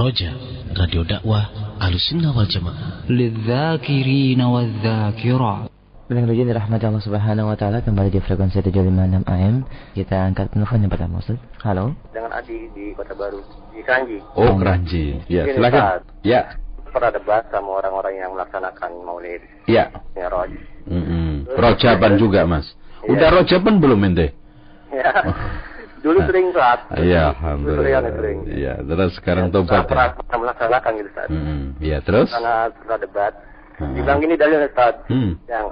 رجاء 0.00 0.32
راديو 0.80 1.02
دعوة 1.02 1.42
على 1.80 1.94
السنة 1.94 2.38
والجماعة 2.38 2.74
للذاكرين 3.10 4.40
والذاكرات 4.40 5.70
Dengan 6.10 6.26
ujian 6.26 6.50
rahmat 6.50 6.82
Allah 6.82 6.98
Subhanahu 7.06 7.54
wa 7.54 7.54
taala 7.54 7.86
kembali 7.86 8.10
di 8.10 8.18
frekuensi 8.18 8.58
756 8.58 9.30
AM. 9.30 9.62
Kita 9.94 10.26
angkat 10.26 10.50
telepon 10.50 10.82
yang 10.82 10.90
pertama 10.90 11.22
Ustaz. 11.22 11.38
Halo. 11.62 11.94
Dengan 12.10 12.34
Adi 12.34 12.66
di 12.74 12.90
Kota 12.98 13.14
Baru, 13.14 13.38
di 13.70 13.78
Kranji. 13.86 14.18
Oh, 14.34 14.58
Kranji. 14.58 15.22
Ya, 15.30 15.46
silakan. 15.46 16.02
Ya 16.26 16.58
pernah 16.90 17.10
debat 17.14 17.46
sama 17.48 17.80
orang-orang 17.80 18.14
yang 18.20 18.30
melaksanakan 18.34 18.90
maulid. 19.06 19.42
Iya. 19.66 19.90
Ya, 20.18 20.26
Roj. 20.28 20.52
Mm 20.86 21.02
-hmm. 21.02 21.30
Rojaban 21.56 22.12
juga, 22.18 22.44
Mas. 22.44 22.66
Ya. 23.06 23.16
Udah 23.16 23.28
rojaban 23.32 23.80
belum 23.80 24.00
ente? 24.10 24.34
Ya. 24.92 25.10
Dulu 26.04 26.16
sering 26.24 26.48
saat. 26.56 26.80
Iya, 26.96 27.36
alhamdulillah. 27.36 28.08
Sering, 28.16 28.38
Iya, 28.48 28.74
terus 28.80 29.12
sekarang 29.20 29.52
ya, 29.52 29.60
tobat. 29.60 29.84
Pernah, 29.84 30.16
pernah 30.16 30.38
melaksanakan 30.48 30.90
gitu. 30.96 31.10
Mm 31.28 31.40
-hmm. 31.40 31.60
Iya, 31.80 31.98
terus? 32.00 32.28
Karena 32.32 32.72
pernah 32.72 32.98
debat. 32.98 33.32
Hmm. 33.80 33.96
Dibilang 33.96 34.20
gini 34.20 34.34
dalil 34.36 34.68
Ustaz. 34.68 34.94
Hmm. 35.08 35.40
Yang 35.48 35.66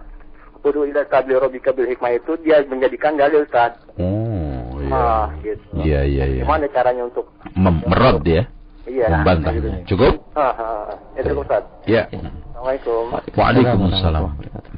Kudu 0.58 0.90
ila 0.90 1.06
tabli 1.06 1.38
robika 1.38 1.70
bil 1.70 1.86
hikmah 1.86 2.18
itu 2.18 2.34
dia 2.42 2.66
menjadikan 2.66 3.14
dalil 3.14 3.46
Ustaz. 3.46 3.78
Oh, 3.94 4.74
iya. 4.82 4.90
Ah, 4.90 5.26
gitu. 5.38 5.64
Iya, 5.78 6.00
iya, 6.02 6.24
iya. 6.26 6.42
Gimana 6.42 6.66
caranya 6.74 7.06
untuk 7.06 7.30
merot 7.54 8.24
ya? 8.26 8.50
Iya. 8.88 9.06
Membantahnya. 9.12 9.84
Cukup? 9.84 10.24
Ah, 10.32 10.56
ah. 10.56 10.84
Itu 11.20 11.36
Ustaz. 11.36 11.64
Ya. 11.84 12.08
Assalamualaikum. 12.08 13.02
Waalaikumsalam. 13.36 14.24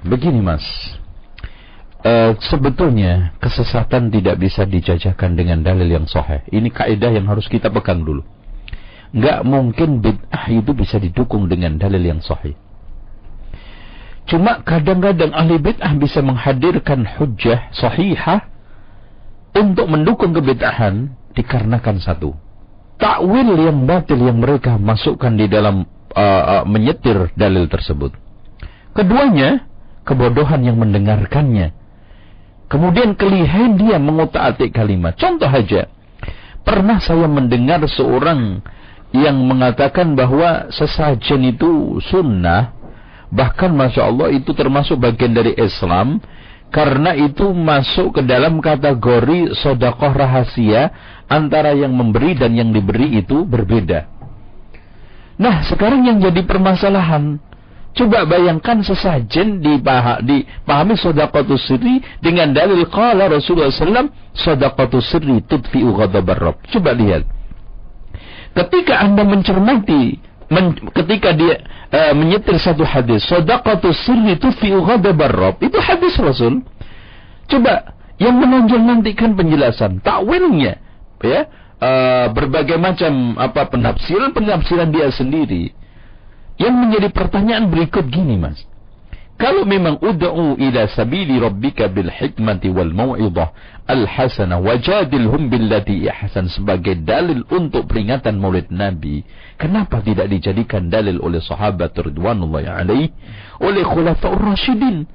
Begini 0.05 0.41
Mas. 0.43 0.67
Uh, 2.01 2.33
sebetulnya 2.41 3.37
kesesatan 3.45 4.09
tidak 4.09 4.41
bisa 4.41 4.65
dijajakan 4.65 5.37
dengan 5.37 5.61
dalil 5.61 5.87
yang 5.87 6.09
sahih. 6.09 6.41
Ini 6.49 6.73
kaidah 6.73 7.13
yang 7.13 7.29
harus 7.29 7.45
kita 7.47 7.69
pegang 7.69 8.03
dulu. 8.03 8.25
Enggak 9.13 9.45
mungkin 9.45 10.01
bid'ah 10.01 10.49
itu 10.49 10.73
bisa 10.73 10.97
didukung 10.97 11.47
dengan 11.47 11.77
dalil 11.77 12.01
yang 12.01 12.25
sahih. 12.25 12.57
Cuma 14.25 14.65
kadang-kadang 14.65 15.35
ahli 15.35 15.61
bid'ah 15.61 15.93
bisa 16.01 16.25
menghadirkan 16.25 17.05
hujjah 17.05 17.69
sahihah 17.75 18.49
untuk 19.53 19.85
mendukung 19.91 20.33
kebid'ahan 20.33 21.13
dikarenakan 21.37 22.01
satu 22.01 22.33
takwil 23.01 23.57
yang 23.57 23.89
batil 23.89 24.21
yang 24.21 24.39
mereka 24.39 24.77
masukkan 24.77 25.33
di 25.33 25.49
dalam 25.49 25.89
uh, 26.13 26.63
uh, 26.63 26.65
menyetir 26.69 27.33
dalil 27.35 27.67
tersebut. 27.67 28.13
Keduanya, 28.93 29.65
kebodohan 30.05 30.61
yang 30.61 30.77
mendengarkannya. 30.77 31.73
Kemudian 32.71 33.19
kelihayan 33.19 33.75
dia 33.75 33.99
mengutak-atik 33.99 34.71
kalimat. 34.71 35.19
Contoh 35.19 35.51
saja, 35.51 35.91
pernah 36.63 37.03
saya 37.03 37.27
mendengar 37.27 37.83
seorang 37.91 38.63
yang 39.11 39.43
mengatakan 39.43 40.15
bahwa 40.15 40.71
sesajen 40.71 41.51
itu 41.51 41.99
sunnah, 41.99 42.71
bahkan 43.35 43.75
masya 43.75 44.07
Allah 44.07 44.31
itu 44.31 44.55
termasuk 44.55 45.03
bagian 45.03 45.35
dari 45.35 45.59
Islam, 45.59 46.23
karena 46.71 47.19
itu 47.19 47.51
masuk 47.51 48.19
ke 48.19 48.23
dalam 48.23 48.63
kategori 48.63 49.59
sodakoh 49.59 50.15
rahasia 50.15 50.95
antara 51.31 51.71
yang 51.73 51.95
memberi 51.95 52.35
dan 52.35 52.59
yang 52.59 52.75
diberi 52.75 53.23
itu 53.23 53.47
berbeda. 53.47 54.11
Nah, 55.41 55.63
sekarang 55.65 56.05
yang 56.05 56.19
jadi 56.21 56.45
permasalahan, 56.45 57.39
coba 57.97 58.29
bayangkan 58.29 58.83
sesajen 58.85 59.63
dipahami, 59.65 60.45
sodakotus 60.99 61.71
sirri 61.71 62.05
dengan 62.21 62.53
dalil 62.53 62.85
qala 62.91 63.31
Rasulullah 63.31 63.73
SAW, 63.73 64.11
sodakotus 64.37 65.07
sirri 65.09 65.41
tudfi'u 65.47 65.97
ghadabar. 65.97 66.61
Coba 66.69 66.93
lihat. 66.93 67.25
Ketika 68.51 69.01
Anda 69.01 69.23
mencermati, 69.23 70.19
men, 70.51 70.75
ketika 70.93 71.33
dia 71.33 71.63
uh, 71.95 72.13
menyetir 72.13 72.59
satu 72.59 72.83
hadis, 72.83 73.25
sadaqatu 73.25 73.95
sirri 73.95 74.37
tufi'u 74.37 74.83
ghadabar. 74.83 75.57
Itu 75.63 75.79
hadis 75.79 76.19
Rasul. 76.19 76.67
Coba 77.49 77.97
yang 78.21 78.37
menonjol 78.37 78.83
nantikan 78.85 79.33
penjelasan, 79.33 80.05
takwilnya, 80.05 80.90
ya, 81.25 81.49
uh, 81.81 82.27
berbagai 82.33 82.77
macam 82.77 83.37
apa 83.41 83.69
penafsiran 83.69 84.33
penafsiran 84.37 84.89
dia 84.93 85.09
sendiri. 85.13 85.73
Yang 86.61 86.75
menjadi 86.77 87.09
pertanyaan 87.09 87.73
berikut 87.73 88.05
gini, 88.13 88.37
Mas. 88.37 88.61
Kalau 89.41 89.65
memang 89.65 89.97
ud'u 90.05 90.61
ila 90.61 90.85
sabili 90.93 91.41
rabbika 91.41 91.89
bil 91.89 92.13
hikmati 92.13 92.69
wal 92.69 92.93
mau'izah 92.93 93.49
al 93.89 94.05
hasanah 94.05 94.61
wajadilhum 94.61 95.49
billati 95.49 96.05
ihsan 96.05 96.53
sebagai 96.53 97.01
dalil 97.01 97.49
untuk 97.49 97.89
peringatan 97.89 98.37
Maulid 98.37 98.69
Nabi, 98.69 99.25
kenapa 99.57 100.05
tidak 100.05 100.29
dijadikan 100.29 100.93
dalil 100.93 101.17
oleh 101.25 101.41
sahabat 101.41 101.97
radhiyallahu 101.97 102.53
alaihi 102.69 103.17
oleh 103.65 103.81
khulafaur 103.81 104.45
rasyidin? 104.45 105.09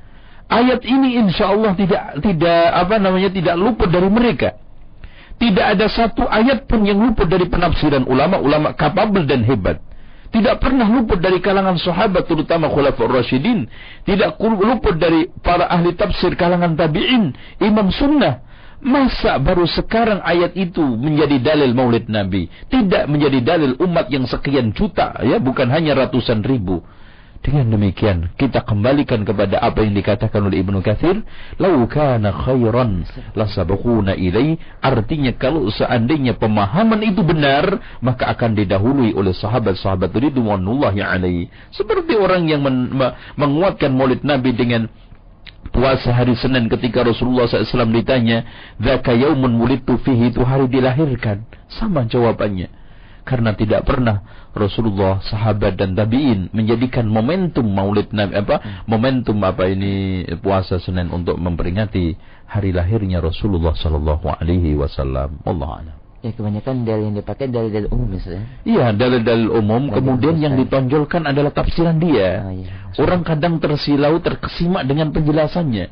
Ayat 0.49 0.81
ini 0.81 1.21
insya 1.21 1.53
Allah 1.53 1.77
tidak 1.77 2.17
tidak 2.25 2.65
apa 2.73 2.97
namanya 2.97 3.29
tidak 3.29 3.61
luput 3.61 3.93
dari 3.93 4.09
mereka. 4.09 4.57
Tidak 5.35 5.65
ada 5.75 5.85
satu 5.91 6.23
ayat 6.25 6.63
pun 6.65 6.87
yang 6.87 6.99
luput 6.99 7.27
dari 7.27 7.45
penafsiran 7.51 8.07
ulama-ulama 8.07 8.71
kapabel 8.71 9.27
dan 9.27 9.43
hebat. 9.43 9.83
Tidak 10.31 10.59
pernah 10.59 10.87
luput 10.87 11.19
dari 11.19 11.39
kalangan 11.39 11.79
sahabat 11.79 12.27
terutama 12.27 12.67
khulafaur 12.67 13.07
rasyidin. 13.07 13.67
Tidak 14.03 14.35
luput 14.39 14.99
dari 14.99 15.31
para 15.39 15.67
ahli 15.71 15.95
tafsir 15.95 16.35
kalangan 16.35 16.75
tabi'in, 16.75 17.31
imam 17.63 17.87
sunnah. 17.91 18.43
Masa 18.83 19.39
baru 19.39 19.63
sekarang 19.65 20.19
ayat 20.21 20.53
itu 20.59 20.83
menjadi 20.83 21.39
dalil 21.39 21.71
maulid 21.71 22.11
Nabi? 22.11 22.51
Tidak 22.67 23.07
menjadi 23.07 23.39
dalil 23.41 23.79
umat 23.79 24.11
yang 24.11 24.27
sekian 24.27 24.75
juta, 24.75 25.15
ya 25.23 25.39
bukan 25.39 25.71
hanya 25.71 26.05
ratusan 26.05 26.43
ribu. 26.43 26.83
Dengan 27.45 27.77
demikian, 27.77 28.33
kita 28.41 28.65
kembalikan 28.65 29.21
kepada 29.21 29.61
apa 29.61 29.85
yang 29.85 29.93
dikatakan 29.93 30.49
oleh 30.49 30.65
Ibnu 30.65 30.81
Katsir, 30.81 31.21
"Lau 31.61 31.85
kana 31.85 32.33
khairan 32.33 33.05
lasabaquna 33.37 34.17
ilai." 34.17 34.57
Artinya 34.81 35.29
kalau 35.37 35.69
seandainya 35.69 36.41
pemahaman 36.41 37.05
itu 37.05 37.21
benar, 37.21 37.77
maka 38.01 38.33
akan 38.33 38.57
didahului 38.57 39.13
oleh 39.13 39.29
sahabat-sahabat 39.37 40.09
ridwanullahi 40.09 41.05
alaihi. 41.05 41.53
Seperti 41.69 42.17
orang 42.17 42.49
yang 42.49 42.65
men 42.65 42.89
menguatkan 43.37 43.93
Maulid 43.93 44.25
Nabi 44.25 44.49
dengan 44.57 44.89
puasa 45.69 46.17
hari 46.17 46.33
Senin 46.33 46.65
ketika 46.65 47.05
Rasulullah 47.05 47.45
SAW 47.45 47.93
ditanya, 47.93 48.41
"Dzaka 48.81 49.13
yaumun 49.13 49.61
wulidtu 49.61 50.01
fihi?" 50.01 50.33
Itu 50.33 50.41
hari 50.41 50.65
dilahirkan. 50.65 51.45
Sama 51.69 52.09
jawabannya 52.09 52.84
karena 53.25 53.57
tidak 53.57 53.89
pernah 53.89 54.47
Rasulullah, 54.53 55.19
sahabat 55.25 55.75
dan 55.75 55.97
tabiin 55.97 56.53
menjadikan 56.53 57.09
momentum 57.09 57.65
Maulid 57.65 58.13
Nabi 58.13 58.37
apa 58.37 58.61
hmm. 58.61 58.85
momentum 58.87 59.37
apa 59.41 59.65
ini 59.65 60.23
puasa 60.39 60.77
Senin 60.77 61.09
untuk 61.09 61.35
memperingati 61.41 62.13
hari 62.45 62.69
lahirnya 62.71 63.19
Rasulullah 63.19 63.73
sallallahu 63.73 64.29
alaihi 64.39 64.77
wasallam. 64.77 65.41
Allah 65.43 65.69
a'lam. 65.81 65.97
Ya 66.25 66.33
kebanyakan 66.33 66.89
dalil 66.89 67.13
yang 67.13 67.17
dipakai 67.21 67.45
dalil-dalil 67.53 67.89
umum 67.93 68.17
misalnya. 68.17 68.45
Iya, 68.65 68.97
dalil-dalil 68.97 69.49
umum. 69.61 69.93
Dalil 69.93 69.97
kemudian 70.01 70.35
yang 70.41 70.57
ditonjolkan 70.57 71.21
adalah 71.29 71.53
tafsiran 71.53 72.01
dia. 72.01 72.41
Oh, 72.41 72.49
iya. 72.49 72.69
Orang 72.97 73.21
kadang 73.21 73.61
tersilau, 73.61 74.17
terkesima 74.25 74.81
dengan 74.81 75.13
penjelasannya. 75.13 75.85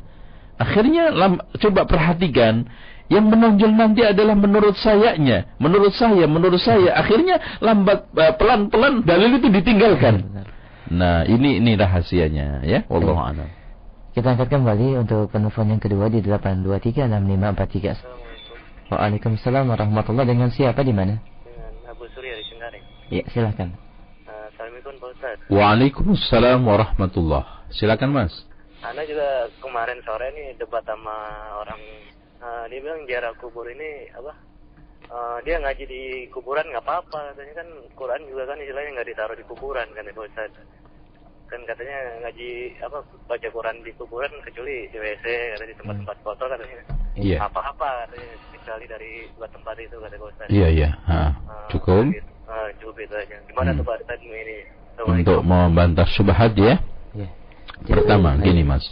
Akhirnya 0.58 1.14
coba 1.62 1.86
perhatikan 1.86 2.66
yang 3.14 3.30
menonjol 3.30 3.70
nanti 3.70 4.02
adalah 4.02 4.34
menurut 4.34 4.74
sayanya, 4.74 5.46
menurut 5.62 5.94
saya, 5.94 6.26
menurut 6.26 6.58
saya. 6.58 6.98
Akhirnya 6.98 7.38
lambat 7.62 8.10
eh, 8.10 8.34
pelan-pelan 8.34 9.06
dalil 9.06 9.38
itu 9.38 9.46
ditinggalkan. 9.54 10.26
Nah, 10.90 11.22
ini 11.24 11.62
ini 11.62 11.78
rahasianya 11.78 12.66
ya. 12.66 12.82
Wallahu 12.90 13.22
a'lam. 13.22 13.46
Kita 14.14 14.34
angkat 14.34 14.50
kembali 14.50 15.06
untuk 15.06 15.30
penelpon 15.30 15.74
yang 15.74 15.82
kedua 15.82 16.06
di 16.06 16.22
8236543. 16.22 18.14
Waalaikumsalam 18.94 19.64
warahmatullahi 19.66 20.28
Dengan 20.28 20.54
siapa 20.54 20.86
di 20.86 20.94
mana? 20.94 21.18
Dengan 21.42 21.72
Abu 21.90 22.06
Surya 22.14 22.38
di 22.38 22.44
Singkaring. 22.46 22.84
Ya, 23.10 23.26
silakan. 23.34 23.74
Uh, 24.22 24.46
Assalamualaikum 24.54 24.94
Pak 25.02 25.10
Ustaz. 25.18 25.38
Waalaikumsalam 25.50 26.62
warahmatullahi 26.62 27.74
Silakan 27.74 28.10
Mas. 28.14 28.30
Ana 28.86 29.02
juga 29.02 29.50
kemarin 29.58 29.98
sore 30.06 30.30
nih 30.30 30.62
debat 30.62 30.86
sama 30.86 31.16
orang 31.58 31.80
uh, 32.44 32.64
dia 32.68 32.78
bilang 32.84 33.08
jarak 33.08 33.34
kubur 33.40 33.64
ini 33.64 34.12
apa 34.12 34.32
uh, 35.08 35.38
dia 35.42 35.56
ngaji 35.60 35.84
di 35.88 36.02
kuburan 36.28 36.68
nggak 36.68 36.84
apa-apa 36.84 37.32
katanya 37.32 37.64
kan 37.64 37.68
Quran 37.96 38.22
juga 38.28 38.52
kan 38.52 38.58
istilahnya 38.60 38.90
nggak 39.00 39.08
ditaruh 39.08 39.36
di 39.36 39.44
kuburan 39.48 39.88
kan 39.96 40.04
ya 40.04 40.12
Ustaz 40.12 40.52
kan 41.44 41.60
katanya 41.68 41.98
ngaji 42.24 42.50
apa 42.80 42.98
baca 43.28 43.48
Quran 43.48 43.76
di 43.84 43.92
kuburan 43.96 44.32
kecuali 44.44 44.88
di 44.88 44.96
WC 44.96 45.24
atau 45.56 45.66
di 45.68 45.74
tempat-tempat 45.76 46.16
hmm. 46.20 46.24
kotor 46.24 46.48
katanya 46.52 46.78
iya. 47.16 47.38
apa-apa 47.40 48.08
katanya 48.08 48.32
kecuali 48.52 48.84
dari 48.88 49.12
dua 49.36 49.48
tempat 49.48 49.74
itu 49.80 49.96
kata 49.96 50.16
Ustaz 50.20 50.48
iya 50.52 50.68
iya. 50.68 50.90
Uh, 51.08 51.32
cukup 51.72 52.04
gitu. 52.12 52.30
uh, 52.48 52.68
cukup 52.80 52.96
itu 53.00 53.14
aja 53.16 53.36
gimana 53.48 53.70
hmm. 53.72 53.78
tuh 53.80 53.84
Pak 53.88 54.04
tadi 54.04 54.26
ini 54.28 54.58
untuk 54.94 55.42
membantah 55.42 56.06
subhat 56.14 56.54
ya, 56.54 56.78
ya. 57.18 57.26
pertama 57.82 58.38
gini 58.38 58.62
mas 58.62 58.86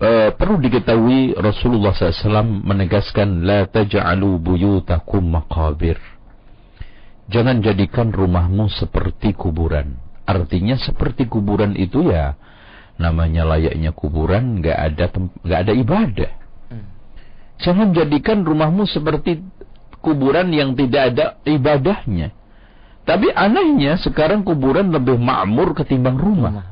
Uh, 0.00 0.32
perlu 0.32 0.56
diketahui 0.64 1.36
Rasulullah 1.36 1.92
SAW 1.92 2.64
menegaskan 2.64 3.44
la 3.44 3.68
taj'alu 3.68 4.40
buyutakum 4.40 5.20
maqabir. 5.20 6.00
Jangan 7.28 7.60
jadikan 7.60 8.08
rumahmu 8.08 8.72
seperti 8.72 9.36
kuburan. 9.36 10.00
Artinya 10.24 10.80
seperti 10.80 11.28
kuburan 11.28 11.76
itu 11.76 12.08
ya 12.08 12.32
namanya 12.96 13.44
layaknya 13.44 13.92
kuburan 13.92 14.64
nggak 14.64 14.78
ada 14.88 15.04
nggak 15.44 15.60
ada 15.68 15.72
ibadah. 15.76 16.32
Hmm. 16.72 16.86
Jangan 17.60 17.92
jadikan 17.92 18.40
rumahmu 18.40 18.88
seperti 18.88 19.44
kuburan 20.00 20.48
yang 20.48 20.72
tidak 20.80 21.12
ada 21.12 21.26
ibadahnya. 21.44 22.39
Tapi 23.04 23.32
anehnya 23.32 23.98
sekarang 23.98 24.46
kuburan 24.46 24.92
lebih 24.92 25.18
makmur 25.18 25.74
ketimbang 25.74 26.20
rumah. 26.20 26.62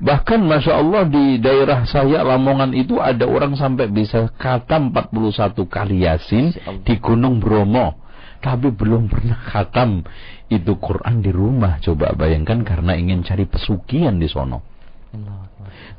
Bahkan 0.00 0.40
Masya 0.40 0.72
Allah 0.80 1.04
di 1.08 1.36
daerah 1.40 1.84
saya 1.84 2.24
Lamongan 2.24 2.72
itu 2.72 2.96
ada 3.00 3.28
orang 3.28 3.52
sampai 3.56 3.88
bisa 3.88 4.32
khatam 4.40 4.92
41 4.92 5.56
kali 5.68 6.04
Yasin 6.04 6.52
di 6.84 6.94
Gunung 7.00 7.40
Bromo. 7.40 7.96
Tapi 8.40 8.72
belum 8.72 9.12
pernah 9.12 9.36
khatam 9.36 10.00
itu 10.48 10.72
Quran 10.80 11.20
di 11.20 11.28
rumah. 11.28 11.76
Coba 11.84 12.16
bayangkan 12.16 12.64
karena 12.64 12.96
ingin 12.96 13.20
cari 13.20 13.44
pesugihan 13.44 14.16
di 14.16 14.28
sono. 14.28 14.64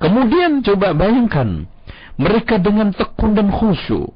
Kemudian 0.02 0.66
coba 0.66 0.98
bayangkan 0.98 1.70
mereka 2.18 2.58
dengan 2.58 2.90
tekun 2.94 3.38
dan 3.38 3.54
khusyuk 3.54 4.10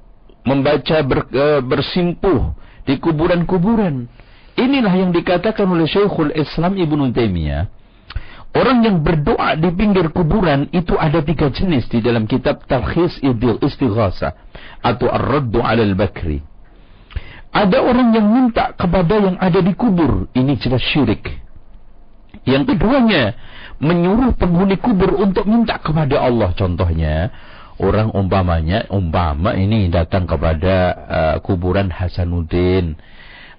membaca 0.46 0.98
ber, 1.02 1.20
uh, 1.30 1.62
bersimpuh 1.62 2.54
di 2.86 3.02
kuburan-kuburan 3.02 4.06
Inilah 4.56 4.94
yang 4.96 5.12
dikatakan 5.12 5.68
oleh 5.68 5.84
Syekhul 5.84 6.32
Islam 6.32 6.80
Ibnu 6.80 7.12
Taimiyah. 7.12 7.68
Orang 8.56 8.88
yang 8.88 9.04
berdoa 9.04 9.60
di 9.60 9.68
pinggir 9.76 10.16
kuburan 10.16 10.72
itu 10.72 10.96
ada 10.96 11.20
tiga 11.20 11.52
jenis 11.52 11.92
di 11.92 12.00
dalam 12.00 12.24
kitab 12.24 12.64
Talkhis 12.64 13.20
Idil 13.20 13.60
Istighasa 13.60 14.32
atau 14.80 15.12
Ar-Raddu 15.12 15.60
'alal 15.60 15.92
Bakri. 15.92 16.40
Ada 17.52 17.84
orang 17.84 18.16
yang 18.16 18.28
minta 18.32 18.72
kepada 18.72 19.16
yang 19.20 19.36
ada 19.44 19.60
di 19.60 19.76
kubur, 19.76 20.32
ini 20.32 20.56
jelas 20.56 20.84
syirik. 20.88 21.36
Yang 22.48 22.76
keduanya, 22.76 23.36
menyuruh 23.84 24.36
penghuni 24.40 24.80
kubur 24.80 25.20
untuk 25.20 25.44
minta 25.48 25.76
kepada 25.76 26.24
Allah. 26.24 26.56
Contohnya, 26.56 27.32
orang 27.80 28.12
umpamanya, 28.16 28.88
umpama 28.88 29.56
ini 29.56 29.92
datang 29.92 30.24
kepada 30.24 30.76
uh, 30.96 31.36
kuburan 31.44 31.92
Hasanuddin 31.92 32.96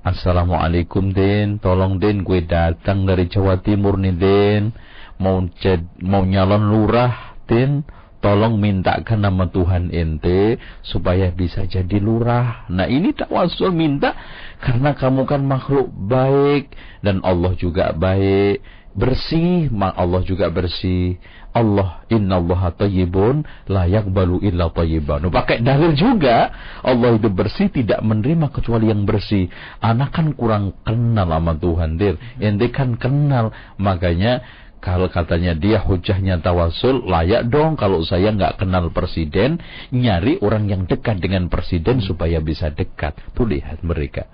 Assalamualaikum 0.07 1.11
Din, 1.11 1.59
tolong 1.59 1.99
Din 1.99 2.23
gue 2.23 2.47
datang 2.47 3.11
dari 3.11 3.27
Jawa 3.27 3.59
Timur 3.59 3.99
nih 3.99 4.15
Din, 4.15 4.71
mau 5.19 5.43
ced, 5.59 5.83
mau 5.99 6.23
nyalon 6.23 6.63
lurah 6.71 7.35
Din, 7.43 7.83
tolong 8.23 8.55
mintakan 8.55 9.27
nama 9.27 9.51
Tuhan 9.51 9.91
ente 9.91 10.63
supaya 10.87 11.35
bisa 11.35 11.67
jadi 11.67 11.99
lurah. 11.99 12.71
Nah 12.71 12.87
ini 12.87 13.19
tak 13.19 13.35
wasul 13.35 13.75
minta 13.75 14.15
karena 14.63 14.95
kamu 14.95 15.27
kan 15.27 15.43
makhluk 15.43 15.91
baik 15.91 16.71
dan 17.03 17.19
Allah 17.27 17.59
juga 17.59 17.91
baik, 17.91 18.63
bersih, 18.95 19.67
Allah 19.75 20.23
juga 20.23 20.55
bersih. 20.55 21.19
Allah 21.57 22.05
inna 22.13 22.37
Allah 22.37 22.69
tayyibun 22.77 23.49
layak 23.73 24.13
balu 24.13 24.45
illa 24.45 24.69
tayyiban. 24.69 25.25
Pakai 25.33 25.65
dalil 25.65 25.97
juga 25.97 26.53
Allah 26.85 27.17
itu 27.17 27.33
bersih 27.33 27.73
tidak 27.73 28.05
menerima 28.05 28.53
kecuali 28.53 28.93
yang 28.93 29.09
bersih. 29.09 29.49
Anak 29.81 30.13
kan 30.13 30.37
kurang 30.37 30.77
kenal 30.85 31.33
sama 31.33 31.57
Tuhan 31.57 31.97
dir. 31.97 32.21
Ente 32.37 32.69
kan 32.69 33.01
kenal 33.01 33.57
makanya 33.81 34.45
kalau 34.85 35.09
katanya 35.09 35.57
dia 35.57 35.81
hujahnya 35.81 36.45
tawasul 36.45 37.09
layak 37.09 37.49
dong 37.49 37.81
kalau 37.81 38.05
saya 38.05 38.37
nggak 38.37 38.61
kenal 38.61 38.93
presiden 38.93 39.57
nyari 39.89 40.37
orang 40.45 40.69
yang 40.69 40.85
dekat 40.85 41.25
dengan 41.25 41.49
presiden 41.49 42.05
supaya 42.05 42.37
bisa 42.45 42.69
dekat. 42.69 43.17
Tuh 43.33 43.49
lihat 43.49 43.81
mereka 43.81 44.29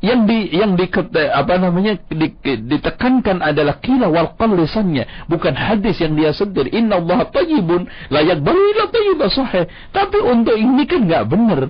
yang 0.00 0.24
di 0.24 0.48
yang 0.48 0.80
di 0.80 0.88
apa 1.28 1.60
namanya 1.60 2.00
di, 2.08 2.32
ditekankan 2.44 3.44
adalah 3.44 3.80
kila 3.84 4.08
wal 4.08 4.32
lisannya. 4.56 5.28
Bukan 5.28 5.52
hadis 5.52 6.00
yang 6.00 6.16
dia 6.16 6.32
sedir 6.32 6.72
inna 6.72 6.96
Allah 6.96 7.28
tayyibun 7.28 7.84
la 8.08 8.24
yaqbalu 8.24 8.60
illa 8.72 8.88
tayyiban 8.88 9.28
sahih. 9.28 9.68
Tapi 9.92 10.18
untuk 10.24 10.56
ini 10.56 10.88
kan 10.88 11.04
nggak 11.04 11.24
benar. 11.28 11.62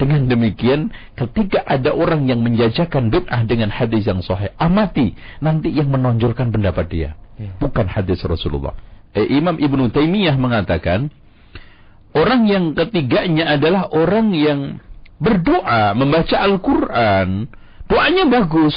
Dengan 0.00 0.32
demikian 0.32 0.88
ketika 1.12 1.60
ada 1.68 1.92
orang 1.92 2.24
yang 2.24 2.40
menjajakan 2.40 3.12
bid'ah 3.12 3.44
dengan 3.44 3.68
hadis 3.68 4.08
yang 4.08 4.24
sahih 4.24 4.48
amati. 4.56 5.12
Nanti 5.44 5.68
yang 5.72 5.92
menonjolkan 5.92 6.52
pendapat 6.52 6.88
dia. 6.88 7.10
Ya. 7.40 7.56
bukan 7.56 7.88
hadis 7.88 8.20
Rasulullah. 8.20 8.76
Eh, 9.16 9.24
Imam 9.32 9.56
Ibnu 9.56 9.88
Taimiyah 9.88 10.36
mengatakan 10.36 11.08
orang 12.12 12.44
yang 12.44 12.76
ketiganya 12.76 13.56
adalah 13.56 13.88
orang 13.88 14.36
yang 14.36 14.76
berdoa 15.16 15.96
membaca 15.96 16.36
Al-Qur'an 16.36 17.48
Doanya 17.90 18.24
bagus. 18.30 18.74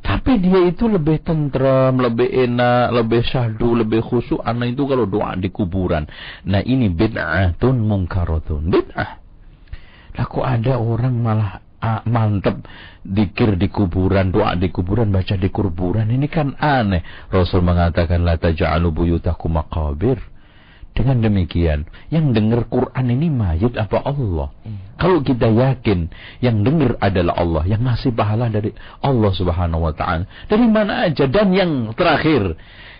Tapi 0.00 0.40
dia 0.40 0.64
itu 0.64 0.88
lebih 0.88 1.20
tentram, 1.20 2.00
lebih 2.00 2.28
enak, 2.28 2.88
lebih 2.92 3.20
syahdu, 3.20 3.76
lebih 3.84 4.00
khusyuk. 4.00 4.40
Anak 4.40 4.72
itu 4.72 4.88
kalau 4.88 5.04
doa 5.04 5.36
di 5.36 5.52
kuburan. 5.52 6.08
Nah 6.48 6.64
ini 6.64 6.88
bid'atun 6.88 7.76
mungkaratun. 7.84 8.72
Bid'ah. 8.72 9.10
Lah 10.16 10.26
kok 10.26 10.44
ada 10.44 10.80
orang 10.80 11.14
malah 11.20 11.60
ah, 11.84 12.00
mantep 12.08 12.64
dikir 13.04 13.60
di 13.60 13.68
kuburan, 13.68 14.32
doa 14.32 14.56
di 14.56 14.72
kuburan, 14.72 15.12
baca 15.12 15.36
di 15.36 15.48
kuburan. 15.52 16.08
Ini 16.08 16.26
kan 16.32 16.56
aneh. 16.56 17.28
Rasul 17.28 17.60
mengatakan 17.60 18.24
la 18.24 18.40
taj'alu 18.40 18.88
buyutakum 18.92 19.56
maqabir. 19.56 20.16
Dengan 21.00 21.24
demikian, 21.24 21.88
yang 22.12 22.36
dengar 22.36 22.68
Quran 22.68 23.06
ini 23.08 23.32
mayat 23.32 23.72
apa 23.80 24.04
Allah? 24.04 24.52
Hmm. 24.68 25.00
Kalau 25.00 25.24
kita 25.24 25.48
yakin 25.48 26.12
yang 26.44 26.60
dengar 26.60 27.00
adalah 27.00 27.40
Allah, 27.40 27.64
yang 27.64 27.80
ngasih 27.88 28.12
pahala 28.12 28.52
dari 28.52 28.76
Allah 29.00 29.32
Subhanahu 29.32 29.80
wa 29.80 29.96
taala. 29.96 30.28
Dari 30.44 30.68
mana 30.68 31.08
aja 31.08 31.24
dan 31.24 31.56
yang 31.56 31.96
terakhir, 31.96 32.52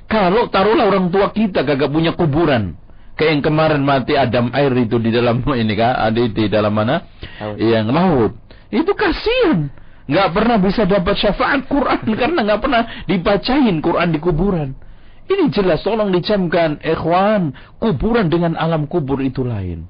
kalau 0.08 0.48
taruhlah 0.48 0.88
orang 0.88 1.12
tua 1.12 1.28
kita 1.28 1.60
kagak 1.60 1.92
punya 1.92 2.16
kuburan, 2.16 2.72
kayak 3.20 3.36
yang 3.36 3.44
kemarin 3.44 3.84
mati 3.84 4.16
Adam 4.16 4.48
air 4.56 4.72
itu 4.80 4.96
di 4.96 5.12
dalam 5.12 5.44
ini 5.60 5.74
kan, 5.76 5.92
ada 6.00 6.20
di 6.24 6.44
dalam 6.48 6.72
mana? 6.72 7.04
Laut. 7.36 7.60
Yang 7.60 7.86
laut. 7.92 8.32
Itu 8.72 8.96
kasihan. 8.96 9.68
Nggak 10.08 10.28
pernah 10.32 10.56
bisa 10.56 10.88
dapat 10.88 11.20
syafaat 11.20 11.68
Quran 11.68 12.00
karena 12.24 12.40
nggak 12.48 12.60
pernah 12.64 12.82
dibacain 13.04 13.76
Quran 13.84 14.08
di 14.08 14.18
kuburan. 14.24 14.72
Ini 15.30 15.46
jelas 15.54 15.86
tolong 15.86 16.10
dicamkan 16.10 16.82
ikhwan, 16.82 17.54
kuburan 17.78 18.26
dengan 18.26 18.58
alam 18.58 18.90
kubur 18.90 19.22
itu 19.22 19.46
lain. 19.46 19.86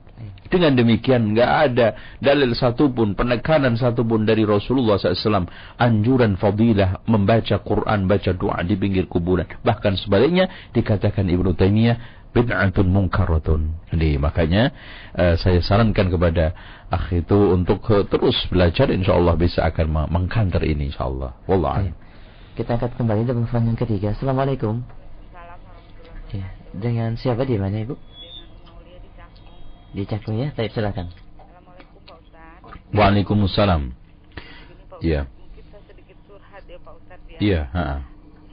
Dengan 0.50 0.74
demikian 0.76 1.32
nggak 1.32 1.52
ada 1.70 1.94
dalil 2.18 2.52
satupun, 2.52 3.14
penekanan 3.14 3.78
satupun 3.78 4.26
dari 4.26 4.42
Rasulullah 4.44 4.98
SAW. 4.98 5.48
Anjuran 5.78 6.36
fadilah 6.36 7.06
membaca 7.06 7.56
Quran, 7.62 8.04
baca 8.10 8.30
doa 8.34 8.60
di 8.66 8.74
pinggir 8.76 9.06
kuburan. 9.06 9.46
Bahkan 9.62 9.96
sebaliknya 9.96 10.50
dikatakan 10.74 11.24
Ibnu 11.30 11.54
Taimiyah 11.56 11.96
bid'atun 12.36 12.90
munkaratun. 12.90 13.78
Jadi 13.94 14.20
makanya 14.20 14.74
uh, 15.16 15.38
saya 15.40 15.62
sarankan 15.64 16.10
kepada 16.10 16.52
akh 16.90 17.14
itu 17.14 17.54
untuk 17.54 17.80
uh, 17.88 18.04
terus 18.04 18.36
belajar 18.50 18.90
insyaallah 18.90 19.38
bisa 19.40 19.64
akan 19.64 20.10
mengkanter 20.10 20.60
ini 20.66 20.90
insyaallah. 20.90 21.46
Wallah. 21.46 21.94
Kita 22.58 22.76
angkat 22.76 22.98
kembali 22.98 23.22
dengan 23.24 23.46
yang 23.48 23.78
ketiga. 23.78 24.12
Assalamualaikum. 24.12 24.99
Ya. 26.30 26.46
Dengan 26.70 27.18
siapa 27.18 27.42
di 27.42 27.58
mana 27.58 27.82
Ibu? 27.82 27.98
Di 29.90 30.06
Cakung 30.06 30.38
ya, 30.38 30.54
Baik, 30.54 30.70
silakan. 30.70 31.10
Assalamualaikum 31.34 31.98
Pak 32.06 32.18
Ustaz. 32.22 32.94
Waalaikumsalam. 32.94 33.82
Iya. 35.02 35.26
Mungkin 35.26 35.64
saya 35.74 35.82
sedikit 35.90 36.18
surhat 36.30 36.62
ya 36.70 36.78
Pak 36.78 36.94
Ustaz 37.02 37.20
ya. 37.26 37.38
Iya, 37.42 37.60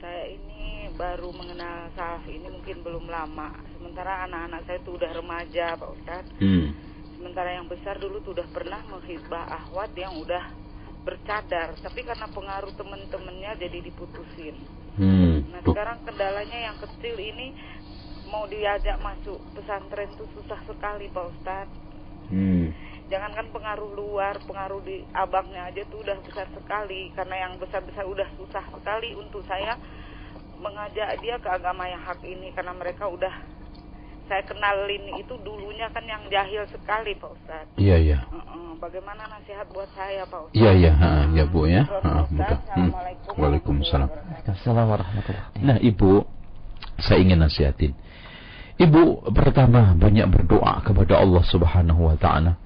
Saya 0.02 0.22
ini 0.34 0.90
baru 0.98 1.30
mengenal 1.30 1.94
salaf 1.94 2.26
ini 2.26 2.50
mungkin 2.50 2.82
belum 2.82 3.06
lama. 3.06 3.54
Sementara 3.78 4.26
anak-anak 4.26 4.66
saya 4.66 4.78
itu 4.82 4.90
udah 4.98 5.10
remaja 5.14 5.66
Pak 5.78 5.90
Ustaz. 5.94 6.24
Hmm. 6.42 6.74
Sementara 7.14 7.50
yang 7.54 7.70
besar 7.70 7.94
dulu 8.02 8.18
tuh 8.26 8.34
udah 8.34 8.48
pernah 8.50 8.82
menghibah 8.90 9.46
ahwat 9.46 9.94
yang 9.94 10.18
udah 10.18 10.50
bercadar, 11.06 11.78
tapi 11.78 12.02
karena 12.02 12.26
pengaruh 12.26 12.74
temen-temennya 12.74 13.54
jadi 13.62 13.78
diputusin. 13.86 14.77
Hmm. 14.98 15.46
Nah 15.54 15.62
sekarang 15.62 16.02
kendalanya 16.02 16.58
yang 16.58 16.76
kecil 16.82 17.14
ini 17.14 17.54
mau 18.28 18.44
diajak 18.50 18.98
masuk 18.98 19.38
pesantren 19.54 20.10
tuh 20.18 20.26
susah 20.34 20.58
sekali 20.66 21.06
Pak 21.08 21.24
Ustadz. 21.32 21.76
Hmm. 22.28 22.74
Jangankan 23.08 23.48
pengaruh 23.54 23.94
luar, 23.96 24.36
pengaruh 24.44 24.84
di 24.84 25.00
abangnya 25.16 25.72
aja 25.72 25.80
tuh 25.88 26.04
udah 26.04 26.18
besar 26.20 26.44
sekali. 26.52 27.08
Karena 27.16 27.48
yang 27.48 27.52
besar-besar 27.56 28.04
udah 28.04 28.28
susah 28.36 28.64
sekali 28.68 29.16
untuk 29.16 29.40
saya 29.48 29.80
mengajak 30.60 31.16
dia 31.24 31.40
ke 31.40 31.48
agama 31.48 31.88
yang 31.88 32.04
hak 32.04 32.20
ini. 32.26 32.52
Karena 32.52 32.76
mereka 32.76 33.08
udah 33.08 33.32
saya 34.28 34.44
kenalin 34.44 35.16
itu 35.16 35.34
dulunya 35.40 35.88
kan 35.88 36.04
yang 36.04 36.20
jahil 36.28 36.68
sekali 36.68 37.16
Pak 37.16 37.30
Ustadz. 37.32 37.74
Iya 37.80 37.96
iya. 37.96 38.18
Uh 38.28 38.36
-uh. 38.36 38.68
Bagaimana 38.78 39.26
nasihat 39.26 39.66
buat 39.72 39.88
saya 39.96 40.28
Pak 40.28 40.52
Ustadz? 40.52 40.60
Iya 40.60 40.70
iya, 40.76 40.92
ya 41.32 41.44
Bu 41.48 41.64
ya. 41.64 41.82
Uh, 41.88 42.28
Assalamualaikum. 42.28 43.32
Hmm. 43.32 43.40
Waalaikumsalam. 43.40 44.10
Assalamualaikum 44.44 45.34
Nah 45.64 45.76
Ibu, 45.80 46.22
saya 47.00 47.18
ingin 47.24 47.40
nasihatin. 47.40 47.96
Ibu 48.78 49.34
pertama 49.34 49.96
banyak 49.98 50.30
berdoa 50.30 50.84
kepada 50.86 51.18
Allah 51.18 51.42
Subhanahu 51.42 52.12
wa 52.12 52.14
taala. 52.14 52.60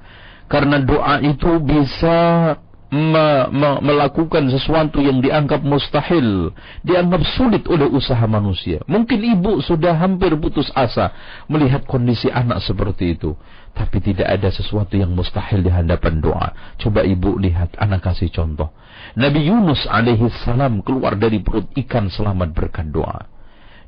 Karena 0.51 0.77
doa 0.85 1.25
itu 1.25 1.49
bisa 1.65 2.53
me, 2.93 3.49
me, 3.49 3.70
melakukan 3.80 4.53
sesuatu 4.53 5.01
yang 5.01 5.24
dianggap 5.24 5.64
mustahil, 5.64 6.53
dianggap 6.84 7.24
sulit 7.32 7.64
oleh 7.66 7.88
usaha 7.88 8.20
manusia. 8.28 8.84
Mungkin 8.84 9.16
ibu 9.16 9.64
sudah 9.64 9.97
hampir 9.97 10.36
putus 10.36 10.68
asa 10.76 11.11
melihat 11.49 11.88
kondisi 11.88 12.28
anak 12.28 12.61
seperti 12.61 13.16
itu, 13.16 13.32
tapi 13.72 14.05
tidak 14.05 14.28
ada 14.28 14.53
sesuatu 14.53 14.93
yang 15.01 15.16
mustahil 15.16 15.64
di 15.64 15.72
hadapan 15.72 16.20
doa. 16.20 16.53
Coba 16.76 17.01
ibu 17.09 17.40
lihat, 17.40 17.72
anak 17.80 18.05
kasih 18.05 18.28
contoh. 18.28 18.68
Nabi 19.16 19.49
Yunus 19.49 19.88
alaihi 19.88 20.28
salam 20.45 20.84
keluar 20.84 21.16
dari 21.16 21.40
perut 21.40 21.72
ikan 21.72 22.12
selamat 22.12 22.53
berkat 22.53 22.93
doa. 22.93 23.32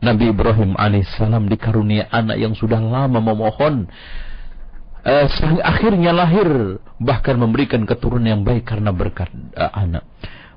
Nabi 0.05 0.37
Ibrahim 0.37 0.77
alaihissalam 0.77 1.49
dikarunia 1.49 2.13
anak 2.13 2.37
yang 2.37 2.53
sudah 2.53 2.77
lama 2.77 3.25
memohon 3.25 3.89
uh, 5.05 5.27
akhirnya 5.63 6.11
lahir 6.11 6.81
bahkan 6.99 7.37
memberikan 7.37 7.85
keturunan 7.85 8.27
yang 8.27 8.43
baik 8.43 8.65
karena 8.65 8.91
berkat 8.91 9.31
uh, 9.55 9.73
anak. 9.77 10.05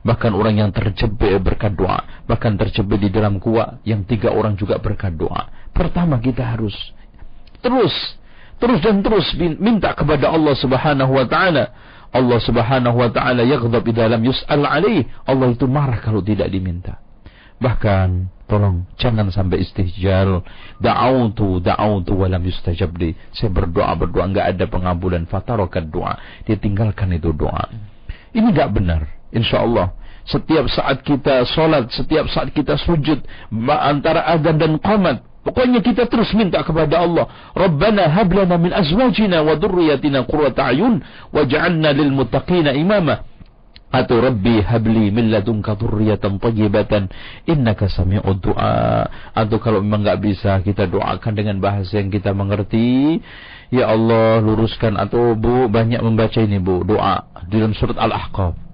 Bahkan 0.07 0.31
orang 0.31 0.55
yang 0.63 0.69
terjebak 0.71 1.43
berkat 1.43 1.75
doa 1.75 2.23
bahkan 2.23 2.55
terjebak 2.55 2.95
di 2.95 3.11
dalam 3.11 3.43
kuah 3.43 3.83
yang 3.83 4.07
tiga 4.07 4.31
orang 4.31 4.55
juga 4.55 4.79
berkat 4.79 5.19
doa. 5.19 5.51
Pertama 5.75 6.17
kita 6.23 6.47
harus 6.47 6.75
terus 7.59 7.93
terus 8.57 8.79
dan 8.79 9.03
terus 9.03 9.27
minta 9.37 9.91
kepada 9.91 10.31
Allah 10.31 10.55
Subhanahu 10.55 11.11
wa 11.11 11.27
taala. 11.27 11.65
Allah 12.07 12.39
Subhanahu 12.39 12.97
wa 13.03 13.09
taala 13.11 13.43
yaghdab 13.43 13.83
dalam 13.91 14.23
yus'al 14.23 14.63
alaih. 14.63 15.03
Allah 15.27 15.51
itu 15.51 15.67
marah 15.67 15.99
kalau 15.99 16.23
tidak 16.23 16.47
diminta. 16.47 17.03
Bahkan 17.59 18.36
Tolong 18.47 18.87
jangan 18.95 19.27
sampai 19.27 19.59
istihjal. 19.59 20.39
Da'autu 20.79 21.59
da'autu 21.59 22.15
walam 22.15 22.39
yustajab 22.47 22.95
li. 22.95 23.11
Saya 23.35 23.51
berdoa 23.51 23.91
berdoa 23.99 24.23
enggak 24.23 24.55
ada 24.55 24.65
pengabulan 24.71 25.27
fatarokat 25.27 25.91
doa. 25.91 26.15
Dia 26.47 26.55
tinggalkan 26.55 27.11
itu 27.11 27.35
doa. 27.35 27.67
Ini 28.31 28.47
enggak 28.47 28.71
benar. 28.71 29.03
Insya 29.35 29.67
Allah. 29.67 29.91
Setiap 30.27 30.67
saat 30.71 31.03
kita 31.07 31.43
sholat, 31.47 31.87
setiap 31.91 32.27
saat 32.27 32.51
kita 32.51 32.75
sujud, 32.75 33.23
antara 33.67 34.27
adzan 34.27 34.59
dan 34.59 34.75
qamat, 34.79 35.23
Pokoknya 35.47 35.79
kita 35.79 36.11
terus 36.11 36.27
minta 36.35 36.59
kepada 36.59 37.07
Allah. 37.07 37.31
Rabbana 37.55 38.11
hablana 38.11 38.59
min 38.59 38.75
azwajina 38.75 39.47
wa 39.47 39.55
dhurriyyatina 39.55 40.27
qurrata 40.27 40.75
ayun 40.75 40.99
waj'alna 41.31 41.95
lil 41.95 42.11
muttaqina 42.11 42.75
imama 42.75 43.23
atau 43.87 44.19
Rabbi 44.19 44.59
habli 44.67 45.09
min 45.15 45.31
ladunka 45.31 45.79
dzurriyyatan 45.79 46.43
thayyibatan 46.43 47.07
innaka 47.47 47.87
sami'ud 47.87 48.43
du'a. 48.43 49.07
Atau 49.31 49.63
kalau 49.63 49.79
memang 49.79 50.03
enggak 50.03 50.19
bisa 50.19 50.59
kita 50.59 50.91
doakan 50.91 51.33
dengan 51.33 51.57
bahasa 51.63 51.97
yang 51.97 52.11
kita 52.11 52.35
mengerti. 52.35 53.23
Ya 53.71 53.87
Allah 53.87 54.43
luruskan. 54.43 54.99
Atau 54.99 55.39
Bu 55.39 55.71
banyak 55.71 56.03
membaca 56.03 56.39
ini 56.43 56.59
Bu. 56.59 56.83
Doa. 56.83 57.31
Di 57.47 57.63
dalam 57.63 57.71
surat 57.71 57.95
Al-Ahqaf 57.95 58.66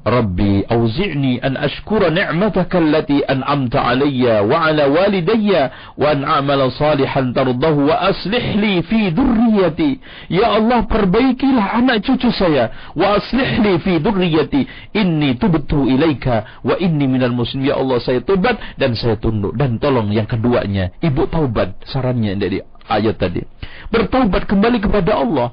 Rabbi 0.00 0.64
auzi'ni 0.64 1.44
an 1.44 1.60
ashkura 1.60 2.08
ni'mataka 2.08 2.80
allati 2.80 3.20
an'amta 3.20 3.84
alayya 3.84 4.40
wa 4.40 4.64
ala 4.64 4.88
walidayya 4.88 5.92
wa 6.00 6.08
an 6.08 6.24
a'mala 6.24 6.72
salihan 6.72 7.36
tardahu 7.36 7.92
wa 7.92 8.08
aslih 8.08 8.56
li 8.56 8.80
fi 8.80 9.12
durriyati. 9.12 10.00
Ya 10.32 10.56
Allah 10.56 10.88
perbaikilah 10.88 11.84
anak 11.84 12.00
cucu 12.08 12.32
saya. 12.32 12.72
Wa 12.96 13.20
aslih 13.20 13.60
li 13.60 13.72
fi 13.84 14.00
durriyati. 14.00 14.64
Inni 14.96 15.36
tubtu 15.36 15.84
ilaika 15.84 16.64
wa 16.64 16.80
inni 16.80 17.04
minal 17.04 17.36
muslim. 17.36 17.68
Ya 17.68 17.76
Allah 17.76 18.00
saya 18.00 18.24
tobat 18.24 18.56
dan 18.80 18.96
saya 18.96 19.20
tunduk. 19.20 19.52
Dan 19.52 19.76
tolong 19.76 20.08
yang 20.16 20.24
keduanya. 20.24 20.96
Ibu 21.04 21.28
taubat. 21.28 21.76
Sarannya 21.84 22.40
dari 22.40 22.64
ayat 22.88 23.20
tadi. 23.20 23.44
Bertaubat 23.92 24.48
kembali 24.48 24.80
kepada 24.80 25.20
Allah. 25.20 25.52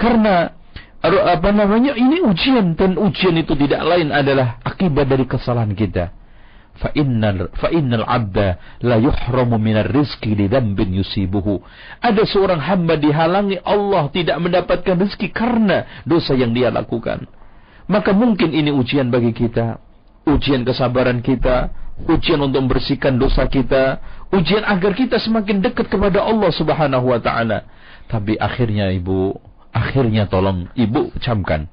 Karena 0.00 0.61
apa 1.02 1.50
namanya? 1.50 1.98
Ini 1.98 2.22
ujian 2.22 2.78
dan 2.78 2.94
ujian 2.94 3.34
itu 3.34 3.58
tidak 3.58 3.82
lain 3.82 4.14
adalah 4.14 4.62
akibat 4.62 5.10
dari 5.10 5.26
kesalahan 5.26 5.74
kita. 5.74 6.14
Fa 6.72 6.88
innal 6.96 7.52
fa 7.58 7.68
abda 7.68 8.80
la 8.86 8.96
yuhramu 8.96 9.60
minar 9.60 9.90
rizqi 9.90 10.32
li 10.32 10.46
dhanbin 10.48 10.94
yusibuhu. 10.94 11.60
Ada 12.00 12.22
seorang 12.24 12.62
hamba 12.62 12.96
dihalangi 12.96 13.60
Allah 13.60 14.08
tidak 14.14 14.38
mendapatkan 14.40 14.96
rezeki 14.96 15.28
karena 15.34 16.02
dosa 16.06 16.32
yang 16.38 16.54
dia 16.54 16.72
lakukan. 16.72 17.28
Maka 17.90 18.14
mungkin 18.14 18.54
ini 18.54 18.72
ujian 18.72 19.10
bagi 19.10 19.34
kita 19.36 19.92
ujian 20.26 20.62
kesabaran 20.62 21.18
kita 21.18 21.70
ujian 22.06 22.40
untuk 22.42 22.62
membersihkan 22.66 23.18
dosa 23.18 23.46
kita 23.46 23.98
ujian 24.30 24.62
agar 24.66 24.94
kita 24.94 25.18
semakin 25.18 25.62
dekat 25.62 25.90
kepada 25.90 26.22
Allah 26.22 26.50
Subhanahu 26.50 27.10
wa 27.10 27.20
taala. 27.20 27.66
Tapi 28.10 28.38
akhirnya 28.38 28.90
ibu 28.90 29.38
Akhirnya 29.72 30.28
tolong 30.28 30.68
ibu 30.76 31.12
camkan. 31.20 31.68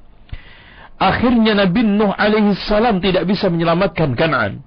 Akhirnya 0.99 1.55
Nabi 1.55 1.83
Nuh 1.83 2.11
alaihi 2.11 2.55
salam 2.67 2.99
tidak 2.99 3.27
bisa 3.27 3.47
menyelamatkan 3.47 4.15
Kan'an. 4.19 4.63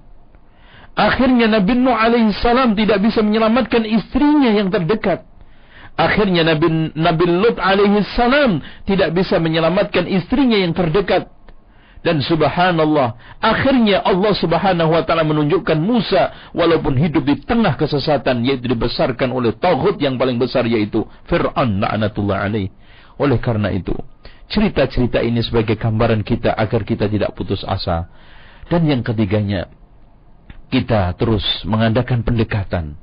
Akhirnya 0.93 1.49
Nabi 1.49 1.73
Nuh 1.77 1.93
alaihi 1.93 2.33
salam 2.41 2.73
tidak 2.73 3.01
bisa 3.01 3.21
menyelamatkan 3.21 3.85
istrinya 3.85 4.49
yang 4.53 4.69
terdekat. 4.69 5.25
Akhirnya 5.93 6.41
Nabi 6.41 6.89
Nabi 6.97 7.25
Lut 7.29 7.61
alaihi 7.61 8.01
salam 8.17 8.65
tidak 8.89 9.13
bisa 9.13 9.37
menyelamatkan 9.37 10.09
istrinya 10.09 10.57
yang 10.57 10.73
terdekat. 10.73 11.29
Dan 12.03 12.19
subhanallah, 12.19 13.15
akhirnya 13.39 14.03
Allah 14.03 14.35
subhanahu 14.35 14.91
wa 14.91 15.07
ta'ala 15.07 15.23
menunjukkan 15.23 15.79
Musa 15.79 16.51
walaupun 16.51 16.99
hidup 16.99 17.23
di 17.23 17.39
tengah 17.47 17.79
kesesatan 17.79 18.43
yaitu 18.43 18.67
dibesarkan 18.67 19.31
oleh 19.31 19.55
Tauhud 19.55 19.95
yang 20.03 20.19
paling 20.19 20.35
besar 20.35 20.67
yaitu 20.67 21.07
Fir'aun 21.31 21.79
la'anatullah 21.79 22.43
alaih. 22.43 22.67
Oleh 23.21 23.37
karena 23.37 23.69
itu, 23.69 23.93
cerita-cerita 24.49 25.21
ini 25.21 25.41
sebagai 25.45 25.77
gambaran 25.77 26.25
kita 26.25 26.53
agar 26.53 26.81
kita 26.85 27.05
tidak 27.09 27.33
putus 27.37 27.61
asa. 27.65 28.09
Dan 28.69 28.87
yang 28.89 29.01
ketiganya, 29.05 29.69
kita 30.73 31.13
terus 31.19 31.43
mengadakan 31.67 32.25
pendekatan, 32.25 32.97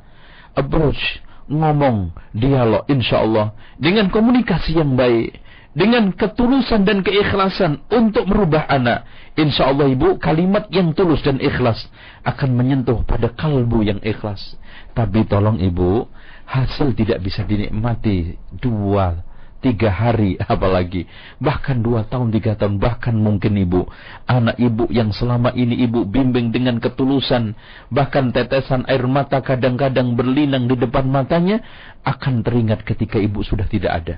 approach, 0.59 0.99
ngomong, 1.47 2.11
dialog, 2.35 2.83
insya 2.91 3.23
Allah, 3.23 3.55
dengan 3.79 4.11
komunikasi 4.11 4.79
yang 4.79 4.99
baik, 4.99 5.39
dengan 5.71 6.11
ketulusan 6.11 6.83
dan 6.83 7.07
keikhlasan 7.07 7.87
untuk 7.95 8.27
merubah 8.27 8.67
anak. 8.67 9.07
Insya 9.39 9.71
Allah 9.71 9.87
ibu, 9.87 10.19
kalimat 10.19 10.67
yang 10.75 10.91
tulus 10.99 11.23
dan 11.23 11.39
ikhlas 11.39 11.87
akan 12.27 12.59
menyentuh 12.59 13.07
pada 13.07 13.31
kalbu 13.31 13.87
yang 13.87 14.03
ikhlas. 14.03 14.59
Tapi 14.99 15.23
tolong 15.31 15.63
ibu, 15.63 16.11
hasil 16.51 16.99
tidak 16.99 17.23
bisa 17.23 17.47
dinikmati 17.47 18.35
dua 18.59 19.30
tiga 19.61 19.93
hari 19.93 20.37
apalagi. 20.53 21.07
Bahkan 21.39 21.85
dua 21.85 22.09
tahun 22.09 22.33
tiga 22.35 22.57
tahun 22.57 22.81
bahkan 22.81 23.15
mungkin 23.15 23.57
ibu. 23.61 23.87
Anak 24.27 24.57
ibu 24.59 24.89
yang 24.91 25.13
selama 25.15 25.53
ini 25.55 25.85
ibu 25.85 26.05
bimbing 26.09 26.51
dengan 26.51 26.81
ketulusan. 26.83 27.55
Bahkan 27.93 28.33
tetesan 28.35 28.89
air 28.89 29.05
mata 29.07 29.39
kadang-kadang 29.45 30.17
berlinang 30.17 30.67
di 30.67 30.77
depan 30.77 31.07
matanya 31.07 31.61
akan 32.03 32.41
teringat 32.41 32.83
ketika 32.83 33.21
ibu 33.21 33.45
sudah 33.45 33.69
tidak 33.69 33.93
ada. 33.93 34.17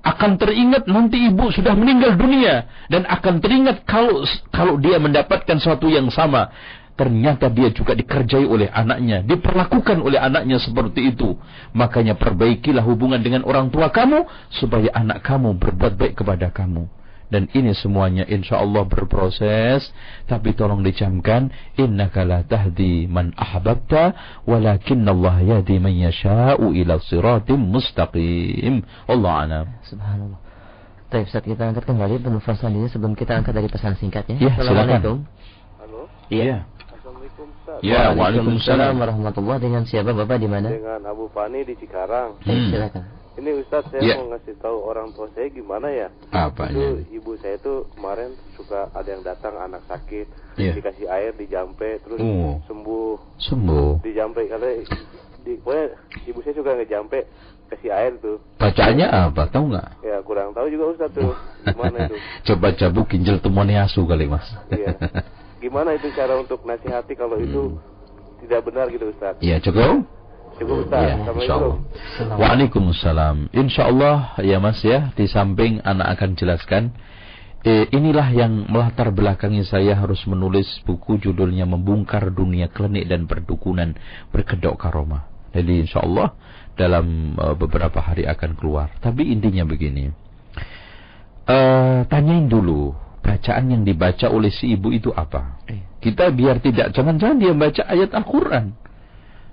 Akan 0.00 0.38
teringat 0.40 0.88
nanti 0.88 1.28
ibu 1.28 1.52
sudah 1.52 1.76
meninggal 1.76 2.16
dunia. 2.16 2.66
Dan 2.88 3.04
akan 3.04 3.38
teringat 3.44 3.84
kalau 3.84 4.24
kalau 4.50 4.80
dia 4.80 4.96
mendapatkan 4.96 5.60
sesuatu 5.60 5.86
yang 5.90 6.08
sama 6.08 6.48
ternyata 6.98 7.46
dia 7.46 7.70
juga 7.70 7.94
dikerjai 7.94 8.42
oleh 8.42 8.66
anaknya, 8.74 9.22
diperlakukan 9.22 10.02
oleh 10.02 10.18
anaknya 10.18 10.58
seperti 10.58 11.14
itu. 11.14 11.38
Makanya 11.70 12.18
perbaikilah 12.18 12.82
hubungan 12.82 13.22
dengan 13.22 13.46
orang 13.46 13.70
tua 13.70 13.94
kamu 13.94 14.26
supaya 14.50 14.90
anak 14.90 15.22
kamu 15.22 15.54
berbuat 15.62 15.94
baik 15.94 16.18
kepada 16.18 16.50
kamu. 16.50 16.90
Dan 17.28 17.44
ini 17.52 17.76
semuanya 17.76 18.24
insya 18.24 18.56
Allah 18.56 18.88
berproses. 18.88 19.92
Tapi 20.24 20.56
tolong 20.56 20.80
dicamkan. 20.80 21.52
Innaka 21.76 22.24
la 22.24 22.40
tahdi 22.40 23.04
man 23.04 23.36
ahbabta. 23.36 24.16
Walakin 24.48 25.04
Allah 25.04 25.36
yadi 25.44 25.76
man 25.76 25.92
yasha'u 25.92 26.72
ila 26.72 26.96
siratim 27.04 27.60
mustaqim. 27.68 28.80
Allah 29.04 29.32
anam. 29.44 29.66
Subhanallah. 29.84 30.40
Baik, 31.08 31.28
Ustaz 31.28 31.44
kita 31.44 31.68
angkat 31.68 31.88
kembali 31.88 32.20
penelpon 32.20 32.56
selanjutnya 32.56 32.90
sebelum 32.92 33.12
kita 33.16 33.32
angkat 33.36 33.52
dari 33.56 33.68
pesan 33.68 33.96
singkatnya. 33.96 34.36
Ya, 34.40 34.52
Assalamualaikum. 34.56 35.24
Halo. 35.80 36.08
Iya. 36.32 36.64
Ustaz. 36.64 36.77
Ya, 37.80 38.10
Waalaikumsalam. 38.12 38.98
warahmatullahi 38.98 39.60
Dengan 39.60 39.82
siapa 39.84 40.10
Bapak 40.10 40.38
di 40.38 40.48
mana? 40.50 40.68
Dengan 40.68 41.02
Abu 41.06 41.30
Fani 41.30 41.62
di 41.62 41.74
Cikarang. 41.74 42.38
Hmm. 42.42 42.68
Silakan. 42.70 43.04
Ini 43.38 43.54
Ustaz 43.54 43.86
saya 43.86 44.02
Ya. 44.02 44.14
mau 44.18 44.34
ngasih 44.34 44.58
tahu 44.58 44.82
orang 44.82 45.14
tua 45.14 45.30
saya 45.30 45.46
gimana 45.46 45.86
ya. 45.94 46.10
Apanya? 46.34 46.74
Itu 46.74 47.06
ibu 47.14 47.38
saya 47.38 47.54
tuh 47.62 47.86
kemarin 47.94 48.34
suka 48.58 48.90
ada 48.90 49.06
yang 49.06 49.22
datang 49.22 49.54
anak 49.54 49.86
sakit, 49.86 50.26
Iya. 50.58 50.74
dikasih 50.74 51.06
air 51.06 51.30
dijampe 51.38 52.02
terus 52.02 52.18
Oh. 52.18 52.58
sembuh. 52.66 53.14
Sembuh. 53.38 54.02
Dijampe 54.02 54.42
karena 54.50 54.82
di 55.46 55.54
pokoknya 55.62 55.86
ibu 56.26 56.38
saya 56.42 56.54
suka 56.58 56.70
ngejampe 56.82 57.18
kasih 57.70 57.90
air 57.94 58.18
tuh. 58.18 58.42
Bacaannya 58.58 59.06
apa? 59.06 59.46
Tahu 59.46 59.64
nggak? 59.70 59.88
Ya 60.02 60.18
kurang 60.26 60.50
tahu 60.50 60.66
juga 60.66 60.98
Ustaz 60.98 61.14
tuh 61.14 61.30
gimana 61.62 62.10
itu. 62.10 62.18
Coba 62.50 62.74
cabut 62.74 63.06
ginjal 63.06 63.38
temoniasu 63.38 64.02
kali 64.02 64.26
mas. 64.26 64.50
Iya. 64.74 64.98
Gimana 65.58 65.98
itu 65.98 66.08
cara 66.14 66.38
untuk 66.38 66.62
nasihati 66.62 67.18
kalau 67.18 67.38
itu 67.42 67.74
tidak 68.46 68.60
benar 68.70 68.86
gitu 68.94 69.10
Ustaz? 69.10 69.34
Iya 69.42 69.58
cukup. 69.58 70.06
Cukup 70.58 70.86
Ustaz. 70.86 71.02
Ya, 71.02 71.14
Assalamualaikum. 71.18 71.42
insyaallah. 71.42 72.38
Waalaikumsalam. 72.38 73.36
Insyaallah 73.50 74.16
ya 74.42 74.58
Mas 74.62 74.80
ya, 74.86 75.10
di 75.18 75.26
samping 75.26 75.82
anak 75.82 76.18
akan 76.18 76.30
jelaskan 76.38 76.82
eh, 77.66 77.90
inilah 77.90 78.28
yang 78.30 78.70
melatar 78.70 79.10
belakangi 79.10 79.66
saya 79.66 79.98
harus 79.98 80.22
menulis 80.30 80.66
buku 80.86 81.18
judulnya 81.18 81.66
Membongkar 81.66 82.30
Dunia 82.30 82.70
Klinik 82.70 83.10
dan 83.10 83.26
Perdukunan 83.26 83.98
Berkedok 84.30 84.78
Karomah. 84.78 85.26
Jadi 85.50 85.86
insyaallah 85.86 86.28
dalam 86.78 87.34
eh, 87.34 87.54
beberapa 87.58 87.98
hari 87.98 88.30
akan 88.30 88.54
keluar. 88.54 88.94
Tapi 89.02 89.34
intinya 89.34 89.66
begini. 89.66 90.10
Eh, 91.48 92.00
tanyain 92.06 92.46
dulu 92.46 93.07
bacaan 93.28 93.64
yang 93.68 93.82
dibaca 93.84 94.32
oleh 94.32 94.48
si 94.48 94.72
ibu 94.72 94.88
itu 94.88 95.12
apa. 95.12 95.60
Kita 96.00 96.32
biar 96.32 96.64
tidak 96.64 96.96
jangan-jangan 96.96 97.36
dia 97.36 97.52
baca 97.52 97.82
ayat 97.84 98.10
Al-Qur'an. 98.16 98.72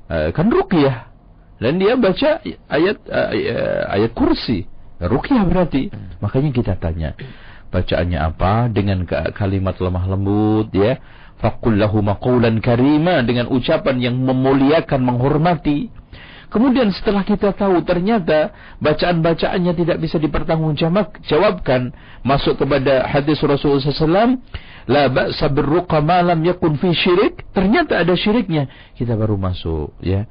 Eh, 0.08 0.30
kan 0.32 0.48
ruqyah. 0.48 1.12
Dan 1.60 1.80
dia 1.84 2.00
baca 2.00 2.40
ayat 2.72 2.98
eh, 3.12 3.84
ayat 3.92 4.12
kursi. 4.16 4.64
Ruqyah 5.04 5.44
berarti. 5.44 5.92
Makanya 6.24 6.50
kita 6.56 6.74
tanya 6.80 7.20
bacaannya 7.74 8.20
apa 8.24 8.72
dengan 8.72 9.04
ka- 9.04 9.36
kalimat 9.36 9.76
lemah 9.76 10.06
lembut 10.08 10.72
ya? 10.72 10.96
Faqul 11.36 11.76
lahu 11.76 12.00
maqaulan 12.00 12.64
karima 12.64 13.20
dengan 13.20 13.52
ucapan 13.52 14.00
yang 14.00 14.16
memuliakan 14.16 15.04
menghormati 15.04 15.92
Kemudian 16.56 16.88
setelah 16.96 17.28
kita 17.28 17.52
tahu 17.52 17.84
ternyata 17.84 18.56
bacaan-bacaannya 18.80 19.76
tidak 19.76 20.00
bisa 20.00 20.16
dipertanggungjawabkan 20.16 21.92
masuk 22.24 22.64
kepada 22.64 23.04
hadis 23.12 23.44
Rasulullah 23.44 23.84
SAW 23.84 24.40
la 24.88 25.12
ba'sa 25.12 25.52
birruqa 25.52 26.00
ma 26.00 26.24
lam 26.24 26.40
yakun 26.48 26.80
fi 26.80 26.96
syirik 26.96 27.44
ternyata 27.52 28.00
ada 28.00 28.16
syiriknya 28.16 28.72
kita 28.96 29.20
baru 29.20 29.36
masuk 29.36 29.92
ya 30.00 30.24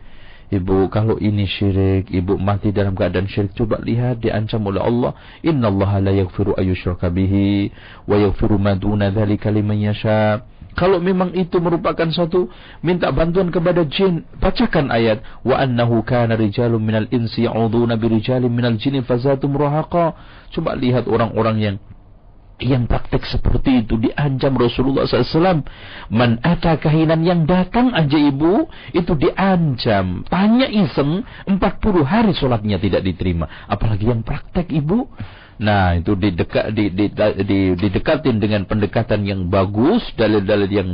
Ibu 0.55 0.93
kalau 0.93 1.17
ini 1.19 1.49
syirik, 1.51 2.13
ibu 2.15 2.37
mati 2.37 2.71
dalam 2.71 2.95
keadaan 2.95 3.27
syirik, 3.27 3.57
coba 3.59 3.81
lihat 3.83 4.23
diancam 4.23 4.63
oleh 4.69 4.79
Allah. 4.79 5.17
Inna 5.43 5.67
Allah 5.73 5.99
la 5.99 6.13
yaghfiru 6.15 6.55
ayyushraka 6.55 7.11
bihi 7.11 7.73
wa 8.07 8.15
yaghfiru 8.21 8.61
ma 8.61 8.77
duna 8.79 9.11
dzalika 9.11 9.51
liman 9.51 9.81
yasha. 9.81 10.47
Kalau 10.75 10.99
memang 10.99 11.31
itu 11.35 11.63
merupakan 11.63 12.07
suatu 12.11 12.51
minta 12.83 13.11
bantuan 13.15 13.51
kepada 13.55 13.87
jin, 13.87 14.27
bacakan 14.43 14.91
ayat 14.91 15.23
wa 15.47 15.59
annahu 15.59 16.03
kana 16.03 16.35
rijalun 16.35 16.83
minal 16.83 17.07
insi 17.15 17.47
ya'uduna 17.47 17.95
birijalin 17.95 18.51
minal 18.51 18.75
jinni 18.79 19.03
fazatum 19.07 19.55
rahaqa. 19.55 20.15
Coba 20.51 20.75
lihat 20.75 21.07
orang-orang 21.07 21.57
yang 21.59 21.77
yang 22.63 22.87
praktek 22.87 23.27
seperti 23.27 23.83
itu 23.83 23.99
diancam 23.99 24.55
Rasulullah 24.55 25.07
SAW. 25.11 25.67
Man 26.15 26.39
ada 26.47 26.79
kahinan 26.79 27.27
yang 27.27 27.51
datang 27.51 27.91
aja 27.91 28.15
ibu, 28.15 28.71
itu 28.95 29.13
diancam. 29.19 30.23
Tanya 30.31 30.71
iseng, 30.71 31.27
40 31.51 31.59
hari 32.07 32.31
sholatnya 32.31 32.79
tidak 32.79 33.03
diterima. 33.03 33.51
Apalagi 33.67 34.07
yang 34.07 34.23
praktek 34.23 34.71
ibu. 34.71 35.11
Nah, 35.63 35.95
itu 35.95 36.19
didekat, 36.19 36.75
di, 36.75 36.91
di, 36.91 37.07
di, 37.47 37.61
didekatin 37.79 38.43
dengan 38.43 38.67
pendekatan 38.67 39.23
yang 39.23 39.47
bagus, 39.47 40.03
dalil-dalil 40.19 40.71
yang 40.71 40.91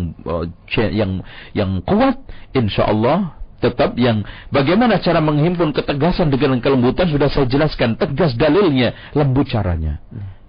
ce- 0.68 0.92
yang 0.92 1.24
yang 1.56 1.80
kuat, 1.80 2.20
insya 2.52 2.84
Allah 2.88 3.40
tetap 3.60 3.96
yang 4.00 4.24
bagaimana 4.48 4.96
cara 5.04 5.20
menghimpun 5.20 5.76
ketegasan 5.76 6.32
dengan 6.32 6.60
kelembutan 6.64 7.08
sudah 7.08 7.28
saya 7.28 7.48
jelaskan. 7.48 7.96
Tegas 7.96 8.36
dalilnya 8.36 9.12
lembut 9.12 9.48
caranya. 9.52 10.00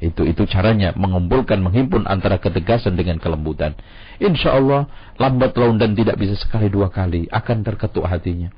Itu 0.01 0.26
itu 0.26 0.47
caranya 0.49 0.95
mengumpulkan 0.97 1.62
menghimpun 1.62 2.07
antara 2.09 2.39
ketegasan 2.41 2.97
dengan 2.97 3.20
kelembutan. 3.22 3.78
Insya 4.18 4.57
Allah 4.57 4.89
lambat 5.20 5.53
laun 5.59 5.78
dan 5.78 5.93
tidak 5.93 6.18
bisa 6.18 6.34
sekali 6.39 6.72
dua 6.72 6.89
kali 6.89 7.28
akan 7.30 7.62
terketuk 7.62 8.07
hatinya. 8.07 8.49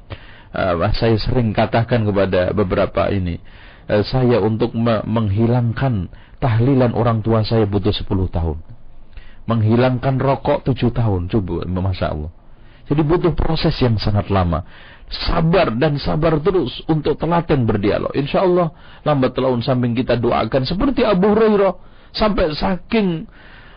Uh, 0.54 0.86
saya 0.94 1.18
sering 1.18 1.50
katakan 1.50 2.06
kepada 2.06 2.54
beberapa 2.54 3.10
ini 3.10 3.42
saya 3.88 4.40
untuk 4.40 4.72
me- 4.76 5.04
menghilangkan 5.04 6.08
tahlilan 6.40 6.96
orang 6.96 7.24
tua 7.24 7.44
saya 7.44 7.68
butuh 7.68 7.92
10 7.92 8.08
tahun 8.32 8.58
menghilangkan 9.48 10.20
rokok 10.20 10.68
7 10.68 10.92
tahun 10.92 11.28
coba 11.28 11.68
masya 11.68 12.16
Allah 12.16 12.32
jadi 12.84 13.02
butuh 13.04 13.32
proses 13.32 13.76
yang 13.80 13.96
sangat 13.96 14.28
lama. 14.28 14.68
Sabar 15.08 15.72
dan 15.78 15.96
sabar 16.02 16.36
terus 16.42 16.84
untuk 16.90 17.16
telaten 17.16 17.64
berdialog. 17.64 18.12
Insya 18.18 18.44
Allah 18.44 18.74
lambat 19.08 19.38
laun 19.40 19.62
samping 19.64 19.94
kita 19.94 20.18
doakan 20.18 20.68
seperti 20.68 21.06
Abu 21.06 21.32
Hurairah 21.32 21.74
sampai 22.12 22.52
saking 22.58 23.30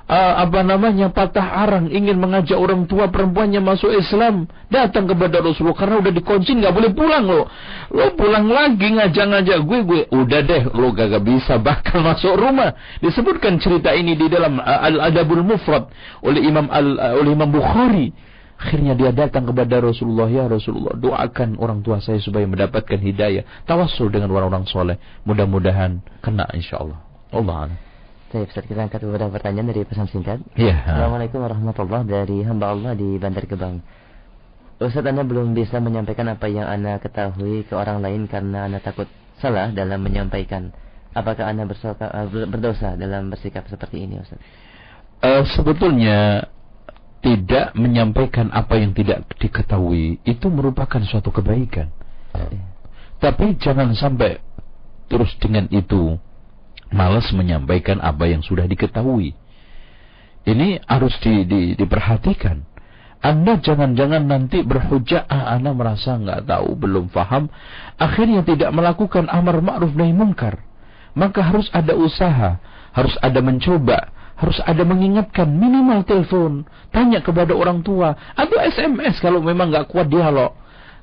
uh, 0.07 0.32
apa 0.42 0.62
namanya 0.62 1.11
patah 1.11 1.66
arang 1.66 1.90
ingin 1.90 2.18
mengajak 2.18 2.57
orang 2.57 2.86
tua 2.86 3.11
perempuannya 3.11 3.59
masuk 3.62 3.90
Islam 3.92 4.46
datang 4.70 5.11
kepada 5.11 5.42
Rasulullah 5.42 5.78
karena 5.78 5.96
udah 6.02 6.12
dikunci 6.14 6.50
nggak 6.59 6.74
boleh 6.74 6.90
pulang 6.94 7.24
lo 7.26 7.42
lo 7.92 8.07
pulang 8.14 8.46
lagi 8.50 8.96
ngajak-ngajak 8.96 9.59
gue 9.62 9.78
gue 9.86 10.02
udah 10.14 10.40
deh 10.42 10.62
lo 10.74 10.90
gak 10.94 11.22
bisa 11.22 11.59
bakal 11.59 12.02
masuk 12.09 12.34
rumah 12.38 12.74
disebutkan 13.02 13.59
cerita 13.59 13.92
ini 13.92 14.14
di 14.14 14.26
dalam 14.30 14.59
uh, 14.62 14.86
Al 14.86 15.12
Adabul 15.12 15.42
Mufrad 15.42 15.90
oleh 16.22 16.42
Imam 16.42 16.70
Al 16.70 16.86
uh, 16.96 17.12
oleh 17.20 17.30
Imam 17.34 17.50
Bukhari 17.50 18.11
Akhirnya 18.57 18.96
dia 18.96 19.12
datang 19.12 19.44
kepada 19.44 19.84
Rasulullah, 19.84 20.32
ya 20.32 20.48
Rasulullah, 20.48 20.96
doakan 20.96 21.61
orang 21.61 21.84
tua 21.84 22.00
saya 22.00 22.16
supaya 22.24 22.48
mendapatkan 22.48 22.96
hidayah. 22.96 23.44
Tawassul 23.68 24.09
dengan 24.09 24.32
orang-orang 24.32 24.64
soleh. 24.64 24.96
Mudah-mudahan 25.28 26.00
kena 26.24 26.48
insya 26.57 26.80
Allah. 26.80 26.96
Allah 27.36 27.76
Baik, 28.27 28.51
Ustaz, 28.51 28.66
kita 28.66 28.83
angkat 28.83 29.07
beberapa 29.07 29.31
pertanyaan 29.39 29.70
dari 29.70 29.87
pesan 29.87 30.11
singkat. 30.11 30.43
Iya. 30.59 30.74
Assalamualaikum 30.83 31.39
warahmatullahi 31.47 32.11
dari 32.11 32.43
hamba 32.43 32.74
Allah 32.74 32.99
di 32.99 33.22
Bandar 33.22 33.47
Gebang. 33.47 33.79
Ustaz, 34.83 35.07
Anda 35.07 35.22
belum 35.22 35.55
bisa 35.55 35.79
menyampaikan 35.79 36.27
apa 36.35 36.51
yang 36.51 36.66
Anda 36.66 36.99
ketahui 36.99 37.62
ke 37.70 37.79
orang 37.79 38.03
lain 38.03 38.27
karena 38.27 38.66
Anda 38.66 38.83
takut 38.83 39.07
salah 39.39 39.70
dalam 39.70 40.03
menyampaikan. 40.03 40.74
Apakah 41.14 41.55
Anda 41.55 41.70
eh, 41.70 42.47
berdosa 42.51 42.99
dalam 42.99 43.31
bersikap 43.31 43.70
seperti 43.70 44.03
ini, 44.11 44.18
Ustaz? 44.18 44.43
Uh, 45.22 45.47
sebetulnya 45.55 46.51
tidak 47.22 47.79
menyampaikan 47.79 48.51
apa 48.51 48.74
yang 48.74 48.91
tidak 48.91 49.22
diketahui 49.39 50.18
itu 50.27 50.47
merupakan 50.51 50.99
suatu 51.07 51.31
kebaikan. 51.31 51.95
Ya. 52.35 52.62
Tapi 53.22 53.55
jangan 53.62 53.95
sampai 53.95 54.43
terus 55.07 55.31
dengan 55.39 55.70
itu 55.70 56.18
malas 56.91 57.30
menyampaikan 57.34 57.99
apa 58.03 58.30
yang 58.30 58.43
sudah 58.45 58.66
diketahui. 58.68 59.34
Ini 60.47 60.87
harus 60.87 61.14
di, 61.18 61.43
di, 61.43 61.61
diperhatikan. 61.74 62.62
Anda 63.18 63.59
jangan-jangan 63.59 64.22
nanti 64.30 64.62
berhujah, 64.62 65.26
ah, 65.26 65.59
Anda 65.59 65.74
merasa 65.74 66.14
nggak 66.14 66.47
tahu, 66.47 66.78
belum 66.78 67.11
faham, 67.11 67.51
akhirnya 67.99 68.47
tidak 68.47 68.70
melakukan 68.70 69.26
amar 69.26 69.59
ma'ruf 69.59 69.91
nahi 69.99 70.14
munkar. 70.14 70.62
Maka 71.16 71.43
harus 71.43 71.66
ada 71.74 71.97
usaha, 71.99 72.62
harus 72.95 73.16
ada 73.18 73.41
mencoba, 73.43 74.14
harus 74.37 74.61
ada 74.62 74.84
mengingatkan 74.84 75.49
minimal 75.49 76.05
telepon, 76.05 76.68
tanya 76.93 77.24
kepada 77.24 77.57
orang 77.57 77.80
tua 77.80 78.14
atau 78.37 78.57
SMS 78.61 79.18
kalau 79.18 79.41
memang 79.41 79.72
nggak 79.72 79.89
kuat 79.91 80.07
dialog. 80.07 80.55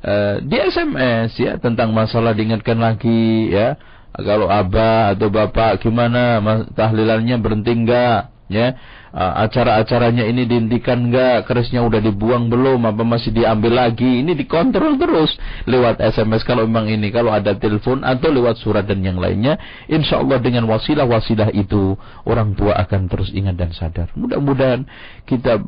Uh, 0.03 0.43
di 0.43 0.59
SMS 0.59 1.31
ya 1.39 1.55
tentang 1.55 1.95
masalah 1.95 2.35
diingatkan 2.35 2.75
lagi 2.75 3.47
ya 3.55 3.79
kalau 4.13 4.45
abah 4.45 5.17
atau 5.17 5.33
bapak 5.33 5.81
gimana? 5.81 6.37
Tahlilannya 6.77 7.41
berhenti 7.41 7.73
enggak 7.73 8.29
ya? 8.45 8.77
Acara-acaranya 9.13 10.25
ini 10.25 10.49
dihentikan 10.49 11.09
enggak 11.09 11.45
kerisnya 11.45 11.85
udah 11.85 12.01
dibuang 12.01 12.49
belum? 12.49 12.81
Apa 12.85 13.05
masih 13.05 13.29
diambil 13.29 13.77
lagi? 13.85 14.25
Ini 14.25 14.33
dikontrol 14.33 14.97
terus 14.97 15.33
lewat 15.69 16.01
SMS 16.01 16.41
kalau 16.41 16.65
memang 16.65 16.89
ini. 16.89 17.13
Kalau 17.13 17.29
ada 17.29 17.53
telepon 17.53 18.01
atau 18.01 18.33
lewat 18.33 18.57
surat 18.61 18.85
dan 18.89 19.05
yang 19.05 19.21
lainnya 19.21 19.61
insya 19.85 20.17
Allah 20.17 20.41
dengan 20.41 20.65
wasilah-wasilah 20.65 21.53
itu 21.53 21.93
orang 22.25 22.57
tua 22.57 22.73
akan 22.77 23.05
terus 23.05 23.29
ingat 23.33 23.53
dan 23.57 23.69
sadar. 23.73 24.09
Mudah-mudahan 24.17 24.85
kita 25.29 25.61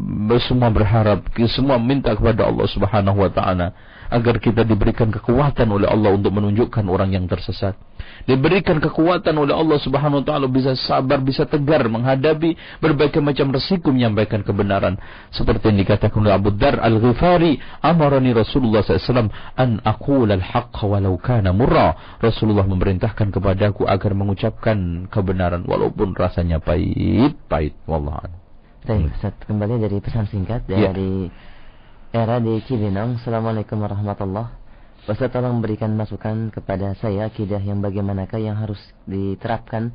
semua 0.45 0.73
berharap 0.73 1.25
kita 1.33 1.49
semua 1.53 1.77
minta 1.77 2.17
kepada 2.17 2.49
Allah 2.49 2.65
Subhanahu 2.65 3.29
Wa 3.29 3.31
Taala 3.33 3.77
agar 4.11 4.41
kita 4.41 4.61
diberikan 4.65 5.09
kekuatan 5.09 5.67
oleh 5.69 5.87
Allah 5.89 6.13
untuk 6.13 6.33
menunjukkan 6.35 6.85
orang 6.85 7.13
yang 7.13 7.25
tersesat 7.25 7.77
diberikan 8.25 8.81
kekuatan 8.81 9.37
oleh 9.37 9.53
Allah 9.53 9.77
Subhanahu 9.77 10.21
wa 10.21 10.25
taala 10.25 10.47
bisa 10.49 10.73
sabar, 10.73 11.21
bisa 11.21 11.45
tegar 11.45 11.85
menghadapi 11.85 12.81
berbagai 12.81 13.21
macam 13.21 13.53
resiko 13.53 13.93
menyampaikan 13.93 14.41
kebenaran. 14.41 14.97
Seperti 15.29 15.71
yang 15.71 15.79
dikatakan 15.85 16.17
oleh 16.25 16.33
Abu 16.33 16.49
Dar 16.53 16.81
Al-Ghifari, 16.81 17.57
amarani 17.85 18.33
Rasulullah 18.33 18.81
SAW 18.81 19.29
an 19.55 19.79
aqul 19.85 20.29
al-haqq 20.29 20.77
walau 20.89 21.15
kana 21.21 21.53
murra. 21.53 22.17
Rasulullah 22.19 22.65
memerintahkan 22.65 23.29
kepadaku 23.29 23.85
agar 23.85 24.11
mengucapkan 24.17 25.05
kebenaran 25.09 25.63
walaupun 25.63 26.17
rasanya 26.17 26.57
pahit, 26.59 27.37
pahit. 27.45 27.77
Wallah. 27.85 28.25
Baik, 28.85 29.09
Ustaz, 29.17 29.33
kembali 29.49 29.81
dari 29.81 29.97
pesan 29.97 30.29
singkat 30.29 30.65
ya. 30.69 30.93
dari 30.93 31.29
ya. 31.29 31.54
Era 32.15 32.39
di 32.39 32.63
Cibinong. 32.63 33.19
Assalamualaikum 33.19 33.75
warahmatullahi 33.83 34.47
Ustaz 35.03 35.29
tolong 35.35 35.59
berikan 35.59 35.91
masukan 35.99 36.49
kepada 36.49 36.95
saya 36.97 37.27
akidah 37.27 37.59
yang 37.59 37.83
bagaimanakah 37.83 38.39
yang 38.39 38.55
harus 38.55 38.79
diterapkan 39.05 39.91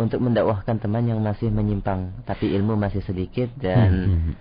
untuk 0.00 0.18
mendakwahkan 0.18 0.80
teman 0.80 1.06
yang 1.06 1.20
masih 1.20 1.52
menyimpang 1.52 2.24
tapi 2.24 2.56
ilmu 2.56 2.74
masih 2.74 3.04
sedikit 3.04 3.52
dan 3.60 3.90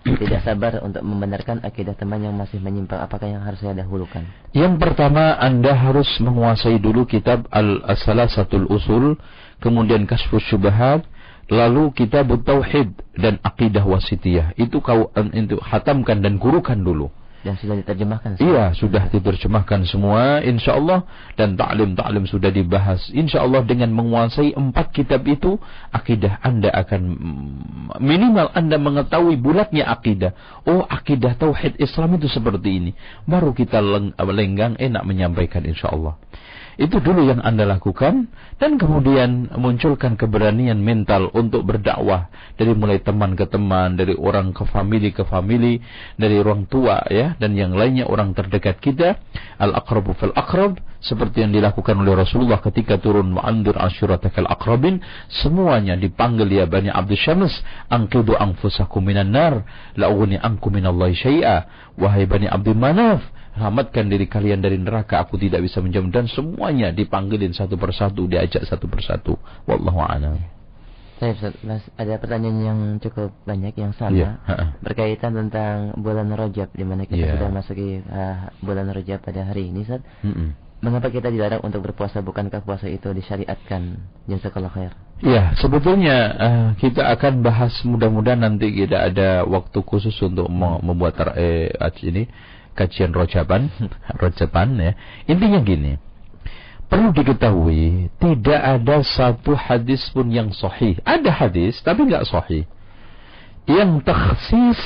hmm. 0.01 0.17
tidak 0.23 0.41
sabar 0.41 0.80
untuk 0.82 1.03
membenarkan 1.05 1.61
akidah 1.61 1.93
teman 1.93 2.23
yang 2.23 2.34
masih 2.34 2.57
menyimpang 2.57 2.97
apakah 2.97 3.30
yang 3.30 3.43
harus 3.45 3.61
saya 3.61 3.78
dahulukan 3.78 4.25
yang 4.57 4.80
pertama 4.82 5.38
anda 5.38 5.75
harus 5.78 6.07
menguasai 6.17 6.82
dulu 6.82 7.05
kitab 7.05 7.45
al-asalasatul 7.53 8.71
usul 8.73 9.19
kemudian 9.61 10.09
kasfus 10.09 10.47
syubhat 10.49 11.05
lalu 11.47 11.95
kitab 11.95 12.27
tauhid 12.43 12.91
dan 13.15 13.39
akidah 13.43 13.83
wasitiyah 13.87 14.55
itu 14.59 14.83
kau 14.83 15.11
itu 15.15 15.57
hatamkan 15.63 16.19
dan 16.19 16.39
gurukan 16.39 16.75
dulu 16.75 17.07
dan 17.47 17.55
sudah 17.55 17.75
diterjemahkan 17.79 18.31
semua. 18.35 18.43
Iya, 18.43 18.65
sudah 18.75 19.03
diterjemahkan 19.07 19.81
semua 19.87 20.43
insya 20.43 20.75
Allah 20.75 21.07
dan 21.39 21.55
taklim-taklim 21.55 22.27
sudah 22.27 22.51
dibahas. 22.51 23.07
Insya 23.15 23.47
Allah 23.47 23.63
dengan 23.63 23.95
menguasai 23.95 24.51
empat 24.51 24.91
kitab 24.91 25.23
itu 25.23 25.55
akidah 25.95 26.43
Anda 26.43 26.73
akan 26.75 27.01
minimal 28.03 28.51
Anda 28.51 28.75
mengetahui 28.75 29.39
bulatnya 29.39 29.87
akidah. 29.87 30.35
Oh, 30.67 30.83
akidah 30.83 31.39
tauhid 31.39 31.79
Islam 31.79 32.19
itu 32.19 32.27
seperti 32.27 32.69
ini. 32.83 32.91
Baru 33.23 33.55
kita 33.55 33.79
lenggang 34.19 34.75
enak 34.75 35.03
menyampaikan 35.07 35.63
insya 35.63 35.95
Allah. 35.95 36.19
Itu 36.78 37.01
dulu 37.01 37.25
yang 37.25 37.41
Anda 37.41 37.65
lakukan 37.65 38.30
dan 38.61 38.78
kemudian 38.78 39.49
munculkan 39.57 40.13
keberanian 40.13 40.78
mental 40.78 41.34
untuk 41.34 41.65
berdakwah 41.65 42.30
dari 42.53 42.78
mulai 42.78 43.01
teman 43.01 43.34
ke 43.34 43.49
teman, 43.49 43.97
dari 43.97 44.13
orang 44.13 44.53
ke 44.53 44.61
famili 44.69 45.09
ke 45.09 45.25
famili, 45.25 45.82
dari 46.21 46.38
orang 46.38 46.69
tua 46.69 47.01
ya 47.09 47.34
dan 47.41 47.57
yang 47.57 47.73
lainnya 47.73 48.05
orang 48.05 48.38
terdekat 48.38 48.78
kita. 48.78 49.17
Al-aqrabu 49.57 50.13
fil 50.21 50.38
aqrab 50.38 50.78
seperti 51.01 51.45
yang 51.45 51.53
dilakukan 51.53 51.97
oleh 51.97 52.13
Rasulullah 52.13 52.61
ketika 52.61 52.97
turun 52.97 53.34
ma'andur 53.38 53.78
asyuratakal 53.78 54.49
aqrabin 54.49 55.01
semuanya 55.30 55.93
dipanggil 55.93 56.49
ya 56.49 56.65
Bani 56.65 56.89
Abdul 56.89 57.21
Syams 57.21 57.53
angkidu 57.89 58.34
anfusakum 58.34 59.05
minan 59.05 59.30
nar 59.30 59.61
la'uni 59.93 60.41
ankum 60.41 60.73
minallahi 60.73 61.13
syai'a 61.13 61.57
wahai 61.97 62.25
Bani 62.25 62.49
Abdul 62.49 62.78
Manaf 62.78 63.21
selamatkan 63.57 64.05
diri 64.07 64.29
kalian 64.29 64.61
dari 64.61 64.77
neraka 64.77 65.19
aku 65.19 65.35
tidak 65.41 65.65
bisa 65.65 65.81
menjamin 65.81 66.13
dan 66.13 66.25
semuanya 66.29 66.93
dipanggilin 66.93 67.51
satu 67.51 67.75
persatu 67.75 68.29
diajak 68.29 68.63
satu 68.69 68.85
persatu 68.85 69.33
wallahu 69.65 69.99
a'lam 69.99 70.37
saya 71.17 71.33
Mas, 71.65 71.81
ada 71.97 72.13
pertanyaan 72.21 72.59
yang 72.61 72.79
cukup 73.01 73.33
banyak 73.41 73.73
yang 73.73 73.89
sama 73.97 74.37
yeah. 74.37 74.77
berkaitan 74.85 75.33
tentang 75.33 75.97
bulan 75.97 76.29
Rajab 76.29 76.69
di 76.77 76.85
mana 76.85 77.09
kita 77.09 77.25
yeah. 77.25 77.33
sudah 77.33 77.49
masuki 77.49 78.05
uh, 78.05 78.53
bulan 78.61 78.85
Rajab 78.93 79.25
pada 79.25 79.49
hari 79.49 79.73
ini 79.73 79.81
Ustaz. 79.81 80.05
Mm 80.21 80.33
-mm. 80.33 80.49
Mengapa 80.77 81.09
kita 81.09 81.33
dilarang 81.33 81.65
untuk 81.65 81.81
berpuasa 81.89 82.21
bukankah 82.21 82.61
puasa 82.61 82.85
itu 82.85 83.09
disyariatkan? 83.09 83.97
Jazakallah 84.29 84.69
khair. 84.69 84.93
Ya, 85.25 85.57
sebetulnya 85.57 86.17
uh, 86.37 86.67
kita 86.77 87.01
akan 87.17 87.41
bahas 87.41 87.73
mudah-mudahan 87.81 88.45
nanti 88.45 88.69
kita 88.69 89.09
ada 89.09 89.41
waktu 89.41 89.81
khusus 89.81 90.13
untuk 90.21 90.45
membuat 90.53 91.17
eh, 91.33 91.73
ini 92.05 92.29
kajian 92.78 93.09
rojaban, 93.11 93.73
rojaban 94.21 94.78
ya. 94.78 94.93
Intinya 95.25 95.57
gini, 95.65 95.97
perlu 96.86 97.09
diketahui 97.11 98.13
tidak 98.21 98.61
ada 98.61 99.01
satu 99.01 99.57
hadis 99.57 100.05
pun 100.13 100.30
yang 100.30 100.53
sahih. 100.53 101.01
Ada 101.01 101.34
hadis 101.34 101.82
tapi 101.82 102.05
nggak 102.05 102.30
sahih 102.30 102.69
yang 103.67 103.99
takhsis 103.99 104.80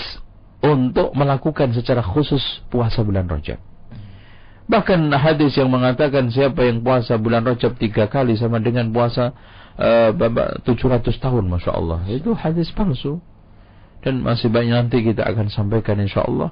untuk 0.62 1.14
melakukan 1.14 1.74
secara 1.74 2.02
khusus 2.02 2.42
puasa 2.74 3.06
bulan 3.06 3.30
Rajab. 3.30 3.62
Bahkan 4.70 5.10
hadis 5.14 5.58
yang 5.58 5.70
mengatakan 5.70 6.30
siapa 6.34 6.66
yang 6.66 6.82
puasa 6.82 7.18
bulan 7.18 7.46
Rajab 7.46 7.78
tiga 7.78 8.10
kali 8.10 8.38
sama 8.38 8.58
dengan 8.58 8.89
puasa 8.89 9.34
eh, 9.78 10.10
700 10.14 10.66
tahun, 11.18 11.46
masya 11.50 11.72
Allah. 11.74 12.06
Itu 12.10 12.34
hadis 12.34 12.74
palsu. 12.74 13.22
Dan 14.02 14.26
masih 14.26 14.50
banyak 14.50 14.74
nanti 14.74 15.06
kita 15.06 15.22
akan 15.22 15.54
sampaikan 15.54 16.02
insya 16.02 16.26
Allah. 16.26 16.50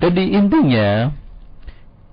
Jadi 0.00 0.32
intinya 0.32 1.12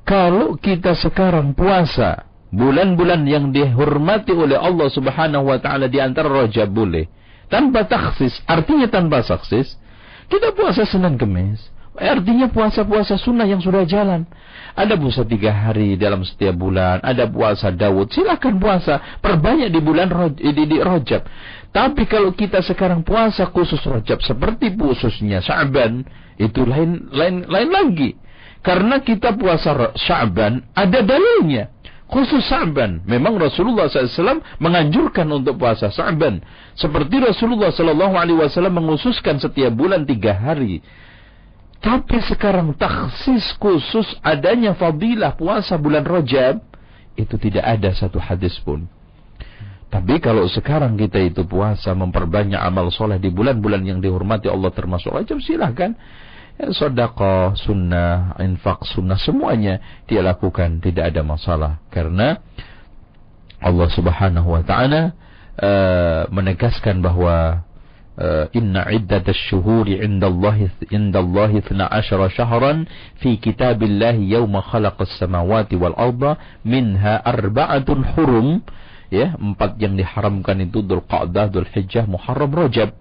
kalau 0.04 0.60
kita 0.60 0.96
sekarang 0.96 1.56
puasa 1.56 2.28
bulan-bulan 2.52 3.24
yang 3.28 3.52
dihormati 3.52 4.36
oleh 4.36 4.60
Allah 4.60 4.88
Subhanahu 4.92 5.48
wa 5.52 5.58
taala 5.60 5.88
di 5.88 6.00
antara 6.00 6.28
Rajab 6.28 6.68
boleh 6.72 7.08
tanpa 7.48 7.88
taksis, 7.88 8.44
artinya 8.44 8.92
tanpa 8.92 9.24
taksis, 9.24 9.80
kita 10.28 10.52
puasa 10.52 10.84
Senin 10.84 11.16
Kemis. 11.16 11.64
Artinya 11.98 12.46
puasa-puasa 12.54 13.18
sunnah 13.18 13.50
yang 13.50 13.58
sudah 13.58 13.82
jalan. 13.82 14.30
Ada 14.78 14.94
puasa 14.94 15.26
tiga 15.26 15.50
hari 15.50 15.98
dalam 15.98 16.22
setiap 16.22 16.54
bulan. 16.54 17.02
Ada 17.02 17.26
puasa 17.26 17.74
Daud. 17.74 18.14
Silakan 18.14 18.62
puasa. 18.62 19.18
Perbanyak 19.18 19.74
di 19.74 19.82
bulan 19.82 20.06
di, 20.38 20.54
di 20.54 20.78
Rojab. 20.78 21.26
Tapi 21.78 22.10
kalau 22.10 22.34
kita 22.34 22.66
sekarang 22.66 23.06
puasa 23.06 23.46
khusus 23.54 23.78
Rojab. 23.86 24.18
Seperti 24.26 24.74
khususnya 24.74 25.46
Sa'ban 25.46 26.02
itu 26.42 26.66
lain 26.66 27.06
lain 27.14 27.46
lain 27.46 27.70
lagi. 27.70 28.18
Karena 28.66 28.98
kita 28.98 29.38
puasa 29.38 29.94
Sya'ban 29.94 30.66
ada 30.74 31.06
dalilnya. 31.06 31.70
Khusus 32.10 32.50
Sya'ban. 32.50 33.06
Memang 33.06 33.38
Rasulullah 33.38 33.86
SAW 33.86 34.42
menganjurkan 34.58 35.30
untuk 35.30 35.62
puasa 35.62 35.94
Sya'ban. 35.94 36.42
Seperti 36.74 37.22
Rasulullah 37.22 37.70
SAW 37.70 38.74
mengkhususkan 38.74 39.38
setiap 39.38 39.70
bulan 39.78 40.10
tiga 40.10 40.34
hari. 40.34 40.82
Tapi 41.78 42.18
sekarang 42.26 42.74
taksis 42.74 43.54
khusus 43.62 44.18
adanya 44.26 44.74
fadilah 44.74 45.38
puasa 45.38 45.78
bulan 45.78 46.10
Rajab 46.10 46.58
itu 47.14 47.38
tidak 47.38 47.70
ada 47.70 47.94
satu 47.94 48.18
hadis 48.18 48.58
pun. 48.66 48.90
Tapi 49.88 50.20
kalau 50.20 50.44
sekarang 50.52 51.00
kita 51.00 51.16
itu 51.24 51.48
puasa 51.48 51.96
memperbanyak 51.96 52.60
amal 52.60 52.92
soleh 52.92 53.16
di 53.24 53.32
bulan-bulan 53.32 53.88
yang 53.88 54.00
dihormati 54.04 54.52
Allah 54.52 54.72
termasuk 54.76 55.16
aja 55.16 55.32
silahkan. 55.40 55.96
Ya, 56.58 56.74
Sodako, 56.74 57.54
sunnah, 57.54 58.34
infak, 58.42 58.84
sunnah 58.84 59.16
semuanya 59.16 60.04
dia 60.10 60.26
lakukan. 60.26 60.82
Tidak 60.84 61.06
ada 61.08 61.22
masalah. 61.24 61.80
Karena 61.94 62.42
Allah 63.62 63.90
Subhanahu 63.94 64.58
Wa 64.58 64.64
Taala 64.66 65.02
uh, 65.56 66.26
menegaskan 66.34 67.00
bahwa 67.00 67.62
uh, 68.18 68.46
inna 68.52 68.90
iddatasy 68.90 69.54
syuhuri 69.54 70.02
indallahi 70.02 70.68
indallahi 70.90 71.62
12 71.62 72.34
shahran 72.34 72.90
fi 73.22 73.38
kitabillahi 73.38 74.34
yauma 74.34 74.66
khalaqas 74.66 75.14
samawati 75.22 75.78
wal 75.78 75.96
arda 75.96 76.36
minha 76.66 77.22
arba'atun 77.22 78.04
hurum 78.18 78.66
ya 79.14 79.36
empat 79.36 79.80
yang 79.80 79.96
diharamkan 79.96 80.60
itu 80.64 80.84
Dhul 80.84 81.04
Qa'dah, 81.06 81.48
Dhul 81.52 81.68
Hijjah, 81.68 82.06
Muharram, 82.08 82.52
Rajab. 82.52 82.92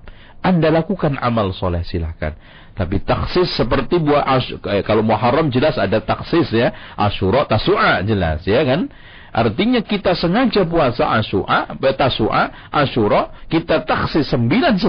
Anda 0.45 0.71
lakukan 0.71 1.19
amal 1.19 1.51
soleh 1.51 1.83
silahkan. 1.83 2.39
Tapi 2.77 3.03
taksis 3.03 3.57
seperti 3.57 3.97
buah 3.99 4.37
eh, 4.69 4.85
kalau 4.85 5.01
Muharram 5.01 5.49
jelas 5.49 5.81
ada 5.81 5.99
taksis 5.99 6.53
ya. 6.53 6.71
Asyura, 6.95 7.49
Tasu'a 7.49 8.05
jelas 8.05 8.45
ya 8.45 8.63
kan. 8.63 8.93
Artinya 9.37 9.85
kita 9.85 10.17
sengaja 10.17 10.65
puasa 10.65 11.13
Asyura, 11.13 11.77
Tasua, 11.77 12.73
Asyura, 12.73 13.45
kita 13.53 13.85
taksis 13.85 14.33
9 14.33 14.81
10 14.81 14.89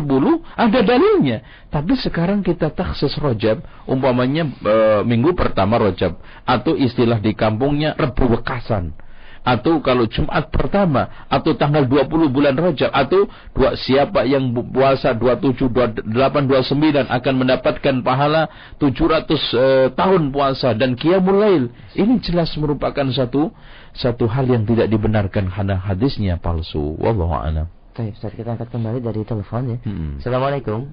ada 0.56 0.80
dalilnya. 0.88 1.44
Tapi 1.68 2.00
sekarang 2.00 2.40
kita 2.48 2.72
taksis 2.72 3.20
Rojab, 3.20 3.60
umpamanya 3.84 4.48
e, 4.48 4.76
minggu 5.04 5.36
pertama 5.36 5.76
Rojab 5.76 6.24
atau 6.48 6.80
istilah 6.80 7.20
di 7.20 7.36
kampungnya 7.36 7.92
Rebu 8.00 8.40
Wekasan 8.40 9.07
atau 9.48 9.80
kalau 9.80 10.04
Jumat 10.12 10.52
pertama 10.52 11.08
atau 11.32 11.56
tanggal 11.56 11.88
20 11.88 12.36
bulan 12.36 12.52
Rajab 12.60 12.92
atau 12.92 13.32
dua 13.56 13.80
siapa 13.80 14.28
yang 14.28 14.52
puasa 14.52 15.16
27 15.16 15.72
28 16.04 16.52
29 16.52 17.08
akan 17.08 17.34
mendapatkan 17.40 17.96
pahala 18.04 18.52
700 18.76 18.84
uh, 18.84 19.88
tahun 19.96 20.36
puasa 20.36 20.76
dan 20.76 21.00
qiyamul 21.00 21.40
lail. 21.40 21.64
Ini 21.96 22.20
jelas 22.20 22.52
merupakan 22.60 23.08
satu 23.16 23.56
satu 23.96 24.28
hal 24.28 24.52
yang 24.52 24.68
tidak 24.68 24.92
dibenarkan 24.92 25.48
karena 25.48 25.80
hadisnya 25.80 26.36
palsu. 26.36 27.00
Wallahu 27.00 27.32
a'lam. 27.32 27.72
Baik, 27.96 28.14
Ustaz, 28.14 28.36
kita 28.36 28.54
angkat 28.54 28.70
kembali 28.70 29.02
dari 29.02 29.26
telepon 29.26 29.74
ya. 29.74 29.78
Hmm. 29.82 30.22
Assalamualaikum. 30.22 30.86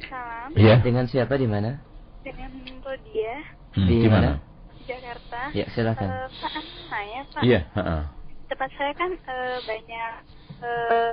Waalaikumsalam. 0.00 0.48
Ya. 0.56 0.76
Dengan 0.80 1.04
siapa 1.06 1.36
di 1.36 1.46
mana? 1.46 1.80
Dengan 2.24 2.50
Rodia. 2.84 3.34
Hmm, 3.76 3.86
di 3.88 4.08
mana? 4.10 4.49
Jakarta. 4.90 5.40
Ya, 5.54 5.66
silakan. 5.70 6.08
Uh, 6.10 6.28
Pak, 6.42 6.54
saya 6.90 7.20
Pak. 7.30 7.42
Iya, 7.46 7.60
uh, 7.78 8.04
Tempat 8.50 8.70
saya 8.74 8.92
kan 8.98 9.10
uh, 9.14 9.58
banyak 9.62 10.12
uh, 10.58 11.10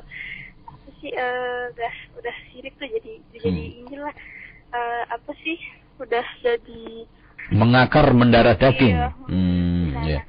apa 0.65 0.89
sih 0.97 1.11
uh, 1.13 1.69
udah 1.69 1.93
udah 2.17 2.35
sirik 2.49 2.73
tuh 2.81 2.89
jadi 2.89 3.13
hmm. 3.21 3.37
jadi 3.37 3.63
inilah 3.85 4.15
uh, 4.73 5.03
apa 5.13 5.31
sih 5.45 5.57
udah 6.01 6.25
jadi 6.41 7.05
mengakar 7.53 8.11
mendarah 8.11 8.57
daging. 8.57 8.97
Iya, 8.97 9.09
hmm, 9.29 9.85
iya. 10.03 10.21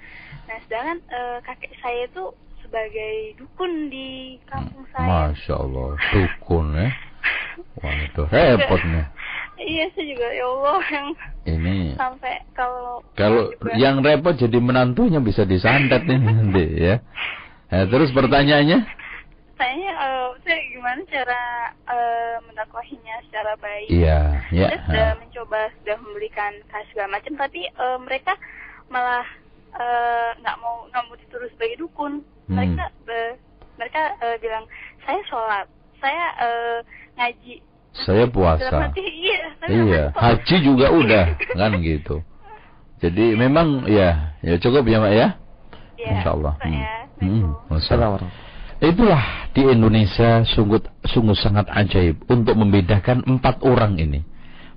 Nah, 0.47 0.59
sedangkan 0.69 0.99
uh, 1.11 1.39
kakek 1.43 1.73
saya 1.81 2.07
itu 2.07 2.25
sebagai 2.63 3.15
dukun 3.41 3.89
di 3.89 4.37
kampung 4.45 4.85
saya. 4.93 5.33
Masya 5.33 5.55
Allah, 5.57 5.89
dukun 6.13 6.67
ya. 6.77 6.89
Wah 7.79 7.95
itu 8.07 8.23
repot 8.29 8.81
nih. 8.87 9.07
Iya, 9.59 9.85
saya 9.95 10.07
juga 10.07 10.27
ya 10.31 10.45
Allah 10.47 10.81
yang 10.95 11.09
ini 11.49 11.77
sampai 11.99 12.35
kalau 12.55 13.03
kalau 13.19 13.51
yang 13.75 13.99
repot 14.01 14.39
jadi 14.39 14.59
menantunya 14.63 15.19
bisa 15.19 15.43
disantet 15.43 16.07
nih 16.07 16.19
nanti 16.27 16.65
ya. 16.79 16.97
Nah, 17.69 17.85
terus 17.91 18.15
pertanyaannya? 18.15 18.81
Saya 19.59 19.91
uh, 19.99 20.31
saya 20.47 20.59
gimana 20.71 21.03
cara 21.11 21.43
uh, 21.91 22.37
mendakwahinya 22.47 23.19
secara 23.27 23.59
baik? 23.59 23.91
Iya, 23.91 24.19
ya. 24.55 24.69
Saya 24.71 24.79
sudah 24.87 25.09
mencoba 25.19 25.61
sudah 25.83 25.97
memberikan 25.99 26.53
kasih 26.71 26.89
segala 26.95 27.19
macam 27.19 27.33
tapi 27.35 27.67
uh, 27.75 27.99
mereka 27.99 28.39
malah 28.89 29.27
Eh, 29.69 30.31
nggak 30.41 30.57
uh, 30.59 30.61
mau 30.65 30.77
nggak 30.89 31.05
mau 31.07 31.15
dituduh 31.15 31.47
sebagai 31.55 31.77
dukun 31.85 32.25
hmm. 32.49 32.57
mereka 32.57 32.85
uh, 32.89 33.33
mereka 33.77 34.03
uh, 34.19 34.37
bilang 34.41 34.65
saya 35.05 35.21
sholat 35.29 35.67
saya 36.01 36.25
uh, 36.41 36.79
ngaji 37.21 37.61
saya 38.05 38.25
puasa 38.31 38.93
hati, 38.93 39.03
iya, 39.03 39.43
iya 39.67 40.03
haji 40.15 40.57
juga 40.63 40.91
udah 40.93 41.25
kan 41.57 41.73
gitu 41.83 42.23
jadi 42.99 43.39
memang 43.39 43.87
ya 43.87 44.35
ya 44.43 44.55
cukup 44.59 44.87
ya 44.87 44.99
mbak 44.99 45.15
ya, 45.15 45.29
ya 45.99 46.11
Insya 46.19 46.31
Allah 46.35 46.55
hmm. 46.63 46.85
Hmm. 47.19 48.31
Itulah 48.79 49.51
di 49.51 49.67
Indonesia 49.67 50.47
sungguh 50.47 51.03
sungguh 51.03 51.35
sangat 51.35 51.67
ajaib 51.67 52.23
untuk 52.31 52.55
membedakan 52.55 53.27
empat 53.27 53.67
orang 53.67 53.99
ini. 53.99 54.23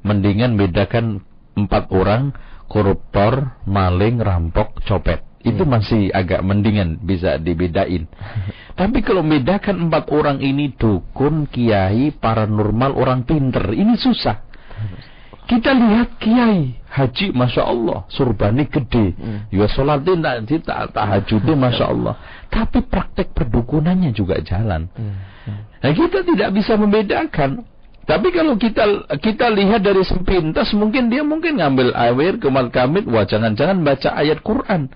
Mendingan 0.01 0.57
bedakan 0.57 1.21
empat 1.53 1.93
orang 1.93 2.33
koruptor, 2.65 3.61
maling, 3.69 4.17
rampok, 4.17 4.81
copet. 4.89 5.21
Itu 5.41 5.65
hmm. 5.65 5.71
masih 5.71 6.01
agak 6.13 6.45
mendingan 6.45 7.01
bisa 7.01 7.41
dibedain. 7.41 8.05
Tapi 8.79 8.99
kalau 9.03 9.25
membedakan 9.25 9.89
empat 9.89 10.09
orang 10.13 10.37
ini 10.39 10.73
dukun, 10.73 11.49
kiai, 11.49 12.13
paranormal, 12.15 12.95
orang 12.97 13.25
pinter, 13.25 13.73
ini 13.73 13.97
susah. 13.97 14.47
Kita 15.45 15.75
lihat 15.75 16.15
kiai 16.21 16.79
haji, 16.87 17.35
masya 17.35 17.67
Allah, 17.67 18.07
surbani 18.07 18.71
gede, 18.71 19.11
hmm. 19.11 19.39
ya 19.51 19.67
sholatin 19.67 20.23
tak 20.23 20.47
tak 20.63 20.95
tahajudnya, 20.95 21.55
masya 21.59 21.85
Allah. 21.93 22.15
Tapi 22.47 22.83
praktek 22.87 23.35
perdukunannya 23.35 24.15
juga 24.15 24.39
jalan. 24.39 24.87
Hmm. 24.95 25.17
Nah 25.81 25.91
kita 25.91 26.23
tidak 26.23 26.49
bisa 26.55 26.77
membedakan 26.77 27.65
tapi 28.01 28.33
kalau 28.33 28.57
kita 28.57 29.07
kita 29.21 29.45
lihat 29.53 29.85
dari 29.85 30.01
sepintas 30.01 30.73
mungkin 30.73 31.07
dia 31.07 31.21
mungkin 31.21 31.61
ngambil 31.61 31.93
air 31.93 32.35
ke 32.41 32.49
kamit, 32.73 33.05
wah 33.05 33.23
jangan-jangan 33.23 33.85
baca 33.85 34.09
ayat 34.17 34.41
Quran. 34.41 34.89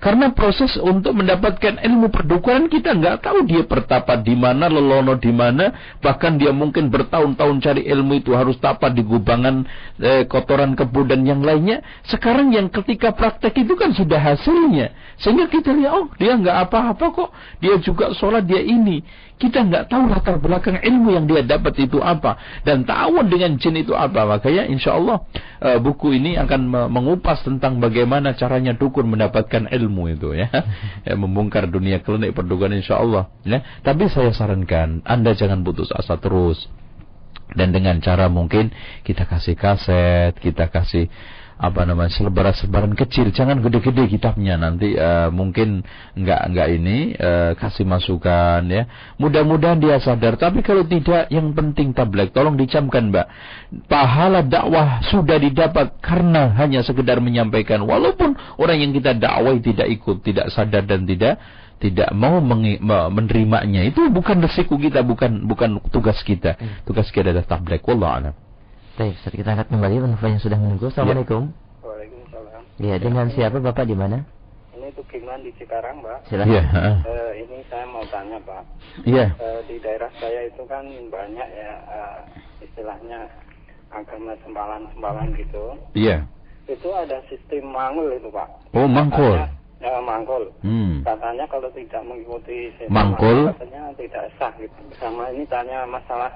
Karena 0.00 0.32
proses 0.32 0.80
untuk 0.80 1.12
mendapatkan 1.12 1.76
ilmu 1.76 2.08
perdukunan 2.08 2.72
kita 2.72 2.96
nggak 2.96 3.20
tahu 3.20 3.44
dia 3.44 3.68
bertapa 3.68 4.16
di 4.16 4.32
mana, 4.32 4.72
lelono 4.72 5.20
di 5.20 5.28
mana, 5.28 5.96
bahkan 6.00 6.40
dia 6.40 6.56
mungkin 6.56 6.88
bertahun-tahun 6.88 7.60
cari 7.60 7.84
ilmu 7.84 8.24
itu 8.24 8.32
harus 8.32 8.56
tapa 8.56 8.88
di 8.88 9.04
gubangan 9.04 9.60
eh, 10.00 10.24
kotoran 10.24 10.72
kebun 10.72 11.04
dan 11.04 11.20
yang 11.28 11.44
lainnya. 11.44 11.84
Sekarang 12.08 12.48
yang 12.48 12.72
ketika 12.72 13.12
praktek 13.12 13.60
itu 13.60 13.76
kan 13.76 13.92
sudah 13.92 14.16
hasilnya, 14.16 14.88
sehingga 15.20 15.52
kita 15.52 15.68
lihat 15.76 15.92
oh 15.92 16.08
dia 16.16 16.32
nggak 16.32 16.56
apa-apa 16.64 17.06
kok, 17.12 17.30
dia 17.60 17.76
juga 17.84 18.16
sholat 18.16 18.48
dia 18.48 18.64
ini. 18.64 19.04
Kita 19.40 19.64
nggak 19.64 19.88
tahu 19.88 20.12
latar 20.12 20.36
belakang 20.36 20.76
ilmu 20.84 21.16
yang 21.16 21.24
dia 21.24 21.40
dapat 21.40 21.72
itu 21.80 21.96
apa 22.04 22.36
dan 22.60 22.84
tahu 22.84 23.24
dengan 23.24 23.56
jin 23.56 23.80
itu 23.80 23.96
apa. 23.96 24.28
Makanya 24.28 24.68
insya 24.68 25.00
Allah 25.00 25.24
uh, 25.64 25.80
buku 25.80 26.20
ini 26.20 26.36
akan 26.36 26.92
mengupas 26.92 27.40
tentang 27.40 27.80
bagaimana 27.80 28.36
caranya 28.36 28.76
dukun 28.76 29.08
mendapatkan 29.08 29.72
ilmu 29.72 30.12
itu 30.12 30.36
ya, 30.36 30.52
ya 31.08 31.16
membongkar 31.16 31.72
dunia 31.72 32.04
klinik 32.04 32.36
perdukunan 32.36 32.76
insya 32.76 33.00
Allah. 33.00 33.32
Ya. 33.48 33.64
Tapi 33.80 34.12
saya 34.12 34.36
sarankan 34.36 35.00
anda 35.08 35.32
jangan 35.32 35.64
putus 35.64 35.88
asa 35.96 36.20
terus 36.20 36.68
dan 37.54 37.74
dengan 37.74 37.98
cara 37.98 38.30
mungkin 38.30 38.70
kita 39.02 39.26
kasih 39.26 39.58
kaset, 39.58 40.38
kita 40.38 40.70
kasih 40.70 41.10
apa 41.60 41.84
namanya 41.84 42.08
selebaran-selebaran 42.16 42.96
kecil. 42.96 43.28
Jangan 43.36 43.60
gede-gede 43.60 44.08
kitabnya 44.08 44.56
nanti 44.56 44.96
uh, 44.96 45.28
mungkin 45.28 45.84
nggak 46.16 46.40
nggak 46.56 46.68
ini 46.80 46.96
uh, 47.20 47.52
kasih 47.60 47.84
masukan 47.84 48.64
ya. 48.64 48.88
Mudah-mudahan 49.20 49.76
dia 49.76 50.00
sadar. 50.00 50.40
Tapi 50.40 50.64
kalau 50.64 50.88
tidak 50.88 51.28
yang 51.28 51.52
penting 51.52 51.92
tablet. 51.92 52.32
Tolong 52.32 52.56
dicamkan 52.56 53.12
mbak. 53.12 53.28
Pahala 53.84 54.40
dakwah 54.40 55.04
sudah 55.04 55.36
didapat 55.36 56.00
karena 56.00 56.56
hanya 56.56 56.80
sekedar 56.80 57.20
menyampaikan. 57.20 57.84
Walaupun 57.84 58.32
orang 58.56 58.80
yang 58.80 58.96
kita 58.96 59.12
dakwah 59.12 59.52
tidak 59.60 59.92
ikut 59.92 60.24
tidak 60.24 60.48
sadar 60.48 60.88
dan 60.88 61.04
tidak 61.04 61.36
tidak 61.76 62.08
mau 62.16 62.40
menerimanya. 63.12 63.84
Itu 63.84 64.08
bukan 64.08 64.40
resiko 64.40 64.80
kita 64.80 65.04
bukan 65.04 65.44
bukan 65.44 65.76
tugas 65.92 66.24
kita. 66.24 66.56
Hmm. 66.56 66.88
tugas 66.88 67.12
kita 67.12 67.36
adalah 67.36 67.44
tablet. 67.44 67.84
Wallah 67.84 68.12
alam 68.16 68.49
Baik, 69.00 69.16
Ustaz, 69.16 69.32
kita 69.32 69.56
angkat 69.56 69.72
kembali 69.72 69.96
penelpon 69.96 70.28
yang 70.36 70.42
sudah 70.44 70.58
menunggu. 70.60 70.92
Assalamualaikum. 70.92 71.48
Ya. 71.48 71.88
Waalaikumsalam. 71.88 72.62
Ya, 72.84 72.94
dengan 73.00 73.32
siapa 73.32 73.56
Bapak 73.56 73.88
di 73.88 73.96
mana? 73.96 74.28
Ini 74.76 74.92
Tukiman 74.92 75.40
di 75.40 75.48
Cikarang, 75.56 76.04
Pak. 76.04 76.28
Silakan. 76.28 76.52
Ya. 76.52 76.64
Uh, 77.08 77.32
ini 77.32 77.64
saya 77.72 77.88
mau 77.88 78.04
tanya, 78.12 78.36
Pak. 78.44 78.60
Iya. 79.08 79.32
Uh, 79.40 79.64
di 79.64 79.80
daerah 79.80 80.12
saya 80.20 80.52
itu 80.52 80.60
kan 80.68 80.84
banyak 80.84 81.48
ya 81.48 81.72
uh, 81.88 82.20
istilahnya 82.60 83.24
agama 83.88 84.36
sembalan-sembalan 84.44 85.32
gitu. 85.32 85.80
Iya. 85.96 86.28
Itu 86.68 86.92
ada 86.92 87.24
sistem 87.32 87.72
mangul 87.72 88.12
itu, 88.12 88.28
Pak. 88.28 88.76
Oh, 88.76 88.84
mangkul. 88.84 89.32
Ya, 89.80 89.96
mangkul. 90.04 90.52
Hmm. 90.60 91.00
Katanya 91.08 91.48
kalau 91.48 91.72
tidak 91.72 92.04
mengikuti 92.04 92.68
mangkul, 92.92 93.48
katanya 93.48 93.96
tidak 93.96 94.28
sah 94.36 94.52
gitu. 94.60 94.76
Sama 95.00 95.32
ini 95.32 95.48
tanya 95.48 95.88
masalah 95.88 96.28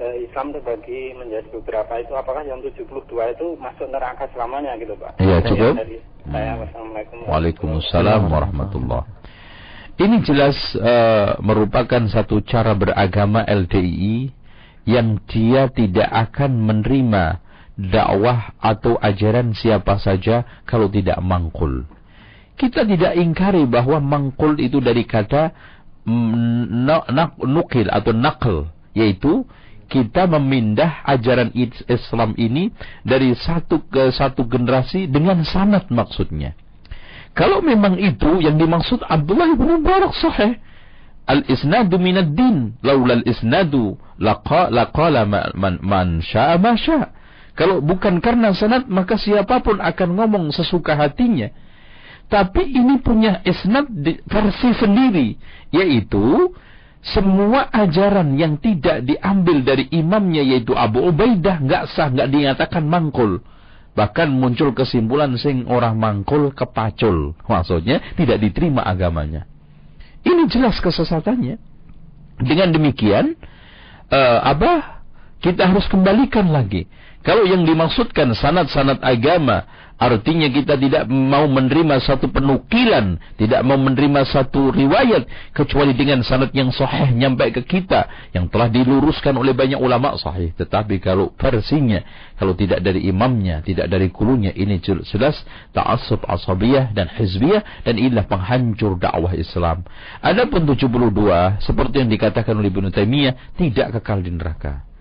eh, 0.00 0.28
Islam 0.28 0.54
terbagi 0.54 1.12
menjadi 1.16 1.48
beberapa 1.52 2.00
itu 2.00 2.12
apakah 2.14 2.46
yang 2.46 2.62
72 2.64 3.08
itu 3.08 3.46
masuk 3.58 3.88
neraka 3.90 4.28
selamanya 4.32 4.76
gitu 4.80 4.94
Pak? 4.96 5.18
Iya 5.20 5.36
cukup. 5.44 5.74
Dari 5.76 5.98
saya 6.28 6.52
wassalamualaikum. 6.62 7.16
Waalaikumsalam 7.26 8.22
warahmatullah. 8.30 9.02
Ini 9.92 10.24
jelas 10.24 10.56
uh, 10.80 11.36
merupakan 11.44 12.00
satu 12.08 12.40
cara 12.42 12.72
beragama 12.72 13.44
LDI 13.44 14.32
yang 14.88 15.20
dia 15.30 15.68
tidak 15.68 16.08
akan 16.10 16.58
menerima 16.64 17.38
dakwah 17.76 18.56
atau 18.58 18.98
ajaran 18.98 19.54
siapa 19.54 20.00
saja 20.00 20.64
kalau 20.66 20.88
tidak 20.88 21.20
mangkul. 21.22 21.86
Kita 22.56 22.84
tidak 22.88 23.16
ingkari 23.16 23.64
bahwa 23.68 24.00
mangkul 24.00 24.58
itu 24.60 24.80
dari 24.80 25.06
kata 25.06 25.52
mm, 26.04 26.88
nukil 27.46 27.88
atau 27.88 28.12
nakal, 28.12 28.56
yaitu 28.92 29.44
kita 29.88 30.26
memindah 30.26 31.06
ajaran 31.06 31.50
Islam 31.88 32.34
ini 32.38 32.70
dari 33.02 33.34
satu 33.34 33.86
ke 33.86 34.10
satu 34.14 34.46
generasi 34.46 35.08
dengan 35.08 35.42
sanat 35.42 35.90
maksudnya. 35.90 36.54
Kalau 37.32 37.64
memang 37.64 37.96
itu 37.96 38.44
yang 38.44 38.60
dimaksud 38.60 39.00
Abdullah 39.08 39.56
bin 39.56 39.80
Mubarak 39.80 40.12
sahih. 40.12 40.60
Al-isnadu 41.24 41.96
minad 41.96 42.36
din. 42.36 42.76
Laula 42.84 43.22
al-isnadu 43.22 43.96
laqala 44.20 45.24
man, 45.24 45.80
man 45.80 46.20
sya'a 46.20 46.60
ma 46.60 46.76
sya'a. 46.76 47.08
Kalau 47.52 47.84
bukan 47.84 48.20
karena 48.24 48.56
sanad 48.56 48.88
maka 48.88 49.20
siapa 49.20 49.60
pun 49.60 49.80
akan 49.80 50.08
ngomong 50.16 50.44
sesuka 50.52 50.96
hatinya. 50.96 51.52
Tapi 52.32 52.64
ini 52.64 52.96
punya 53.04 53.44
isnad 53.44 53.92
versi 54.24 54.72
sendiri, 54.72 55.36
yaitu 55.68 56.48
semua 57.02 57.66
ajaran 57.74 58.38
yang 58.38 58.62
tidak 58.62 59.02
diambil 59.02 59.66
dari 59.66 59.90
imamnya 59.90 60.46
yaitu 60.46 60.70
Abu 60.78 61.02
Ubaidah 61.02 61.58
nggak 61.58 61.90
sah, 61.90 62.06
nggak 62.08 62.30
dinyatakan 62.30 62.86
mangkul. 62.86 63.42
Bahkan 63.92 64.30
muncul 64.32 64.72
kesimpulan 64.72 65.34
sing 65.36 65.68
orang 65.68 65.98
mangkul 65.98 66.54
kepacul. 66.54 67.34
Maksudnya 67.44 68.00
tidak 68.14 68.40
diterima 68.40 68.86
agamanya. 68.86 69.44
Ini 70.22 70.46
jelas 70.48 70.78
kesesatannya. 70.78 71.58
Dengan 72.40 72.72
demikian, 72.72 73.36
uh, 74.08 74.38
apa? 74.46 75.02
Kita 75.42 75.66
harus 75.66 75.90
kembalikan 75.90 76.54
lagi 76.54 76.86
kalau 77.22 77.46
yang 77.46 77.62
dimaksudkan 77.62 78.34
sanat-sanat 78.34 78.98
agama, 78.98 79.62
artinya 80.02 80.50
kita 80.50 80.74
tidak 80.74 81.06
mau 81.06 81.46
menerima 81.46 82.02
satu 82.02 82.26
penukilan, 82.34 83.22
tidak 83.38 83.62
mau 83.62 83.78
menerima 83.78 84.26
satu 84.26 84.74
riwayat, 84.74 85.54
kecuali 85.54 85.94
dengan 85.94 86.26
sanat 86.26 86.50
yang 86.50 86.74
sahih 86.74 87.14
nyampe 87.14 87.46
ke 87.54 87.62
kita, 87.62 88.10
yang 88.34 88.50
telah 88.50 88.66
diluruskan 88.66 89.38
oleh 89.38 89.54
banyak 89.54 89.78
ulama 89.78 90.18
sahih. 90.18 90.50
Tetapi 90.58 90.98
kalau 90.98 91.30
versinya, 91.38 92.02
kalau 92.34 92.58
tidak 92.58 92.82
dari 92.82 93.06
imamnya, 93.06 93.62
tidak 93.62 93.86
dari 93.86 94.10
kulunya, 94.10 94.50
ini 94.50 94.82
jelas 94.82 95.38
ta'asub 95.70 96.26
asabiyah 96.26 96.90
dan 96.90 97.06
hizbiyah, 97.06 97.86
dan 97.86 97.94
inilah 97.94 98.26
penghancur 98.26 98.98
dakwah 98.98 99.32
Islam. 99.38 99.86
Adapun 100.18 100.66
72, 100.66 101.62
seperti 101.62 102.02
yang 102.02 102.10
dikatakan 102.10 102.58
oleh 102.58 102.68
Ibn 102.74 102.90
Taimiyah, 102.90 103.54
tidak 103.54 104.02
kekal 104.02 104.20
di 104.20 104.34
neraka. 104.34 104.91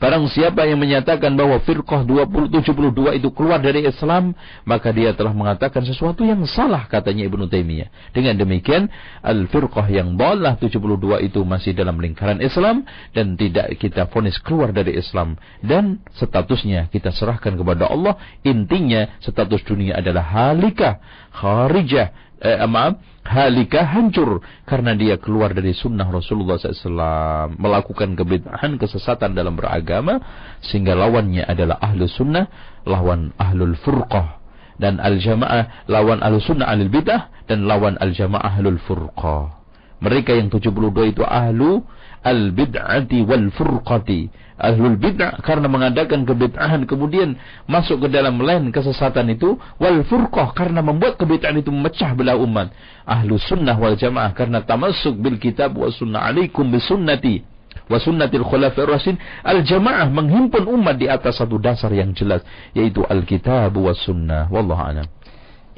Barang 0.00 0.32
siapa 0.32 0.64
yang 0.64 0.80
menyatakan 0.80 1.36
bahwa 1.36 1.60
firqah 1.60 2.08
2072 2.08 3.20
itu 3.20 3.28
keluar 3.36 3.60
dari 3.60 3.84
Islam, 3.84 4.32
maka 4.64 4.96
dia 4.96 5.12
telah 5.12 5.36
mengatakan 5.36 5.84
sesuatu 5.84 6.24
yang 6.24 6.40
salah 6.48 6.88
katanya 6.88 7.28
Ibnu 7.28 7.44
Taimiyah. 7.52 7.92
Dengan 8.16 8.40
demikian, 8.40 8.88
al-firqah 9.20 9.84
yang 9.92 10.16
balah 10.16 10.56
72 10.56 10.80
itu 11.20 11.44
masih 11.44 11.76
dalam 11.76 12.00
lingkaran 12.00 12.40
Islam 12.40 12.88
dan 13.12 13.36
tidak 13.36 13.76
kita 13.76 14.08
fonis 14.08 14.40
keluar 14.40 14.72
dari 14.72 14.96
Islam 14.96 15.36
dan 15.60 16.00
statusnya 16.16 16.88
kita 16.88 17.12
serahkan 17.12 17.60
kepada 17.60 17.92
Allah. 17.92 18.16
Intinya 18.40 19.20
status 19.20 19.60
dunia 19.68 20.00
adalah 20.00 20.24
halikah, 20.24 20.96
kharijah, 21.28 22.29
eh, 22.40 22.60
maaf, 22.66 22.98
halika 23.24 23.84
hancur 23.84 24.40
karena 24.64 24.96
dia 24.96 25.20
keluar 25.20 25.52
dari 25.52 25.76
sunnah 25.76 26.08
Rasulullah 26.08 26.56
SAW 26.56 27.54
melakukan 27.60 28.16
kebid'ahan 28.16 28.80
kesesatan 28.80 29.36
dalam 29.36 29.54
beragama 29.54 30.18
sehingga 30.64 30.96
lawannya 30.96 31.44
adalah 31.44 31.78
ahlu 31.78 32.08
sunnah 32.08 32.48
lawan 32.88 33.36
ahlul 33.36 33.76
furqah. 33.78 34.40
Dan 34.80 34.96
al 34.96 35.20
jamaah 35.20 35.84
lawan 35.92 36.24
ahlu 36.24 36.40
sunnah 36.40 36.72
ahlul 36.72 36.88
bid'ah 36.88 37.28
dan 37.44 37.68
lawan 37.68 38.00
al 38.00 38.16
jamaah 38.16 38.56
ahlul 38.56 38.80
furqah. 38.80 39.60
Mereka 40.00 40.32
yang 40.32 40.48
72 40.48 41.12
itu 41.12 41.20
ahlu 41.20 41.84
al 42.24 42.56
bid'ati 42.56 43.20
wal 43.28 43.52
furqati 43.52 44.32
ahlul 44.60 45.00
bid'ah 45.00 45.40
karena 45.40 45.66
mengadakan 45.66 46.28
kebid'ahan 46.28 46.84
kemudian 46.84 47.40
masuk 47.64 48.04
ke 48.04 48.08
dalam 48.12 48.36
lain 48.36 48.68
kesesatan 48.68 49.32
itu 49.32 49.56
wal 49.80 50.04
furqah 50.04 50.52
karena 50.52 50.84
membuat 50.84 51.16
kebid'ahan 51.16 51.58
itu 51.64 51.72
memecah 51.72 52.12
belah 52.12 52.36
umat. 52.36 52.70
Ahlu 53.08 53.40
sunnah 53.40 53.74
wal 53.80 53.96
jamaah 53.96 54.36
karena 54.36 54.60
tamasuk 54.60 55.16
bil 55.16 55.40
kitab 55.40 55.72
wa 55.74 55.88
sunnah 55.88 56.28
alaikum 56.28 56.68
bi 56.68 56.78
sunnati 56.78 57.42
wa 57.90 57.98
sunnatil 57.98 58.46
khulafir 58.46 58.86
rasin 58.86 59.18
al 59.42 59.66
jamaah 59.66 60.06
menghimpun 60.06 60.62
umat 60.68 60.94
di 60.94 61.10
atas 61.10 61.42
satu 61.42 61.58
dasar 61.58 61.90
yang 61.90 62.14
jelas 62.14 62.44
yaitu 62.76 63.02
al 63.08 63.24
kitab 63.24 63.72
wa 63.74 63.96
sunnah. 63.96 64.46
Wallahu 64.52 64.78
a'lam. 64.78 65.08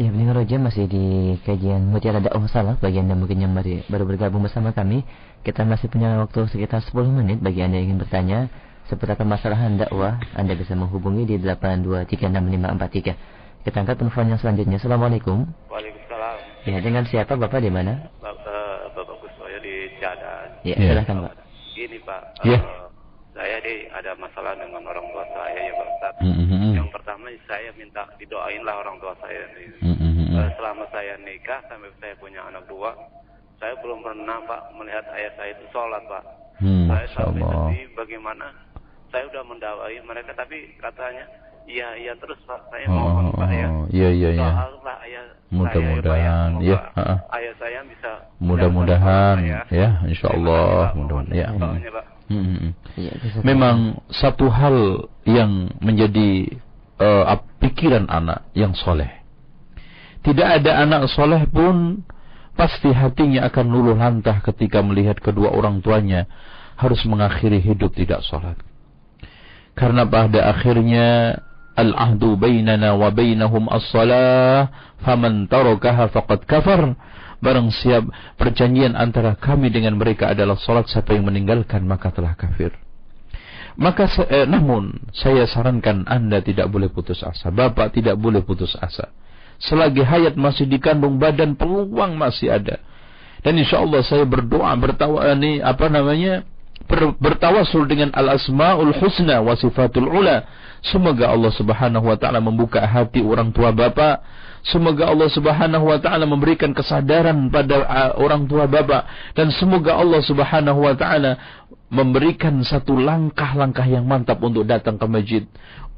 Ya, 0.00 0.08
pendengar 0.08 0.40
Roja 0.40 0.56
masih 0.56 0.88
di 0.88 1.36
kajian 1.44 1.84
Mutiara 1.92 2.16
Dakwah 2.16 2.48
Salah 2.48 2.80
bagi 2.80 2.96
Anda 2.96 3.12
mungkin 3.12 3.44
yang 3.44 3.52
baru 3.86 4.08
bergabung 4.08 4.40
bersama 4.40 4.72
kami. 4.72 5.04
Kita 5.44 5.68
masih 5.68 5.92
punya 5.92 6.16
waktu 6.16 6.48
sekitar 6.48 6.80
10 6.80 7.12
menit. 7.12 7.44
Bagi 7.44 7.60
Anda 7.60 7.76
yang 7.76 7.92
ingin 7.92 7.98
bertanya 8.00 8.48
seputar 8.92 9.16
permasalahan 9.16 9.80
dakwah, 9.80 10.20
Anda 10.36 10.52
bisa 10.52 10.76
menghubungi 10.76 11.24
di 11.24 11.40
8236543. 11.40 13.64
Kita 13.64 13.76
angkat 13.80 13.96
telepon 13.96 14.28
yang 14.28 14.36
selanjutnya. 14.36 14.76
Assalamualaikum. 14.76 15.48
Waalaikumsalam. 15.72 16.36
Ya, 16.68 16.76
dengan 16.84 17.08
siapa 17.08 17.40
Bapak 17.40 17.64
di 17.64 17.72
mana? 17.72 18.12
Bapak, 18.20 18.92
Bapak 18.92 19.16
Kuswoyo 19.24 19.56
di 19.64 19.96
Cadas. 19.96 20.60
Ya, 20.60 20.76
ya. 20.76 20.92
silakan 20.92 21.24
Pak. 21.24 21.40
Gini 21.72 21.96
Pak, 22.04 22.44
ya. 22.44 22.60
uh, 22.60 22.84
saya 23.32 23.56
di 23.64 23.88
ada 23.88 24.12
masalah 24.20 24.52
dengan 24.60 24.84
orang 24.84 25.08
tua 25.08 25.24
saya 25.32 25.56
ya 25.56 25.72
Pak 25.72 25.88
Ustaz. 25.88 26.14
Mm 26.20 26.34
-hmm. 26.36 26.76
Yang 26.76 26.88
pertama 26.92 27.24
saya 27.48 27.72
minta 27.80 28.04
didoainlah 28.20 28.76
orang 28.76 29.00
tua 29.00 29.16
saya. 29.24 29.40
Mm 29.80 29.96
-hmm. 29.96 30.36
uh, 30.36 30.52
selama 30.60 30.84
saya 30.92 31.16
nikah 31.24 31.64
sampai 31.72 31.88
saya 31.96 32.12
punya 32.20 32.44
anak 32.44 32.68
dua, 32.68 32.92
saya 33.56 33.72
belum 33.80 34.04
pernah 34.04 34.36
Pak 34.44 34.76
melihat 34.76 35.08
ayah 35.16 35.32
saya 35.40 35.56
itu 35.56 35.64
sholat 35.72 36.04
Pak. 36.04 36.44
Hmm, 36.60 36.92
saya 36.92 37.08
sampai 37.16 37.42
sedih 37.42 37.88
bagaimana 37.96 38.46
saya 39.12 39.28
udah 39.28 39.44
mendawai 39.44 39.94
mereka 40.08 40.32
tapi 40.32 40.72
katanya 40.80 41.28
iya 41.68 41.94
iya 42.00 42.12
terus 42.16 42.40
pak. 42.48 42.58
Saya 42.72 42.88
oh, 42.88 42.96
mohon 42.96 43.26
pak 43.36 43.50
ya. 43.52 43.68
iya 43.92 44.08
iya 44.08 44.30
iya. 44.40 44.48
Pak 44.80 44.98
ayah 45.06 45.24
mudah-mudahan 45.52 46.50
ya, 46.64 46.80
ya 46.96 47.14
ayah 47.36 47.54
saya 47.60 47.80
bisa 47.84 48.10
mudah-mudahan 48.40 49.36
ya, 49.44 49.60
ya. 49.68 49.88
Insyaallah. 50.08 50.96
Mudah-mudahan 50.96 51.36
ya 51.36 51.46
hmm. 51.52 51.76
Hmm, 52.32 52.44
hmm. 52.48 52.72
Ya, 52.96 53.12
memang 53.44 54.00
satu 54.08 54.48
hal 54.48 55.06
yang 55.28 55.68
menjadi 55.84 56.56
uh, 56.96 57.36
pikiran 57.60 58.08
anak 58.08 58.48
yang 58.56 58.72
soleh. 58.72 59.20
Tidak 60.24 60.48
ada 60.62 60.80
anak 60.88 61.12
soleh 61.12 61.44
pun 61.44 62.00
pasti 62.56 62.88
hatinya 62.88 63.44
akan 63.52 63.66
luluh 63.68 63.96
lantah 63.98 64.40
ketika 64.40 64.80
melihat 64.80 65.20
kedua 65.20 65.52
orang 65.52 65.84
tuanya 65.84 66.24
harus 66.80 67.04
mengakhiri 67.04 67.60
hidup 67.60 67.92
tidak 67.92 68.24
sholat 68.24 68.56
karena 69.72 70.04
pada 70.04 70.52
akhirnya 70.52 71.40
al-ahdu 71.72 72.36
bainana 72.36 72.92
wa 72.92 73.08
bainahum 73.08 73.68
as-salah 73.72 74.68
faman 75.00 75.48
tarakaha 75.48 76.12
faqad 76.12 76.44
kafar. 76.44 76.82
Barang 77.42 77.74
siap 77.74 78.06
perjanjian 78.38 78.94
antara 78.94 79.34
kami 79.34 79.66
dengan 79.74 79.98
mereka 79.98 80.30
adalah 80.30 80.54
salat 80.62 80.86
siapa 80.86 81.10
yang 81.10 81.26
meninggalkan 81.26 81.82
maka 81.82 82.14
telah 82.14 82.38
kafir. 82.38 82.70
Maka 83.74 84.06
eh, 84.30 84.46
namun 84.46 85.10
saya 85.10 85.48
sarankan 85.50 86.06
anda 86.06 86.38
tidak 86.38 86.70
boleh 86.70 86.86
putus 86.94 87.18
asa. 87.26 87.50
Bapak 87.50 87.98
tidak 87.98 88.14
boleh 88.14 88.46
putus 88.46 88.78
asa. 88.78 89.10
Selagi 89.58 90.06
hayat 90.06 90.38
masih 90.38 90.70
dikandung 90.70 91.18
badan 91.18 91.58
peluang 91.58 92.14
masih 92.14 92.54
ada. 92.54 92.78
Dan 93.42 93.58
insya 93.58 93.82
Allah 93.82 94.06
saya 94.06 94.22
berdoa 94.22 94.70
bertawa 94.78 95.34
ini 95.34 95.58
apa 95.58 95.90
namanya 95.90 96.46
ber, 96.86 97.14
bertawasul 97.18 97.86
dengan 97.86 98.10
al-asmaul 98.14 98.94
husna 98.96 99.42
wa 99.42 99.54
sifatul 99.56 100.08
ula. 100.08 100.44
Semoga 100.82 101.30
Allah 101.30 101.52
Subhanahu 101.54 102.10
wa 102.10 102.18
taala 102.18 102.42
membuka 102.42 102.82
hati 102.82 103.22
orang 103.22 103.54
tua 103.54 103.70
bapak. 103.70 104.22
Semoga 104.66 105.10
Allah 105.10 105.30
Subhanahu 105.30 105.90
wa 105.90 105.98
taala 105.98 106.26
memberikan 106.26 106.74
kesadaran 106.74 107.50
pada 107.50 107.86
orang 108.18 108.46
tua 108.46 108.70
bapak 108.70 109.34
dan 109.34 109.50
semoga 109.54 109.98
Allah 109.98 110.22
Subhanahu 110.22 110.86
wa 110.86 110.94
taala 110.94 111.38
memberikan 111.92 112.62
satu 112.64 112.96
langkah-langkah 112.96 113.84
yang 113.84 114.08
mantap 114.08 114.40
untuk 114.40 114.64
datang 114.64 114.96
ke 114.96 115.06
masjid 115.06 115.44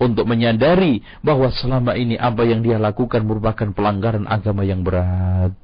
untuk 0.02 0.26
menyadari 0.26 1.00
bahwa 1.22 1.48
selama 1.54 1.94
ini 1.94 2.18
apa 2.18 2.42
yang 2.42 2.66
dia 2.66 2.82
lakukan 2.82 3.22
merupakan 3.22 3.70
pelanggaran 3.70 4.26
agama 4.26 4.66
yang 4.66 4.82
berat. 4.82 5.54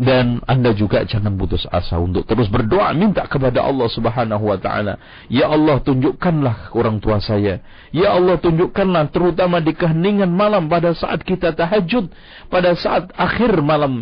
Dan 0.00 0.40
Anda 0.48 0.72
juga 0.72 1.04
jangan 1.04 1.36
putus 1.36 1.68
asa 1.68 2.00
untuk 2.00 2.24
terus 2.24 2.48
berdoa 2.48 2.96
minta 2.96 3.28
kepada 3.28 3.60
Allah 3.60 3.92
Subhanahu 3.92 4.48
wa 4.48 4.56
taala. 4.56 4.96
Ya 5.28 5.52
Allah 5.52 5.84
tunjukkanlah 5.84 6.72
orang 6.72 6.96
tua 6.96 7.20
saya. 7.20 7.60
Ya 7.92 8.16
Allah 8.16 8.40
tunjukkanlah 8.40 9.12
terutama 9.12 9.60
di 9.60 9.76
keheningan 9.76 10.32
malam 10.32 10.72
pada 10.72 10.96
saat 10.96 11.20
kita 11.20 11.52
tahajud, 11.52 12.08
pada 12.48 12.72
saat 12.72 13.12
akhir 13.20 13.60
malam 13.60 14.00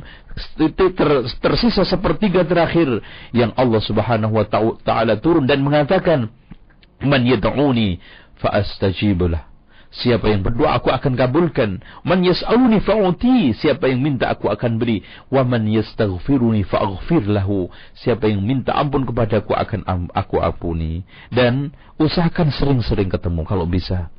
ter, 0.57 1.11
tersisa 1.43 1.83
sepertiga 1.83 2.47
terakhir 2.47 3.03
yang 3.35 3.51
Allah 3.59 3.83
Subhanahu 3.83 4.39
wa 4.39 4.47
taala 4.87 5.19
turun 5.19 5.43
dan 5.51 5.59
mengatakan 5.59 6.31
man 7.03 7.27
yad'uni 7.27 7.99
fa 8.39 8.63
astajibulah 8.63 9.50
Siapa 9.91 10.31
yang 10.31 10.47
berdoa 10.47 10.79
aku 10.79 10.95
akan 10.95 11.19
kabulkan. 11.19 11.83
Man 12.07 12.23
yas'aluni 12.23 12.79
fa'uti. 12.79 13.51
Siapa 13.59 13.91
yang 13.91 13.99
minta 13.99 14.31
aku 14.31 14.47
akan 14.47 14.79
beri. 14.79 15.03
Wa 15.27 15.43
man 15.43 15.67
yastaghfiruni 15.67 16.63
fa'aghfir 16.63 17.27
lahu. 17.27 17.67
Siapa 17.99 18.31
yang 18.31 18.47
minta 18.47 18.71
ampun 18.71 19.03
kepada 19.03 19.43
aku 19.43 19.51
akan 19.51 19.83
aku 20.15 20.39
ampuni. 20.39 21.03
Dan 21.35 21.75
usahakan 21.99 22.55
sering-sering 22.55 23.11
ketemu 23.11 23.43
kalau 23.43 23.67
bisa. 23.67 24.15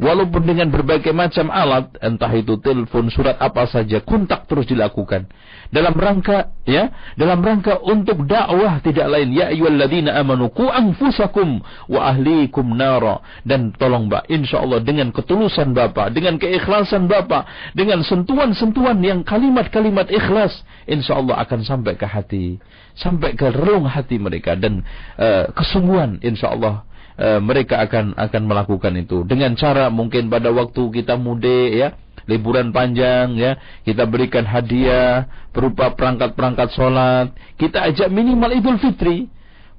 Walaupun 0.00 0.48
dengan 0.48 0.72
berbagai 0.72 1.12
macam 1.12 1.52
alat, 1.52 1.92
entah 2.00 2.32
itu 2.32 2.56
telepon, 2.56 3.12
surat 3.12 3.36
apa 3.36 3.68
saja, 3.68 4.00
kontak 4.00 4.48
terus 4.48 4.64
dilakukan. 4.64 5.28
Dalam 5.68 5.92
rangka, 5.92 6.56
ya, 6.64 6.88
dalam 7.20 7.44
rangka 7.44 7.76
untuk 7.84 8.24
dakwah 8.24 8.80
tidak 8.80 9.12
lain. 9.12 9.36
Ya 9.36 9.52
ayyuhalladzina 9.52 10.16
amanu 10.16 10.48
ku 10.56 10.72
anfusakum 10.72 11.60
wa 11.92 12.00
ahlikum 12.16 12.80
nara. 12.80 13.20
Dan 13.44 13.76
tolong 13.76 14.08
Mbak, 14.08 14.24
insya 14.32 14.64
Allah 14.64 14.80
dengan 14.80 15.12
ketulusan 15.12 15.76
Bapak, 15.76 16.16
dengan 16.16 16.40
keikhlasan 16.40 17.04
Bapak, 17.04 17.44
dengan 17.76 18.00
sentuhan-sentuhan 18.00 19.04
yang 19.04 19.20
kalimat-kalimat 19.20 20.08
ikhlas, 20.08 20.64
insya 20.88 21.20
Allah 21.20 21.44
akan 21.44 21.60
sampai 21.60 22.00
ke 22.00 22.08
hati, 22.08 22.56
sampai 22.96 23.36
ke 23.36 23.52
relung 23.52 23.84
hati 23.84 24.16
mereka 24.16 24.56
dan 24.56 24.80
uh, 25.20 25.52
kesungguhan 25.52 26.24
insya 26.24 26.56
Allah 26.56 26.88
e, 27.20 27.28
mereka 27.44 27.84
akan 27.84 28.16
akan 28.16 28.42
melakukan 28.48 28.96
itu. 28.96 29.28
Dengan 29.28 29.52
cara 29.60 29.92
mungkin 29.92 30.32
pada 30.32 30.48
waktu 30.48 30.80
kita 30.88 31.20
mudik 31.20 31.70
ya 31.76 31.88
liburan 32.24 32.72
panjang 32.72 33.36
ya 33.36 33.60
kita 33.84 34.08
berikan 34.08 34.48
hadiah 34.48 35.28
berupa 35.52 35.92
perangkat-perangkat 35.92 36.68
sholat 36.72 37.26
kita 37.60 37.84
ajak 37.92 38.08
minimal 38.08 38.48
idul 38.56 38.80
fitri. 38.80 39.28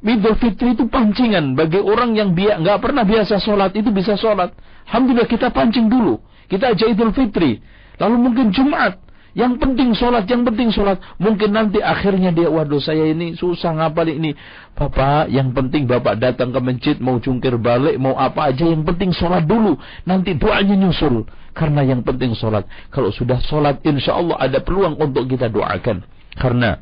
Idul 0.01 0.38
fitri 0.38 0.73
itu 0.73 0.89
pancingan 0.89 1.53
bagi 1.53 1.77
orang 1.77 2.18
yang 2.18 2.34
biak 2.34 2.61
nggak 2.61 2.80
pernah 2.81 3.05
biasa 3.05 3.38
sholat 3.41 3.73
itu 3.77 3.89
bisa 3.93 4.18
sholat 4.18 4.53
alhamdulillah 4.85 5.30
kita 5.30 5.49
pancing 5.49 5.89
dulu. 5.89 6.22
Kita 6.45 6.77
ajak 6.77 6.88
idul 6.93 7.13
fitri. 7.15 7.57
Lalu 7.97 8.15
mungkin 8.18 8.49
jumat 8.49 8.97
yang 9.32 9.56
penting 9.56 9.95
sholat, 9.95 10.28
yang 10.28 10.44
penting 10.44 10.76
sholat. 10.76 10.99
Mungkin 11.16 11.56
nanti 11.56 11.80
akhirnya 11.80 12.36
dia, 12.36 12.52
waduh 12.52 12.84
saya 12.84 13.08
ini 13.08 13.40
susah 13.40 13.72
ngapal 13.80 14.12
ini. 14.12 14.36
Bapak, 14.76 15.32
yang 15.32 15.56
penting 15.56 15.88
bapak 15.88 16.20
datang 16.20 16.52
ke 16.52 16.60
masjid, 16.60 16.95
mau 16.99 17.16
cungkir 17.16 17.56
balik, 17.56 17.95
mau 17.95 18.20
apa 18.20 18.52
aja. 18.52 18.68
Yang 18.68 18.84
penting 18.91 19.12
sholat 19.16 19.48
dulu. 19.48 19.80
Nanti 20.03 20.36
doanya 20.36 20.76
nyusul. 20.76 21.24
Karena 21.56 21.84
yang 21.84 22.03
penting 22.03 22.36
sholat. 22.36 22.68
Kalau 22.91 23.12
sudah 23.12 23.40
sholat, 23.44 23.80
insya 23.88 24.20
Allah 24.20 24.36
ada 24.36 24.60
peluang 24.60 24.99
untuk 24.99 25.28
kita 25.28 25.48
doakan. 25.48 26.03
Karena 26.36 26.80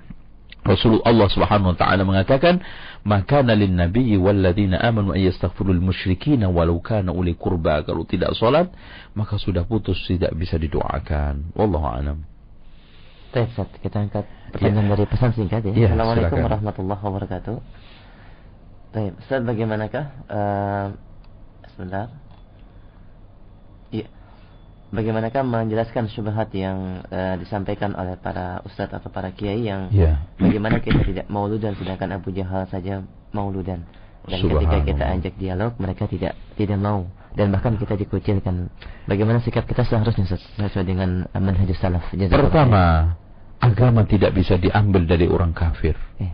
Rasulullah 0.65 1.29
Subhanahu 1.29 1.73
wa 1.73 1.77
taala 1.77 2.01
mengatakan, 2.05 2.61
"Maka 3.05 3.41
lin 3.41 3.79
nabiyyi 3.79 4.19
walladzina 4.19 4.77
amanu 4.83 5.17
ay 5.17 5.31
yastaghfirul 5.31 5.81
musyrikin 5.81 6.45
walau 6.45 6.77
kana 6.83 7.09
uli 7.09 7.33
qurba." 7.33 7.81
Kalau 7.81 8.05
tidak 8.05 8.37
salat, 8.37 8.69
maka 9.17 9.41
sudah 9.41 9.65
putus 9.65 9.97
tidak 10.05 10.35
bisa 10.37 10.59
didoakan. 10.61 11.55
Wallahu 11.57 11.87
a'lam. 11.89 12.38
Baik, 13.29 13.53
Ustaz, 13.53 13.69
kita 13.85 13.97
angkat 14.01 14.25
pertanyaan 14.49 14.89
ya. 14.89 14.91
dari 14.97 15.05
pesan 15.05 15.31
singkat 15.37 15.61
ya. 15.61 15.73
ya 15.77 15.87
Assalamualaikum 15.93 16.33
silakan. 16.33 16.47
warahmatullahi 16.49 17.01
wabarakatuh. 17.05 17.57
Baik, 18.89 19.13
Ustaz 19.21 19.41
bagaimanakah 19.45 20.05
uh, 20.25 20.85
sebentar. 21.77 22.09
Iya. 23.93 24.09
Bagaimanakah 24.89 25.45
menjelaskan 25.45 26.09
syubhat 26.09 26.49
yang 26.57 27.05
uh, 27.05 27.37
disampaikan 27.37 27.93
oleh 27.93 28.17
para 28.17 28.65
ustadz 28.65 28.97
atau 28.97 29.13
para 29.13 29.29
kiai 29.29 29.61
yang 29.61 29.93
yeah. 29.93 30.25
bagaimana 30.41 30.81
kita 30.81 31.05
tidak 31.05 31.29
mauludan 31.29 31.77
sedangkan 31.77 32.17
Abu 32.17 32.33
Jahal 32.33 32.65
saja 32.73 33.05
mauludan 33.29 33.85
dan 34.25 34.39
ketika 34.41 34.77
kita 34.81 35.05
ajak 35.05 35.33
dialog 35.37 35.77
mereka 35.77 36.09
tidak 36.09 36.33
tidak 36.57 36.81
mau 36.81 37.05
dan 37.37 37.53
bahkan 37.53 37.77
kita 37.77 37.93
dikucilkan. 37.93 38.73
Bagaimana 39.05 39.41
sikap 39.43 39.69
kita 39.69 39.85
seharusnya 39.85 40.25
sesuai 40.25 40.85
dengan 40.85 41.29
manhaj 41.37 41.69
salaf? 41.77 42.09
Pertama, 42.13 43.15
agama 43.61 44.07
tidak 44.07 44.33
bisa 44.33 44.57
diambil 44.57 45.05
dari 45.05 45.29
orang 45.29 45.53
kafir. 45.53 45.93
Eh. 46.17 46.33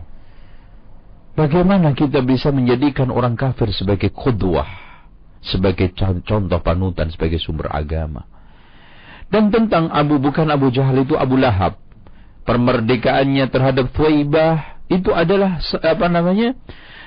Bagaimana 1.36 1.92
kita 1.92 2.24
bisa 2.24 2.48
menjadikan 2.48 3.12
orang 3.12 3.36
kafir 3.36 3.68
sebagai 3.76 4.08
kudwah, 4.08 4.68
sebagai 5.44 5.92
contoh 5.92 6.64
panutan, 6.64 7.12
sebagai 7.12 7.36
sumber 7.36 7.68
agama? 7.68 8.24
Dan 9.28 9.52
tentang 9.52 9.92
Abu 9.92 10.16
bukan 10.16 10.48
Abu 10.48 10.72
Jahal 10.72 11.04
itu 11.04 11.18
Abu 11.18 11.36
Lahab. 11.36 11.76
Permerdekaannya 12.46 13.50
terhadap 13.50 13.90
Thuwaibah 13.90 14.80
itu 14.86 15.10
adalah 15.10 15.58
apa 15.82 16.06
namanya? 16.06 16.54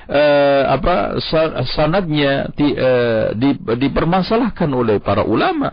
Uh, 0.10 0.64
apa 0.74 1.22
sanadnya 1.70 2.50
di, 2.58 2.74
uh, 2.74 3.32
di, 3.38 3.56
dipermasalahkan 3.56 4.70
oleh 4.74 4.98
para 5.00 5.24
ulama. 5.24 5.70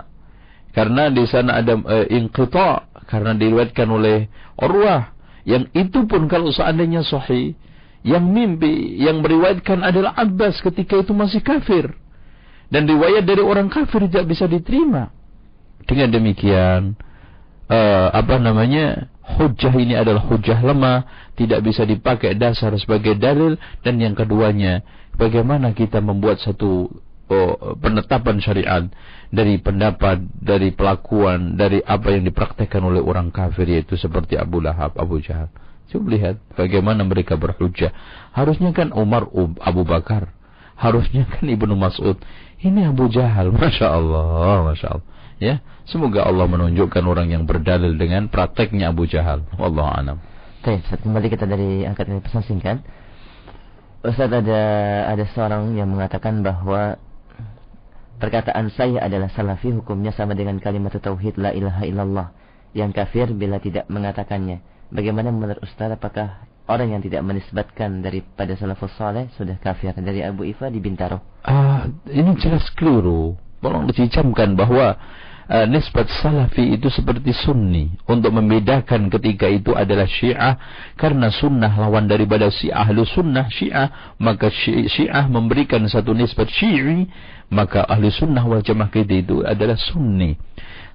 Karena 0.76 1.08
di 1.08 1.24
sana 1.24 1.64
ada 1.64 1.72
uh, 1.72 2.06
inqita 2.12 2.92
karena 3.08 3.32
diriwayatkan 3.32 3.88
oleh 3.88 4.28
Urwah. 4.60 5.16
Yang 5.48 5.72
itu 5.72 6.04
pun 6.04 6.28
kalau 6.28 6.52
seandainya 6.52 7.00
sahih 7.06 7.56
yang 8.04 8.28
mimpi 8.28 9.00
yang 9.00 9.24
meriwayatkan 9.24 9.80
adalah 9.80 10.12
Abbas 10.14 10.60
ketika 10.60 11.00
itu 11.00 11.16
masih 11.16 11.40
kafir. 11.40 11.96
Dan 12.68 12.84
riwayat 12.84 13.24
dari 13.24 13.40
orang 13.40 13.70
kafir 13.72 14.04
tidak 14.10 14.36
bisa 14.36 14.44
diterima. 14.50 15.14
Dengan 15.86 16.10
demikian 16.12 16.98
uh, 17.70 18.08
apa 18.10 18.42
namanya 18.42 19.06
hujah 19.38 19.74
ini 19.74 19.94
adalah 19.94 20.22
hujah 20.26 20.58
lemah, 20.62 21.25
tidak 21.36 21.60
bisa 21.62 21.84
dipakai 21.84 22.34
dasar 22.34 22.72
sebagai 22.80 23.14
dalil 23.20 23.60
dan 23.84 24.00
yang 24.00 24.16
keduanya 24.16 24.80
bagaimana 25.20 25.76
kita 25.76 26.00
membuat 26.00 26.40
satu 26.40 26.88
oh, 27.28 27.76
penetapan 27.76 28.40
syariat 28.40 28.84
dari 29.28 29.58
pendapat, 29.58 30.22
dari 30.38 30.70
pelakuan, 30.72 31.58
dari 31.58 31.82
apa 31.82 32.14
yang 32.14 32.24
dipraktekkan 32.24 32.80
oleh 32.82 33.02
orang 33.02 33.34
kafir 33.34 33.66
yaitu 33.66 33.98
seperti 33.98 34.38
Abu 34.38 34.62
Lahab, 34.62 34.94
Abu 34.96 35.18
Jahal. 35.20 35.50
Coba 35.86 36.06
lihat 36.14 36.36
bagaimana 36.58 37.06
mereka 37.06 37.38
berhujah. 37.38 37.94
Harusnya 38.34 38.74
kan 38.74 38.90
Umar 38.90 39.30
Abu 39.62 39.82
Bakar, 39.86 40.34
harusnya 40.78 41.26
kan 41.30 41.46
Ibnu 41.46 41.74
Mas'ud. 41.78 42.18
Ini 42.58 42.90
Abu 42.90 43.06
Jahal, 43.12 43.52
masya 43.54 43.94
Allah, 43.94 44.66
masya 44.66 44.98
Allah. 44.98 45.06
Ya, 45.36 45.60
semoga 45.84 46.24
Allah 46.24 46.48
menunjukkan 46.48 47.04
orang 47.04 47.28
yang 47.28 47.44
berdalil 47.44 47.92
dengan 48.00 48.32
prakteknya 48.32 48.88
Abu 48.88 49.04
Jahal. 49.04 49.44
Wallahu 49.60 49.84
a'lam. 49.92 50.18
Baik, 50.66 50.82
kembali 50.82 51.30
kita 51.30 51.46
dari 51.46 51.86
angkat 51.86 52.10
dari 52.10 52.18
pesan 52.18 52.42
singkat. 52.42 52.82
Ustaz 54.02 54.26
ada 54.26 54.62
ada 55.14 55.24
seorang 55.30 55.78
yang 55.78 55.86
mengatakan 55.86 56.42
bahwa 56.42 56.98
perkataan 58.18 58.74
saya 58.74 58.98
adalah 58.98 59.30
salafi 59.30 59.70
hukumnya 59.70 60.10
sama 60.10 60.34
dengan 60.34 60.58
kalimat 60.58 60.90
tauhid 60.90 61.38
la 61.38 61.54
ilaha 61.54 61.86
illallah 61.86 62.28
yang 62.74 62.90
kafir 62.90 63.30
bila 63.30 63.62
tidak 63.62 63.86
mengatakannya. 63.86 64.58
Bagaimana 64.90 65.30
menurut 65.30 65.62
Ustaz 65.62 65.94
apakah 65.94 66.50
orang 66.66 66.98
yang 66.98 67.02
tidak 67.06 67.22
menisbatkan 67.22 68.02
daripada 68.02 68.58
salafus 68.58 68.90
saleh 68.98 69.30
sudah 69.38 69.62
kafir 69.62 69.94
dari 69.94 70.26
Abu 70.26 70.50
Ifa 70.50 70.66
di 70.66 70.82
Bintaro? 70.82 71.22
Ah, 71.46 71.86
ini 72.10 72.34
jelas 72.42 72.66
keliru. 72.74 73.38
Tolong 73.62 73.86
dicicamkan 73.86 74.58
bahwa 74.58 74.98
uh, 75.50 75.66
nisbat 75.66 76.06
salafi 76.22 76.78
itu 76.78 76.90
seperti 76.90 77.34
sunni. 77.34 77.90
Untuk 78.06 78.34
membedakan 78.34 79.10
ketika 79.10 79.46
itu 79.50 79.74
adalah 79.74 80.06
syiah. 80.06 80.58
Karena 80.94 81.30
sunnah 81.30 81.72
lawan 81.74 82.06
daripada 82.06 82.50
si 82.50 82.70
ahlu 82.70 83.02
sunnah 83.02 83.50
syiah 83.50 84.16
maka 84.22 84.50
syiah 84.52 85.26
memberikan 85.26 85.82
satu 85.86 86.14
nisbat 86.14 86.50
syi'i 86.50 87.06
maka 87.50 87.86
ahlu 87.86 88.10
sunnah 88.10 88.42
wal 88.42 88.62
jamaah 88.62 88.90
itu 88.94 89.42
adalah 89.46 89.78
sunni. 89.78 90.34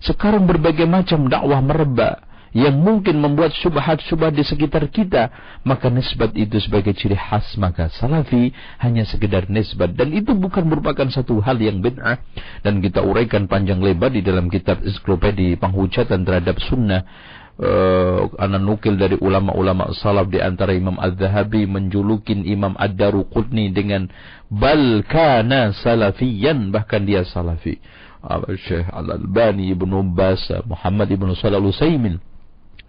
Sekarang 0.02 0.50
berbagai 0.50 0.90
macam 0.90 1.30
dakwah 1.30 1.62
merebak 1.62 2.31
yang 2.52 2.84
mungkin 2.84 3.24
membuat 3.24 3.56
subhat-subhat 3.56 4.36
di 4.36 4.44
sekitar 4.44 4.84
kita, 4.92 5.32
maka 5.64 5.88
nisbat 5.88 6.36
itu 6.36 6.60
sebagai 6.60 6.92
ciri 6.92 7.16
khas, 7.16 7.56
maka 7.56 7.88
salafi 7.88 8.52
hanya 8.84 9.08
sekedar 9.08 9.48
nisbat. 9.48 9.96
Dan 9.96 10.12
itu 10.12 10.36
bukan 10.36 10.68
merupakan 10.68 11.08
satu 11.08 11.40
hal 11.40 11.56
yang 11.64 11.80
bid'ah. 11.80 12.20
Dan 12.60 12.84
kita 12.84 13.00
uraikan 13.08 13.48
panjang 13.48 13.80
lebar 13.80 14.12
di 14.12 14.20
dalam 14.20 14.52
kitab 14.52 14.84
ensiklopedi 14.84 15.56
penghujatan 15.56 16.28
terhadap 16.28 16.60
sunnah. 16.60 17.08
Uh, 17.62 18.26
anak 18.42 18.64
nukil 18.64 18.98
dari 18.98 19.14
ulama-ulama 19.22 19.94
salaf 19.94 20.34
di 20.34 20.42
antara 20.42 20.74
Imam 20.74 20.98
Az-Zahabi 20.98 21.70
menjulukin 21.70 22.42
Imam 22.42 22.74
Ad-Daruqutni 22.74 23.70
dengan 23.70 24.10
bal 24.50 25.06
kana 25.06 25.70
salafiyan 25.70 26.74
bahkan 26.74 27.06
dia 27.06 27.22
salafi. 27.22 27.78
Uh, 28.26 28.58
Syekh 28.66 28.90
Al-Albani 28.90 29.70
Ibnu 29.78 30.10
Bas 30.18 30.42
Muhammad 30.66 31.14
Ibnu 31.14 31.38
Shalal 31.38 31.70
Utsaimin 31.70 32.31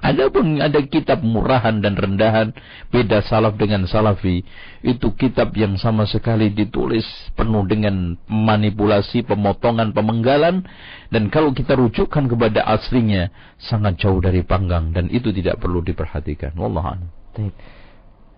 Ada 0.03 0.35
pun 0.35 0.59
ada 0.59 0.83
kitab 0.83 1.23
murahan 1.23 1.79
dan 1.79 1.95
rendahan, 1.95 2.51
beda 2.91 3.23
salaf 3.23 3.55
dengan 3.55 3.87
salafi. 3.87 4.43
Itu 4.83 5.15
kitab 5.15 5.55
yang 5.55 5.79
sama 5.79 6.11
sekali 6.11 6.51
ditulis 6.51 7.07
penuh 7.39 7.63
dengan 7.71 8.19
manipulasi, 8.27 9.23
pemotongan, 9.23 9.95
pemenggalan. 9.95 10.67
Dan 11.07 11.31
kalau 11.31 11.55
kita 11.55 11.79
rujukkan 11.79 12.27
kepada 12.27 12.67
aslinya, 12.67 13.31
sangat 13.63 14.03
jauh 14.03 14.19
dari 14.19 14.43
panggang. 14.43 14.91
Dan 14.91 15.07
itu 15.07 15.31
tidak 15.31 15.63
perlu 15.63 15.79
diperhatikan. 15.87 16.51
Wallahualam. 16.59 17.07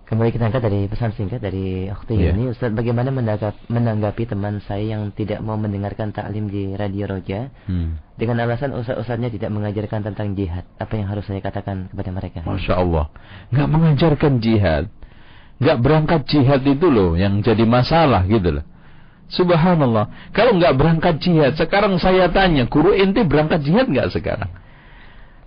Kembali 0.05 0.36
kita 0.36 0.52
angkat 0.52 0.68
dari 0.68 0.85
pesan 0.85 1.16
singkat 1.16 1.40
dari 1.40 1.89
Akhti 1.89 2.20
yeah. 2.20 2.36
ini 2.36 2.52
Ustaz 2.52 2.68
bagaimana 2.76 3.09
menanggapi 3.72 4.28
teman 4.28 4.60
saya 4.60 4.93
yang 4.93 5.09
tidak 5.16 5.40
mau 5.40 5.56
mendengarkan 5.56 6.12
taklim 6.12 6.52
di 6.52 6.76
Radio 6.76 7.09
Roja? 7.09 7.48
Hmm. 7.64 7.97
Dengan 8.20 8.44
alasan 8.44 8.76
ustaz-ustaznya 8.76 9.32
tidak 9.32 9.48
mengajarkan 9.48 10.05
tentang 10.05 10.36
jihad. 10.36 10.68
Apa 10.76 11.01
yang 11.01 11.09
harus 11.09 11.24
saya 11.24 11.40
katakan 11.40 11.89
kepada 11.89 12.10
mereka? 12.12 12.39
Masya 12.44 12.74
Allah 12.76 13.09
Nggak 13.48 13.68
mengajarkan 13.72 14.32
jihad. 14.44 14.93
Nggak 15.56 15.78
berangkat 15.81 16.20
jihad 16.28 16.60
itu 16.68 16.86
loh 16.93 17.16
yang 17.16 17.40
jadi 17.40 17.64
masalah 17.64 18.28
gitu 18.28 18.60
loh. 18.60 18.64
Subhanallah. 19.32 20.31
Kalau 20.36 20.52
nggak 20.60 20.76
berangkat 20.76 21.16
jihad 21.16 21.56
Sekarang 21.56 21.97
saya 21.97 22.28
tanya 22.28 22.68
Guru 22.68 22.93
ente 22.93 23.24
berangkat 23.24 23.64
jihad 23.64 23.89
nggak 23.89 24.12
sekarang 24.12 24.52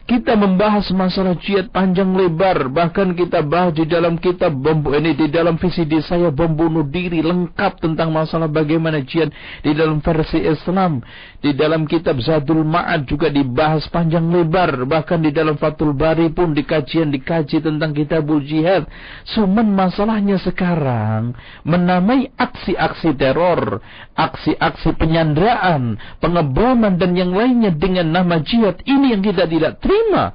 kita 0.07 0.39
membahas 0.39 0.87
masalah 0.95 1.35
jihad 1.35 1.67
panjang 1.75 2.15
lebar, 2.15 2.71
bahkan 2.71 3.11
kita 3.11 3.43
bahas 3.43 3.75
di 3.75 3.83
dalam 3.83 4.15
kitab 4.15 4.55
bom 4.55 4.79
ini. 4.95 5.11
Di 5.11 5.27
dalam 5.27 5.59
VCD 5.59 5.99
saya 5.99 6.31
bom 6.31 6.47
bunuh 6.47 6.87
diri. 6.87 7.19
Lengkap 7.19 7.83
tentang 7.83 8.15
masalah 8.15 8.47
bagaimana 8.47 9.03
jihad 9.03 9.35
di 9.67 9.75
dalam 9.75 9.99
versi 9.99 10.39
Islam. 10.39 11.03
Di 11.43 11.51
dalam 11.51 11.83
kitab 11.83 12.23
Zadul 12.23 12.63
Ma'ad 12.63 13.03
juga 13.03 13.27
dibahas 13.27 13.83
panjang 13.91 14.31
lebar, 14.31 14.87
bahkan 14.87 15.19
di 15.19 15.35
dalam 15.35 15.59
Fathul 15.59 15.91
Bari 15.91 16.31
pun 16.31 16.55
di 16.55 16.63
kajian 16.63 17.11
dikaji 17.11 17.59
tentang 17.59 17.91
kitabul 17.91 18.39
jihad. 18.47 18.87
Cuman 19.35 19.67
masalahnya 19.75 20.39
sekarang 20.39 21.35
menamai 21.67 22.31
aksi-aksi 22.39 23.11
teror, 23.19 23.83
aksi-aksi 24.15 24.95
penyanderaan, 24.95 25.99
pengeboman 26.23 26.95
dan 26.95 27.11
yang 27.11 27.35
lainnya 27.35 27.75
dengan 27.75 28.07
nama 28.07 28.39
jihad 28.39 28.79
ini 28.87 29.11
yang 29.11 29.19
kita 29.19 29.43
tidak 29.43 29.83
terima 29.83 29.96
diterima. 29.97 30.25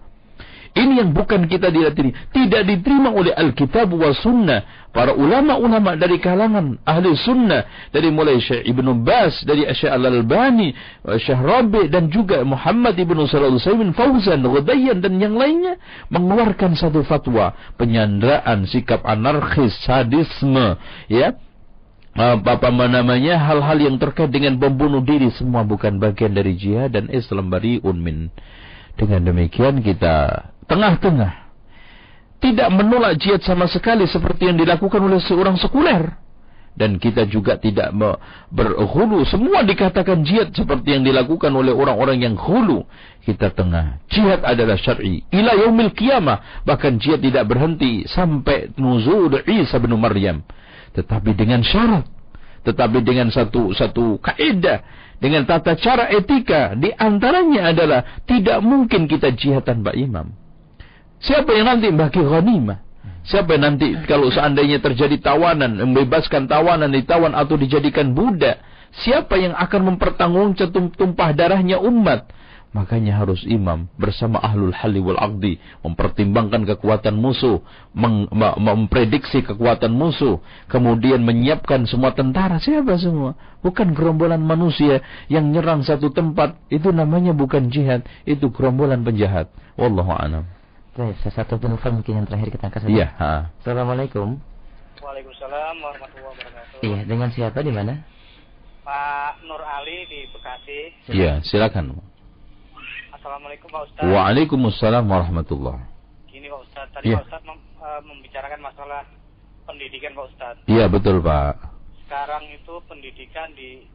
Ini 0.72 1.04
yang 1.04 1.12
bukan 1.12 1.52
kita 1.52 1.68
tidak. 1.68 2.00
Tidak 2.32 2.62
diterima 2.64 3.12
oleh 3.12 3.36
Alkitab 3.36 3.92
wa 3.92 4.08
Sunnah. 4.16 4.88
Para 4.88 5.12
ulama-ulama 5.12 6.00
dari 6.00 6.16
kalangan 6.16 6.80
ahli 6.88 7.12
sunnah. 7.12 7.88
Dari 7.92 8.08
mulai 8.08 8.40
Syekh 8.40 8.64
Ibn 8.72 9.04
Bas. 9.04 9.44
Dari 9.44 9.68
Syekh 9.68 9.92
Al-Albani. 9.92 10.72
Syekh 11.20 11.40
Rabi. 11.44 11.92
Dan 11.92 12.08
juga 12.08 12.40
Muhammad 12.40 12.96
Ibn 12.96 13.18
Alaihi 13.20 13.92
Fauzan. 13.92 14.40
Ghudayyan 14.40 15.04
dan 15.04 15.20
yang 15.20 15.36
lainnya. 15.36 15.76
Mengeluarkan 16.08 16.72
satu 16.72 17.04
fatwa. 17.04 17.52
Penyanderaan. 17.76 18.64
Sikap 18.64 19.04
anarkis. 19.04 19.76
Sadisme. 19.84 20.80
Ya 21.12 21.36
apa 22.12 22.68
namanya 22.68 23.40
hal-hal 23.40 23.80
yang 23.80 23.96
terkait 23.96 24.28
dengan 24.28 24.60
membunuh 24.60 25.00
diri 25.00 25.32
semua 25.32 25.64
bukan 25.64 25.96
bagian 25.96 26.36
dari 26.36 26.52
jihad 26.60 26.92
dan 26.92 27.08
Islam 27.08 27.48
bariun 27.48 27.96
min 27.96 28.28
dengan 28.96 29.20
demikian 29.26 29.80
kita 29.80 30.48
tengah-tengah. 30.68 31.42
Tidak 32.42 32.68
menolak 32.74 33.22
jihad 33.22 33.38
sama 33.46 33.70
sekali 33.70 34.02
seperti 34.10 34.50
yang 34.50 34.58
dilakukan 34.58 34.98
oleh 34.98 35.22
seorang 35.22 35.54
sekuler. 35.54 36.18
Dan 36.72 36.96
kita 36.96 37.28
juga 37.28 37.60
tidak 37.60 37.92
berhulu. 38.48 39.28
Semua 39.28 39.60
dikatakan 39.60 40.24
jihad 40.24 40.56
seperti 40.56 40.96
yang 40.96 41.04
dilakukan 41.04 41.52
oleh 41.52 41.70
orang-orang 41.70 42.24
yang 42.24 42.34
hulu. 42.34 42.88
Kita 43.22 43.52
tengah. 43.52 44.00
Jihad 44.08 44.40
adalah 44.42 44.80
syar'i. 44.80 45.20
Ila 45.28 45.52
yaumil 45.52 45.92
qiyamah. 45.92 46.64
Bahkan 46.64 46.96
jihad 46.96 47.20
tidak 47.20 47.44
berhenti 47.44 48.08
sampai 48.08 48.72
nuzul 48.80 49.30
Isa 49.44 49.76
bin 49.78 49.94
Maryam. 50.00 50.40
Tetapi 50.96 51.36
dengan 51.36 51.60
syarat. 51.60 52.08
Tetapi 52.64 53.04
dengan 53.04 53.28
satu 53.28 53.76
satu 53.76 54.16
kaidah 54.18 54.80
dengan 55.22 55.46
tata 55.46 55.78
cara 55.78 56.10
etika 56.10 56.74
di 56.74 56.90
antaranya 56.90 57.70
adalah 57.70 58.00
tidak 58.26 58.58
mungkin 58.58 59.06
kita 59.06 59.30
jihad 59.38 59.62
tanpa 59.62 59.94
imam. 59.94 60.34
Siapa 61.22 61.54
yang 61.54 61.70
nanti 61.70 61.94
bagi 61.94 62.18
ghanimah? 62.18 62.82
Siapa 63.22 63.54
yang 63.54 63.62
nanti 63.70 63.94
kalau 64.10 64.26
seandainya 64.34 64.82
terjadi 64.82 65.14
tawanan, 65.22 65.78
membebaskan 65.78 66.50
tawanan, 66.50 66.90
ditawan 66.90 67.38
atau 67.38 67.54
dijadikan 67.54 68.10
budak? 68.10 68.58
Siapa 69.06 69.38
yang 69.38 69.54
akan 69.54 69.94
mempertanggungjawabkan 69.94 70.98
tumpah 70.98 71.30
darahnya 71.30 71.78
umat? 71.78 72.26
Makanya 72.72 73.20
harus 73.20 73.44
imam 73.44 73.84
bersama 74.00 74.40
ahlul 74.40 74.72
hali 74.72 74.96
wal 74.96 75.20
aqdi 75.20 75.60
mempertimbangkan 75.84 76.64
kekuatan 76.64 77.20
musuh, 77.20 77.60
mem 77.92 78.24
memprediksi 78.32 79.44
kekuatan 79.44 79.92
musuh, 79.92 80.40
kemudian 80.72 81.20
menyiapkan 81.20 81.84
semua 81.84 82.16
tentara 82.16 82.56
siapa 82.56 82.96
semua? 82.96 83.36
Bukan 83.60 83.92
gerombolan 83.92 84.40
manusia 84.40 85.04
yang 85.28 85.52
nyerang 85.52 85.84
satu 85.84 86.16
tempat, 86.16 86.56
itu 86.72 86.88
namanya 86.88 87.36
bukan 87.36 87.68
jihad, 87.68 88.08
itu 88.24 88.48
gerombolan 88.48 89.04
penjahat. 89.04 89.52
Wallahu 89.76 90.16
a'lam. 90.16 90.48
Baik, 90.96 91.20
satu 91.28 91.60
penelpon 91.60 92.00
mungkin 92.00 92.24
yang 92.24 92.26
terakhir 92.28 92.56
kita 92.56 92.72
kasih. 92.72 92.88
Iya, 92.88 93.06
Assalamualaikum. 93.60 94.40
Waalaikumsalam 94.96 95.76
warahmatullahi 95.76 96.24
wabarakatuh. 96.40 96.80
Iya, 96.88 97.00
dengan 97.04 97.28
siapa 97.36 97.60
di 97.60 97.72
mana? 97.72 98.00
Pak 98.80 99.44
Nur 99.44 99.60
Ali 99.60 100.08
di 100.08 100.24
Bekasi. 100.32 100.80
Iya, 101.12 101.44
silakan. 101.44 102.11
Assalamualaikum 103.22 103.70
Pak 103.70 103.82
Ustaz. 103.86 104.02
Waalaikumsalam 104.02 105.06
warahmatullah. 105.06 105.78
Gini 106.26 106.50
Pak 106.50 106.60
Ustaz, 106.66 106.90
tadi 106.90 107.14
ya. 107.14 107.22
Pak 107.22 107.30
Ustaz 107.30 107.42
mem, 107.46 107.54
uh, 107.78 108.02
membicarakan 108.02 108.58
masalah 108.66 109.06
pendidikan 109.62 110.10
Pak 110.18 110.26
Ustaz. 110.26 110.54
Iya 110.66 110.90
betul 110.90 111.22
Pak. 111.22 111.54
Sekarang 112.02 112.42
itu 112.50 112.74
pendidikan 112.90 113.54
di 113.54 113.86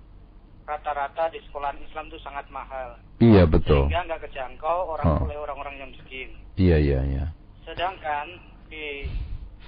rata-rata 0.63 1.27
di 1.35 1.43
sekolah 1.43 1.75
Islam 1.75 2.07
itu 2.07 2.23
sangat 2.23 2.47
mahal. 2.55 3.03
Iya 3.19 3.43
betul. 3.43 3.91
Sehingga 3.91 4.07
nggak 4.07 4.31
kejangkau 4.31 4.95
orang 4.95 5.19
oh. 5.19 5.27
oleh 5.27 5.35
orang-orang 5.43 5.75
yang 5.75 5.91
miskin. 5.91 6.31
Iya 6.55 6.79
iya 6.79 6.99
iya. 7.03 7.25
Sedangkan 7.67 8.31
di 8.71 9.11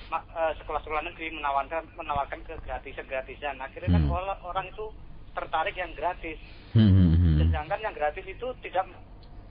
uh, 0.07 0.55
sekolah-sekolah 0.55 1.03
negeri 1.03 1.35
menawarkan 1.35 1.83
menawarkan 1.99 2.47
kegratisan-gratisan. 2.47 3.59
Akhirnya 3.59 3.91
kan 3.91 4.07
hmm. 4.07 4.15
kan 4.23 4.39
orang 4.39 4.71
itu 4.71 4.87
tertarik 5.35 5.75
yang 5.75 5.91
gratis. 5.99 6.39
Hmm, 6.71 6.95
hmm, 6.95 7.11
hmm. 7.11 7.37
Sedangkan 7.43 7.79
yang 7.83 7.91
gratis 7.91 8.23
itu 8.23 8.47
tidak 8.63 8.87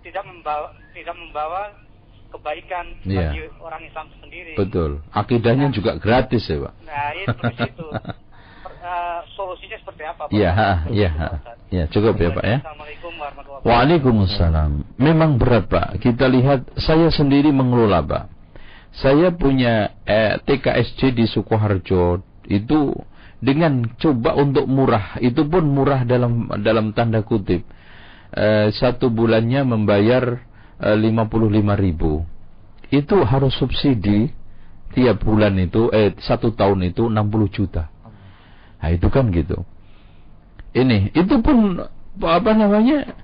tidak 0.08 0.24
membawa 0.24 0.72
tidak 0.96 1.14
membawa 1.20 1.62
kebaikan 2.32 2.86
yeah. 3.04 3.28
bagi 3.28 3.40
orang 3.60 3.82
Islam 3.84 4.06
sendiri. 4.20 4.52
Betul. 4.56 4.90
Akidahnya 5.12 5.68
nah, 5.68 5.74
juga 5.74 5.96
gratis 6.00 6.48
ya, 6.48 6.64
Pak. 6.64 6.74
Nah, 6.84 7.08
itu 7.16 7.38
itu. 7.68 7.86
Uh, 8.78 9.20
solusinya 9.36 9.76
seperti 9.84 10.02
apa, 10.06 10.22
Pak? 10.28 10.32
Iya, 10.32 10.52
iya. 10.88 11.10
Ya, 11.68 11.84
cukup 11.92 12.16
ya, 12.16 12.32
Pak 12.32 12.44
ya. 12.44 12.58
Assalamualaikum 12.64 13.12
warahmatullahi 13.16 13.60
wabarakatuh. 13.60 13.68
Waalaikumsalam. 13.68 14.72
Memang 14.96 15.30
berat, 15.36 15.64
Pak. 15.68 15.88
Kita 16.00 16.24
lihat 16.28 16.60
saya 16.80 17.08
sendiri 17.12 17.52
mengelola, 17.52 18.00
Pak. 18.00 18.24
Saya 18.96 19.28
punya 19.32 19.92
eh, 20.08 20.40
TKSJ 20.40 21.12
di 21.12 21.28
Sukoharjo 21.28 22.24
itu 22.48 22.96
dengan 23.38 23.86
coba 24.00 24.34
untuk 24.34 24.64
murah, 24.66 25.20
itu 25.22 25.44
pun 25.46 25.62
murah 25.68 26.02
dalam 26.02 26.50
dalam 26.64 26.90
tanda 26.90 27.22
kutip 27.22 27.62
Eh, 28.28 28.68
satu 28.76 29.08
bulannya 29.08 29.64
membayar 29.64 30.44
eh, 30.76 30.96
lima 31.00 31.24
puluh 31.32 31.48
lima 31.48 31.72
ribu. 31.72 32.20
Itu 32.92 33.24
harus 33.24 33.56
subsidi 33.56 34.28
tiap 34.92 35.24
bulan 35.24 35.56
itu 35.56 35.88
eh 35.92 36.12
satu 36.20 36.52
tahun 36.52 36.92
itu 36.92 37.08
60 37.08 37.48
juta. 37.52 37.88
Nah 38.80 38.88
itu 38.92 39.08
kan 39.08 39.28
gitu. 39.32 39.64
Ini 40.76 41.12
itu 41.16 41.40
pun 41.40 41.80
apa 42.20 42.52
namanya 42.52 43.16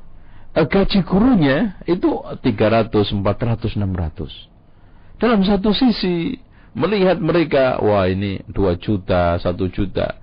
eh, 0.57 0.67
gaji 0.69 1.05
gurunya 1.05 1.77
itu 1.85 2.09
300 2.25 2.89
400 2.93 3.77
600 3.77 5.21
dalam 5.21 5.41
satu 5.45 5.73
sisi 5.73 6.41
melihat 6.75 7.21
mereka 7.21 7.79
wah 7.81 8.09
ini 8.09 8.41
2 8.49 8.81
juta 8.81 9.37
1 9.37 9.53
juta. 9.69 10.17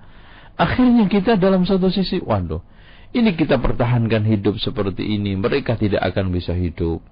Akhirnya 0.58 1.06
kita 1.06 1.38
dalam 1.38 1.62
satu 1.66 1.86
sisi 1.86 2.18
waduh 2.18 2.71
ini 3.12 3.36
kita 3.36 3.60
pertahankan 3.60 4.24
hidup 4.24 4.56
seperti 4.56 5.04
ini, 5.16 5.36
mereka 5.36 5.76
tidak 5.76 6.00
akan 6.12 6.32
bisa 6.32 6.56
hidup. 6.56 7.04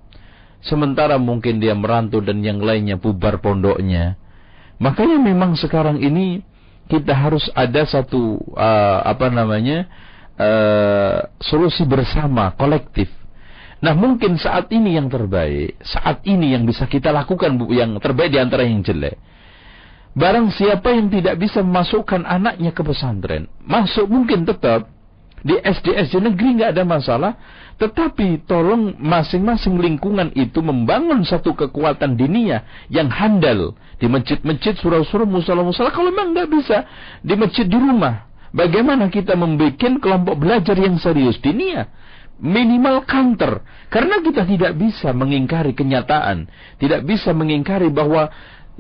Sementara 0.61 1.17
mungkin 1.17 1.61
dia 1.61 1.73
merantau 1.73 2.21
dan 2.21 2.45
yang 2.45 2.61
lainnya 2.61 2.97
bubar 2.97 3.41
pondoknya. 3.41 4.17
Makanya 4.81 5.21
memang 5.21 5.57
sekarang 5.57 6.01
ini 6.01 6.41
kita 6.89 7.13
harus 7.13 7.49
ada 7.53 7.85
satu 7.85 8.41
uh, 8.57 9.01
apa 9.05 9.29
namanya 9.29 9.89
uh, 10.37 11.29
solusi 11.41 11.85
bersama 11.85 12.53
kolektif. 12.57 13.09
Nah 13.81 13.97
mungkin 13.97 14.37
saat 14.37 14.69
ini 14.73 15.01
yang 15.01 15.09
terbaik, 15.09 15.81
saat 15.81 16.21
ini 16.29 16.53
yang 16.53 16.69
bisa 16.69 16.85
kita 16.85 17.09
lakukan 17.09 17.57
yang 17.73 17.97
terbaik 17.97 18.33
di 18.33 18.41
antara 18.41 18.65
yang 18.65 18.85
jelek. 18.85 19.17
Barang 20.13 20.51
siapa 20.53 20.91
yang 20.93 21.09
tidak 21.09 21.41
bisa 21.41 21.65
memasukkan 21.65 22.27
anaknya 22.27 22.75
ke 22.75 22.83
pesantren, 22.85 23.49
masuk 23.63 24.11
mungkin 24.11 24.45
tetap 24.45 25.00
di 25.41 25.57
SD 25.57 25.97
SD 25.97 26.21
negeri 26.21 26.61
nggak 26.61 26.71
ada 26.77 26.85
masalah, 26.85 27.33
Tetapi 27.81 28.45
tolong 28.45 28.93
masing-masing 29.01 29.81
lingkungan 29.81 30.37
itu 30.37 30.61
membangun 30.61 31.25
satu 31.25 31.57
kekuatan 31.57 32.13
dinia 32.13 32.69
yang 32.93 33.09
handal 33.09 33.73
di 33.97 34.05
masjid-masjid, 34.05 34.77
surau-surau, 34.77 35.25
musola-musola. 35.25 35.89
Kalau 35.89 36.13
memang 36.13 36.37
nggak 36.37 36.51
bisa 36.53 36.85
di 37.25 37.33
masjid 37.41 37.65
di 37.65 37.81
rumah, 37.81 38.29
bagaimana 38.53 39.09
kita 39.09 39.33
membuat 39.33 39.81
kelompok 39.81 40.37
belajar 40.37 40.77
yang 40.77 41.01
serius 41.01 41.41
dinia? 41.41 41.89
Minimal 42.37 43.09
counter, 43.09 43.65
karena 43.89 44.21
kita 44.21 44.45
tidak 44.45 44.77
bisa 44.77 45.17
mengingkari 45.17 45.73
kenyataan, 45.73 46.53
tidak 46.77 47.05
bisa 47.09 47.33
mengingkari 47.33 47.89
bahwa 47.89 48.29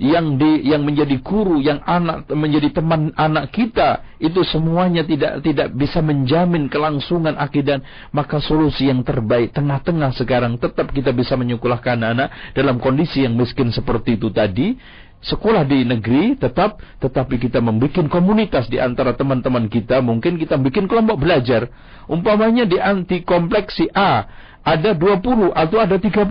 yang 0.00 0.40
di 0.40 0.64
yang 0.64 0.80
menjadi 0.80 1.20
guru, 1.20 1.60
yang 1.60 1.84
anak 1.84 2.24
menjadi 2.32 2.72
teman 2.80 3.12
anak 3.20 3.52
kita 3.52 4.16
itu 4.16 4.40
semuanya 4.48 5.04
tidak 5.04 5.44
tidak 5.44 5.68
bisa 5.76 6.00
menjamin 6.00 6.72
kelangsungan 6.72 7.36
akidah, 7.36 7.84
maka 8.16 8.40
solusi 8.40 8.88
yang 8.88 9.04
terbaik 9.04 9.52
tengah-tengah 9.52 10.16
sekarang 10.16 10.56
tetap 10.56 10.88
kita 10.96 11.12
bisa 11.12 11.36
menyekolahkan 11.36 12.00
anak 12.00 12.32
dalam 12.56 12.80
kondisi 12.80 13.28
yang 13.28 13.36
miskin 13.36 13.68
seperti 13.68 14.16
itu 14.16 14.32
tadi. 14.32 14.80
Sekolah 15.20 15.68
di 15.68 15.84
negeri 15.84 16.32
tetap 16.40 16.80
tetapi 16.96 17.36
kita 17.36 17.60
membuat 17.60 18.08
komunitas 18.08 18.72
di 18.72 18.80
antara 18.80 19.12
teman-teman 19.12 19.68
kita. 19.68 20.00
Mungkin 20.00 20.40
kita 20.40 20.56
bikin 20.56 20.88
kelompok 20.88 21.20
belajar. 21.20 21.68
Umpamanya 22.08 22.64
di 22.64 22.80
anti 22.80 23.20
kompleks 23.20 23.76
si 23.76 23.84
A 23.92 24.24
ada 24.64 24.96
20 24.96 25.52
atau 25.52 25.76
ada 25.76 25.96
30 26.00 26.24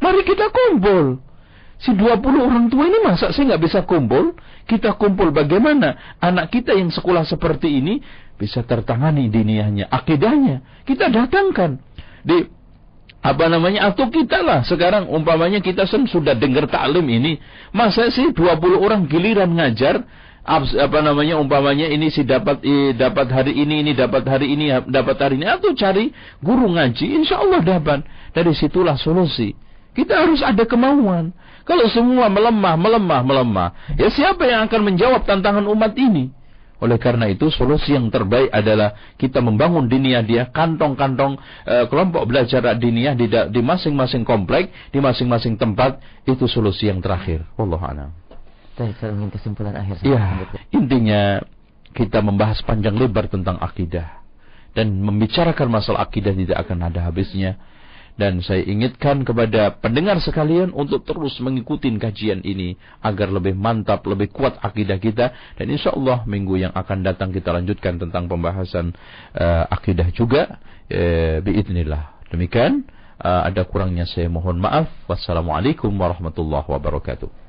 mari 0.00 0.20
kita 0.24 0.48
kumpul 0.52 1.20
Si 1.78 1.94
20 1.94 2.18
orang 2.42 2.66
tua 2.66 2.90
ini 2.90 2.98
masa 3.06 3.30
sih 3.30 3.46
nggak 3.46 3.62
bisa 3.62 3.86
kumpul? 3.86 4.34
Kita 4.66 4.98
kumpul 4.98 5.30
bagaimana? 5.30 6.18
Anak 6.18 6.50
kita 6.50 6.74
yang 6.74 6.90
sekolah 6.90 7.22
seperti 7.22 7.78
ini 7.78 8.02
bisa 8.34 8.66
tertangani 8.66 9.30
diniahnya, 9.30 9.86
akidahnya. 9.86 10.82
Kita 10.82 11.06
datangkan. 11.06 11.78
Di 12.26 12.50
apa 13.22 13.46
namanya 13.46 13.94
atau 13.94 14.10
kita 14.10 14.42
lah. 14.42 14.66
Sekarang 14.66 15.06
umpamanya 15.06 15.62
kita 15.62 15.86
sudah 15.86 16.34
dengar 16.34 16.66
taklim 16.66 17.06
ini. 17.06 17.38
Masa 17.70 18.10
sih 18.10 18.34
20 18.34 18.78
orang 18.78 19.06
giliran 19.06 19.54
ngajar? 19.54 20.02
Apa 20.48 20.98
namanya 21.04 21.38
umpamanya 21.38 21.86
ini 21.86 22.08
si 22.08 22.24
dapat 22.24 22.64
eh, 22.64 22.96
dapat 22.96 23.28
hari 23.28 23.52
ini 23.52 23.84
ini 23.84 23.92
dapat 23.92 24.24
hari 24.26 24.50
ini 24.50 24.74
dapat 24.90 25.14
hari 25.14 25.38
ini. 25.38 25.46
Atau 25.46 25.78
cari 25.78 26.10
guru 26.42 26.74
ngaji 26.74 27.22
insya 27.22 27.38
Allah 27.38 27.62
dapat. 27.62 28.02
Dari 28.34 28.50
situlah 28.50 28.98
solusi. 28.98 29.54
Kita 29.94 30.26
harus 30.26 30.42
ada 30.46 30.62
kemauan 30.62 31.34
kalau 31.68 31.84
semua 31.92 32.32
melemah, 32.32 32.80
melemah, 32.80 33.20
melemah, 33.20 33.68
ya 34.00 34.08
siapa 34.08 34.48
yang 34.48 34.64
akan 34.64 34.80
menjawab 34.88 35.28
tantangan 35.28 35.68
umat 35.68 35.92
ini? 36.00 36.32
Oleh 36.78 36.96
karena 36.96 37.28
itu, 37.28 37.50
solusi 37.52 37.92
yang 37.92 38.08
terbaik 38.08 38.48
adalah 38.54 38.96
kita 39.18 39.42
membangun 39.42 39.90
dinia 39.90 40.22
dia, 40.22 40.48
kantong-kantong 40.48 41.36
e, 41.66 41.74
kelompok 41.90 42.24
belajar 42.24 42.62
dinia 42.78 43.18
di, 43.18 43.26
di 43.28 43.60
masing-masing 43.60 44.22
komplek, 44.22 44.70
di 44.94 45.02
masing-masing 45.02 45.58
tempat. 45.58 45.98
Itu 46.22 46.46
solusi 46.46 46.86
yang 46.86 47.02
terakhir. 47.02 47.44
Allah 47.58 47.82
a'lam. 47.82 48.10
Saya 48.78 49.10
ingin 49.10 49.28
kesimpulan 49.28 49.74
akhir. 49.74 50.06
Ya, 50.06 50.22
intinya 50.70 51.42
kita 51.98 52.22
membahas 52.22 52.62
panjang 52.62 52.94
lebar 52.94 53.26
tentang 53.26 53.58
akidah 53.58 54.22
dan 54.78 55.02
membicarakan 55.02 55.66
masalah 55.66 56.06
akidah 56.06 56.30
tidak 56.30 56.62
akan 56.62 56.86
ada 56.86 57.10
habisnya 57.10 57.58
dan 58.18 58.42
saya 58.42 58.66
ingatkan 58.66 59.22
kepada 59.22 59.78
pendengar 59.78 60.18
sekalian 60.18 60.74
untuk 60.74 61.06
terus 61.06 61.38
mengikuti 61.38 61.86
kajian 61.94 62.42
ini 62.42 62.74
agar 63.00 63.30
lebih 63.30 63.54
mantap, 63.54 64.02
lebih 64.10 64.34
kuat 64.34 64.58
akidah 64.58 64.98
kita 64.98 65.30
dan 65.54 65.66
insya 65.70 65.94
Allah 65.94 66.26
minggu 66.26 66.58
yang 66.58 66.74
akan 66.74 67.06
datang 67.06 67.30
kita 67.30 67.54
lanjutkan 67.54 67.96
tentang 67.96 68.26
pembahasan 68.26 68.90
uh, 69.38 69.64
akidah 69.70 70.10
juga 70.10 70.58
uh, 70.90 71.38
biidnillah. 71.40 72.28
Demikian 72.34 72.84
uh, 73.22 73.46
ada 73.46 73.62
kurangnya 73.64 74.04
saya 74.04 74.26
mohon 74.26 74.58
maaf. 74.58 74.90
Wassalamualaikum 75.06 75.94
warahmatullahi 75.94 76.66
wabarakatuh. 76.66 77.47